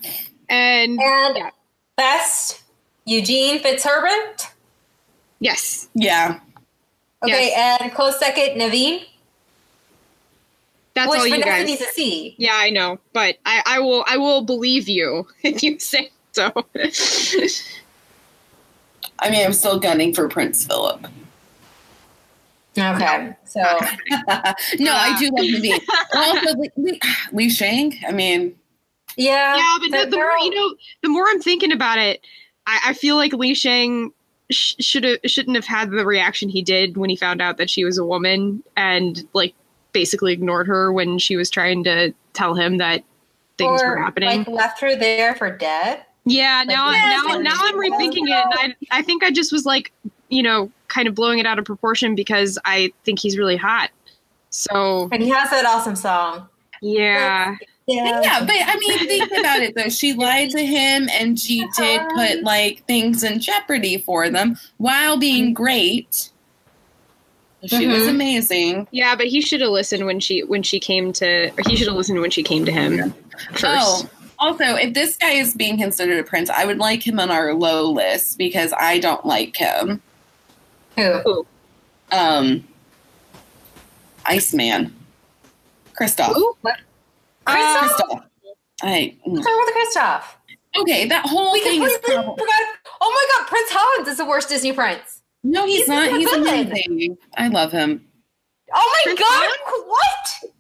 And 0.50 1.00
and 1.00 1.38
yeah. 1.38 1.50
best 1.96 2.63
Eugene 3.06 3.60
Fitzherbert. 3.60 4.48
yes, 5.40 5.90
Yeah. 5.94 6.40
Okay, 7.24 7.50
Yes. 7.56 7.82
and 7.82 7.94
close 7.94 8.20
second 8.20 8.60
Naveen, 8.60 9.06
that's 10.94 11.10
which 11.10 11.20
all 11.20 11.26
you 11.28 11.36
Vanessa 11.36 11.50
guys. 11.50 11.66
needs 11.66 11.80
to 11.82 11.88
see. 11.94 12.36
Yeah, 12.38 12.52
I 12.56 12.70
know, 12.70 13.00
but 13.14 13.38
I, 13.46 13.62
I 13.66 13.80
will 13.80 14.04
I 14.08 14.18
will 14.18 14.42
believe 14.42 14.90
you 14.90 15.26
if 15.44 15.64
you 15.64 15.80
say 15.80 16.12
so. 16.34 16.52
I 19.20 19.30
mean, 19.30 19.46
I'm 19.46 19.54
still 19.54 19.80
gunning 19.80 20.14
for 20.14 20.28
Prince 20.28 20.66
Philip. 20.66 21.08
Okay, 22.78 23.36
so 23.46 23.60
no, 24.80 24.92
I 24.94 25.14
uh, 25.16 25.20
do 25.20 25.30
love 25.30 25.46
the 25.46 25.60
beat. 25.62 25.84
Also, 26.16 26.58
Li, 26.58 26.70
Li, 26.76 27.00
Li 27.32 27.50
Shang. 27.50 27.94
I 28.08 28.12
mean, 28.12 28.56
yeah, 29.16 29.56
yeah, 29.56 29.78
but 29.80 29.92
the, 30.06 30.10
the 30.10 30.18
more 30.18 30.32
you 30.40 30.54
know, 30.56 30.76
the 31.04 31.10
more 31.10 31.26
I'm 31.30 31.40
thinking 31.42 31.72
about 31.72 32.00
it, 32.00 32.20
I, 32.68 32.80
I 32.88 32.94
feel 32.94 33.16
like 33.16 33.34
Li 33.34 33.54
Shang 33.54 34.12
sh- 34.52 34.76
should 34.80 35.04
have 35.04 35.20
shouldn't 35.26 35.56
have 35.56 35.66
had 35.66 35.92
the 35.92 36.06
reaction 36.06 36.50
he 36.50 36.62
did 36.62 36.98
when 36.98 37.10
he 37.10 37.16
found 37.16 37.42
out 37.42 37.58
that 37.58 37.70
she 37.70 37.84
was 37.84 37.98
a 37.98 38.06
woman 38.06 38.64
and 38.76 39.28
like 39.34 39.54
basically 39.92 40.34
ignored 40.34 40.68
her 40.68 40.92
when 40.92 41.20
she 41.20 41.36
was 41.36 41.50
trying 41.50 41.84
to 41.84 42.14
tell 42.34 42.56
him 42.56 42.78
that 42.78 43.04
things 43.58 43.82
or, 43.82 43.92
were 43.92 43.98
happening. 43.98 44.40
Like 44.40 44.48
left 44.48 44.82
her 44.82 44.96
there 44.96 45.36
for 45.36 45.56
dead. 45.56 46.06
Yeah, 46.26 46.64
now 46.66 46.88
Like, 46.88 46.96
yes, 46.96 47.26
now 47.26 47.38
now 47.40 47.58
I'm 47.60 47.76
rethinking 47.76 48.28
it. 48.28 48.60
And 48.62 48.76
I 48.92 49.00
I 49.00 49.02
think 49.02 49.24
I 49.24 49.32
just 49.32 49.52
was 49.52 49.66
like, 49.66 49.92
you 50.30 50.42
know, 50.42 50.72
kind 50.88 51.08
of 51.08 51.16
blowing 51.16 51.40
it 51.40 51.46
out 51.46 51.60
of 51.60 51.66
proportion 51.66 52.16
because 52.16 52.58
I 52.66 52.92
think 53.04 53.20
he's 53.20 53.38
really 53.38 53.58
hot. 53.58 53.90
So 54.50 55.10
And 55.12 55.22
he 55.22 55.30
has 55.30 55.50
that 55.50 55.66
awesome 55.66 55.96
song. 55.96 56.48
yeah, 56.82 57.56
Yeah. 57.86 58.22
yeah, 58.22 58.40
but 58.46 58.56
I 58.56 58.78
mean, 58.78 58.98
think 59.08 59.32
about 59.38 59.60
it 59.60 59.76
though. 59.76 59.90
She 59.90 60.14
lied 60.14 60.52
to 60.52 60.66
him, 60.66 61.10
and 61.12 61.38
she 61.40 61.68
did 61.78 62.02
put 62.16 62.44
like 62.44 62.86
things 62.88 63.24
in 63.24 63.40
jeopardy 63.42 63.98
for 63.98 64.30
them 64.30 64.58
while 64.78 65.18
being 65.18 65.54
great. 65.54 66.30
She 67.66 67.88
was 67.88 68.04
Mhm. 68.04 68.10
amazing. 68.10 68.88
yeah, 68.92 69.16
but 69.16 69.28
he 69.28 69.40
should 69.42 69.62
have 69.62 69.70
listened 69.70 70.06
when 70.06 70.20
she 70.20 70.44
when 70.44 70.64
she 70.64 70.80
came 70.80 71.12
to. 71.14 71.50
Or 71.50 71.64
he 71.70 71.76
should 71.76 71.88
have 71.88 71.96
listened 71.96 72.20
when 72.22 72.32
she 72.32 72.44
came 72.44 72.64
to 72.66 72.72
him 72.72 73.14
first. 73.52 73.66
Oh, 73.66 74.10
also, 74.40 74.64
if 74.76 74.94
this 74.94 75.16
guy 75.18 75.32
is 75.32 75.54
being 75.54 75.78
considered 75.78 76.20
a 76.20 76.24
prince, 76.24 76.50
I 76.50 76.66
would 76.66 76.78
like 76.78 77.06
him 77.06 77.20
on 77.20 77.32
our 77.32 77.54
low 77.54 77.90
list 77.90 78.38
because 78.38 78.74
I 78.78 79.00
don't 79.00 79.26
like 79.26 79.56
him. 79.56 80.02
Who? 80.98 81.46
Um, 82.12 82.66
Iceman, 84.26 84.94
Kristoff. 86.00 86.36
Ooh. 87.50 87.52
What? 87.52 87.58
Uh, 87.58 87.88
Kristoff? 87.90 87.90
Kristoff. 88.10 88.24
I 88.84 89.18
mm. 89.28 89.32
What's 89.32 89.46
wrong 89.48 89.64
with 89.66 89.76
Kristoff? 89.76 90.24
okay. 90.82 91.08
That 91.08 91.26
whole 91.26 91.52
We 91.54 91.62
thing 91.62 91.82
is 91.84 91.94
completely 91.98 92.24
forgot. 92.24 92.66
Oh 93.02 93.12
my 93.12 93.26
god, 93.38 93.48
Prince 93.50 93.70
Hans 93.72 94.08
is 94.08 94.18
the 94.18 94.26
worst 94.26 94.50
Disney 94.50 94.74
prince. 94.74 95.22
no. 95.44 95.66
He's, 95.66 95.80
He's 95.82 95.88
not. 95.90 96.10
He's 96.12 96.30
villain. 96.30 96.68
amazing. 96.68 97.18
I 97.38 97.48
love 97.50 97.72
him. 97.72 98.06
Oh 98.74 99.04
my 99.06 99.14
Prince 99.14 99.20
god, 99.20 99.88
what? 99.88 100.52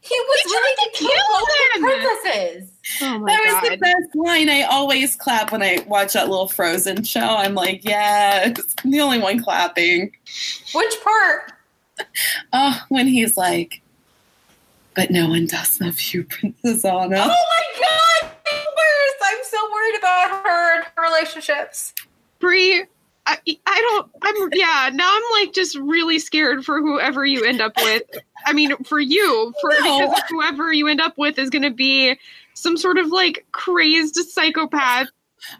He 0.00 0.14
was 0.20 0.40
He 0.44 0.54
ready 0.54 0.74
tried 0.76 0.84
to 0.84 0.90
to 0.90 0.98
kill 0.98 1.08
kill 1.08 1.24
all 1.34 1.46
the 1.46 1.80
them. 1.80 1.82
princesses. 2.22 2.72
Oh 3.02 3.18
my 3.18 3.26
That 3.32 3.40
was 3.62 3.70
the 3.70 3.76
best 3.78 4.14
line. 4.14 4.48
I 4.48 4.62
always 4.62 5.16
clap 5.16 5.50
when 5.52 5.62
I 5.62 5.84
watch 5.88 6.12
that 6.12 6.28
little 6.28 6.48
Frozen 6.48 7.02
show. 7.04 7.20
I'm 7.20 7.54
like, 7.54 7.84
yes, 7.84 8.56
I'm 8.84 8.90
the 8.92 9.00
only 9.00 9.18
one 9.18 9.42
clapping. 9.42 10.12
Which 10.74 10.94
part? 11.02 11.52
Oh, 12.52 12.78
when 12.90 13.06
he's 13.06 13.38
like, 13.38 13.80
but 14.96 15.10
no 15.10 15.28
one 15.28 15.46
does 15.46 15.80
love 15.80 16.00
you, 16.00 16.24
Princess 16.28 16.84
Anna. 16.84 17.16
Oh 17.20 17.28
my 17.28 17.80
god, 17.80 18.30
worse. 18.52 19.22
I'm 19.24 19.44
so 19.44 19.58
worried 19.72 19.98
about 19.98 20.30
her 20.44 20.76
and 20.76 20.84
her 20.96 21.02
relationships. 21.02 21.94
Brie, 22.38 22.84
I, 23.26 23.38
I 23.66 23.80
don't. 23.90 24.10
I'm 24.22 24.48
yeah. 24.52 24.90
Now 24.92 25.08
I'm 25.10 25.22
like 25.40 25.52
just 25.54 25.76
really 25.76 26.18
scared 26.18 26.64
for 26.64 26.80
whoever 26.80 27.24
you 27.24 27.44
end 27.44 27.60
up 27.60 27.72
with. 27.76 28.02
I 28.44 28.52
mean, 28.52 28.76
for 28.84 29.00
you, 29.00 29.52
for 29.60 29.70
No. 29.80 30.08
because 30.08 30.22
whoever 30.28 30.72
you 30.72 30.86
end 30.88 31.00
up 31.00 31.18
with 31.18 31.38
is 31.38 31.50
going 31.50 31.62
to 31.62 31.70
be 31.70 32.16
some 32.54 32.76
sort 32.76 32.98
of 32.98 33.08
like 33.08 33.44
crazy 33.52 34.22
psychopath. 34.22 35.08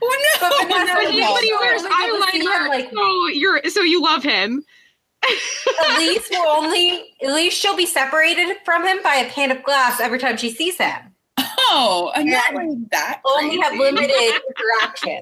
Oh, 0.02 0.16
But 0.40 0.48
no, 0.68 0.68
Vanessa, 0.68 0.94
But 0.94 1.02
no, 1.04 1.10
he, 1.10 1.20
no. 1.20 1.34
but 1.34 1.42
he 1.42 1.50
no. 1.50 1.58
wears 1.60 1.82
We're 1.82 1.88
gonna 1.88 2.30
see 2.32 2.38
him, 2.40 2.46
eyeliner. 2.46 2.68
like- 2.68 2.90
so 2.92 3.26
you're 3.28 3.64
so 3.68 3.80
you 3.82 4.02
love 4.02 4.22
him. 4.22 4.64
Elise 5.96 6.28
will 6.30 6.46
only, 6.48 7.14
at 7.22 7.32
least 7.32 7.58
she'll 7.58 7.76
be 7.76 7.86
separated 7.86 8.56
from 8.64 8.86
him 8.86 9.02
by 9.02 9.16
a 9.16 9.30
pane 9.30 9.50
of 9.50 9.62
glass 9.62 10.00
every 10.00 10.18
time 10.18 10.36
she 10.36 10.50
sees 10.50 10.76
him. 10.78 10.94
Oh, 11.38 12.10
I'm 12.14 12.26
not 12.26 12.44
Yeah. 12.52 12.56
like 12.58 12.90
that. 12.90 13.20
Only 13.24 13.58
have 13.60 13.74
limited 13.78 14.10
interaction. 14.56 15.20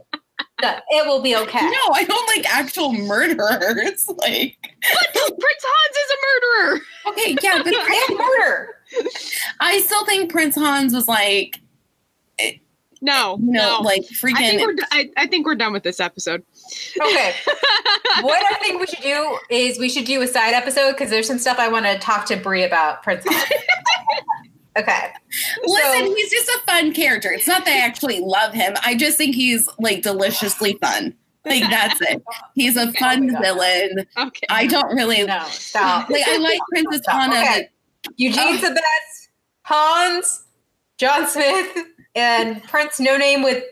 So 0.63 0.71
it 0.91 1.07
will 1.07 1.21
be 1.23 1.35
okay. 1.37 1.61
No, 1.61 1.93
I 1.95 2.05
don't 2.05 2.27
like 2.37 2.49
actual 2.55 2.93
murderers. 2.93 4.07
Like, 4.19 4.57
Prince 4.61 5.65
Hans 5.67 5.97
is 5.97 6.11
a 6.13 6.19
murderer. 6.67 6.81
okay, 7.09 7.37
yeah, 7.43 7.63
but 7.63 7.75
And 8.11 8.19
murder. 8.19 8.77
I 9.61 9.81
still 9.81 10.05
think 10.07 10.31
Prince 10.31 10.55
Hans 10.57 10.95
was 10.95 11.09
like, 11.09 11.59
No, 13.05 13.37
you 13.39 13.53
know, 13.53 13.77
no. 13.77 13.81
like 13.83 14.01
I 14.03 14.33
think 14.33 14.61
freaking. 14.61 14.61
we're 14.65 14.73
do- 14.75 14.83
I, 14.91 15.11
I 15.19 15.27
think 15.27 15.45
we're 15.47 15.55
done 15.57 15.73
with 15.75 15.83
this 15.83 16.01
episode. 16.01 16.43
Okay. 17.01 17.35
what 18.23 18.43
I 18.51 18.55
think 18.63 18.81
we 18.81 18.87
should 18.87 19.03
do 19.03 19.39
is 19.51 19.79
we 19.79 19.91
should 19.91 20.07
do 20.07 20.23
a 20.23 20.27
side 20.27 20.55
episode 20.55 20.93
because 20.93 21.11
there's 21.11 21.27
some 21.27 21.39
stuff 21.39 21.59
I 21.59 21.69
want 21.69 21.85
to 21.85 21.99
talk 21.99 22.25
to 22.27 22.37
Brie 22.37 22.65
about 22.65 23.03
Prince. 23.03 23.27
Okay. 24.77 25.07
Listen, 25.65 26.07
So- 26.09 26.15
he's 26.17 26.31
just 26.33 26.49
a 26.49 26.59
fun 26.67 26.93
character. 26.93 27.31
It's 27.31 27.47
not 27.47 27.65
that 27.65 27.73
I 27.75 27.87
actually 27.87 28.19
love 28.21 28.53
him. 28.55 28.75
I 28.85 28.97
just 28.97 29.17
think 29.17 29.37
he's 29.37 29.69
like 29.79 30.03
deliciously 30.03 30.77
fun. 30.81 31.15
Like 31.45 31.63
that's 31.71 32.01
it. 32.01 32.21
He's 32.55 32.77
a 32.77 32.91
fun 32.95 33.29
God. 33.29 33.41
villain. 33.41 34.07
Okay. 34.19 34.47
I 34.49 34.67
don't 34.67 34.93
really 34.97 35.23
No, 35.25 35.45
stop. 35.49 36.11
like. 36.11 36.25
I 36.27 36.39
like 36.39 36.59
Princess 36.71 37.03
Stop. 37.03 37.23
Anna. 37.23 37.37
Okay. 37.37 37.69
Eugene's 38.17 38.63
the 38.63 38.71
best. 38.71 39.29
Hans, 39.63 40.45
John 40.99 41.29
Smith, 41.29 41.77
and 42.15 42.63
Prince 42.65 43.01
No 43.01 43.17
Name 43.17 43.43
with 43.43 43.63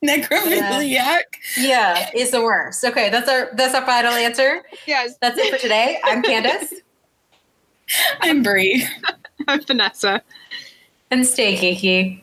but 0.00 0.08
Necrophiliac. 0.20 1.22
yeah 1.58 2.08
is 2.14 2.30
the 2.30 2.40
worst. 2.42 2.84
Okay, 2.84 3.10
that's 3.10 3.28
our 3.28 3.50
that's 3.54 3.74
our 3.74 3.84
final 3.84 4.12
answer. 4.12 4.62
yes, 4.86 5.14
That's 5.20 5.36
it 5.38 5.52
for 5.52 5.58
today. 5.58 5.98
I'm 6.04 6.22
Candace 6.22 6.74
I'm 8.20 8.42
Brie. 8.42 8.86
I'm 9.48 9.64
Vanessa. 9.64 10.22
and 11.10 11.26
stay 11.26 11.56
geeky. 11.56 12.22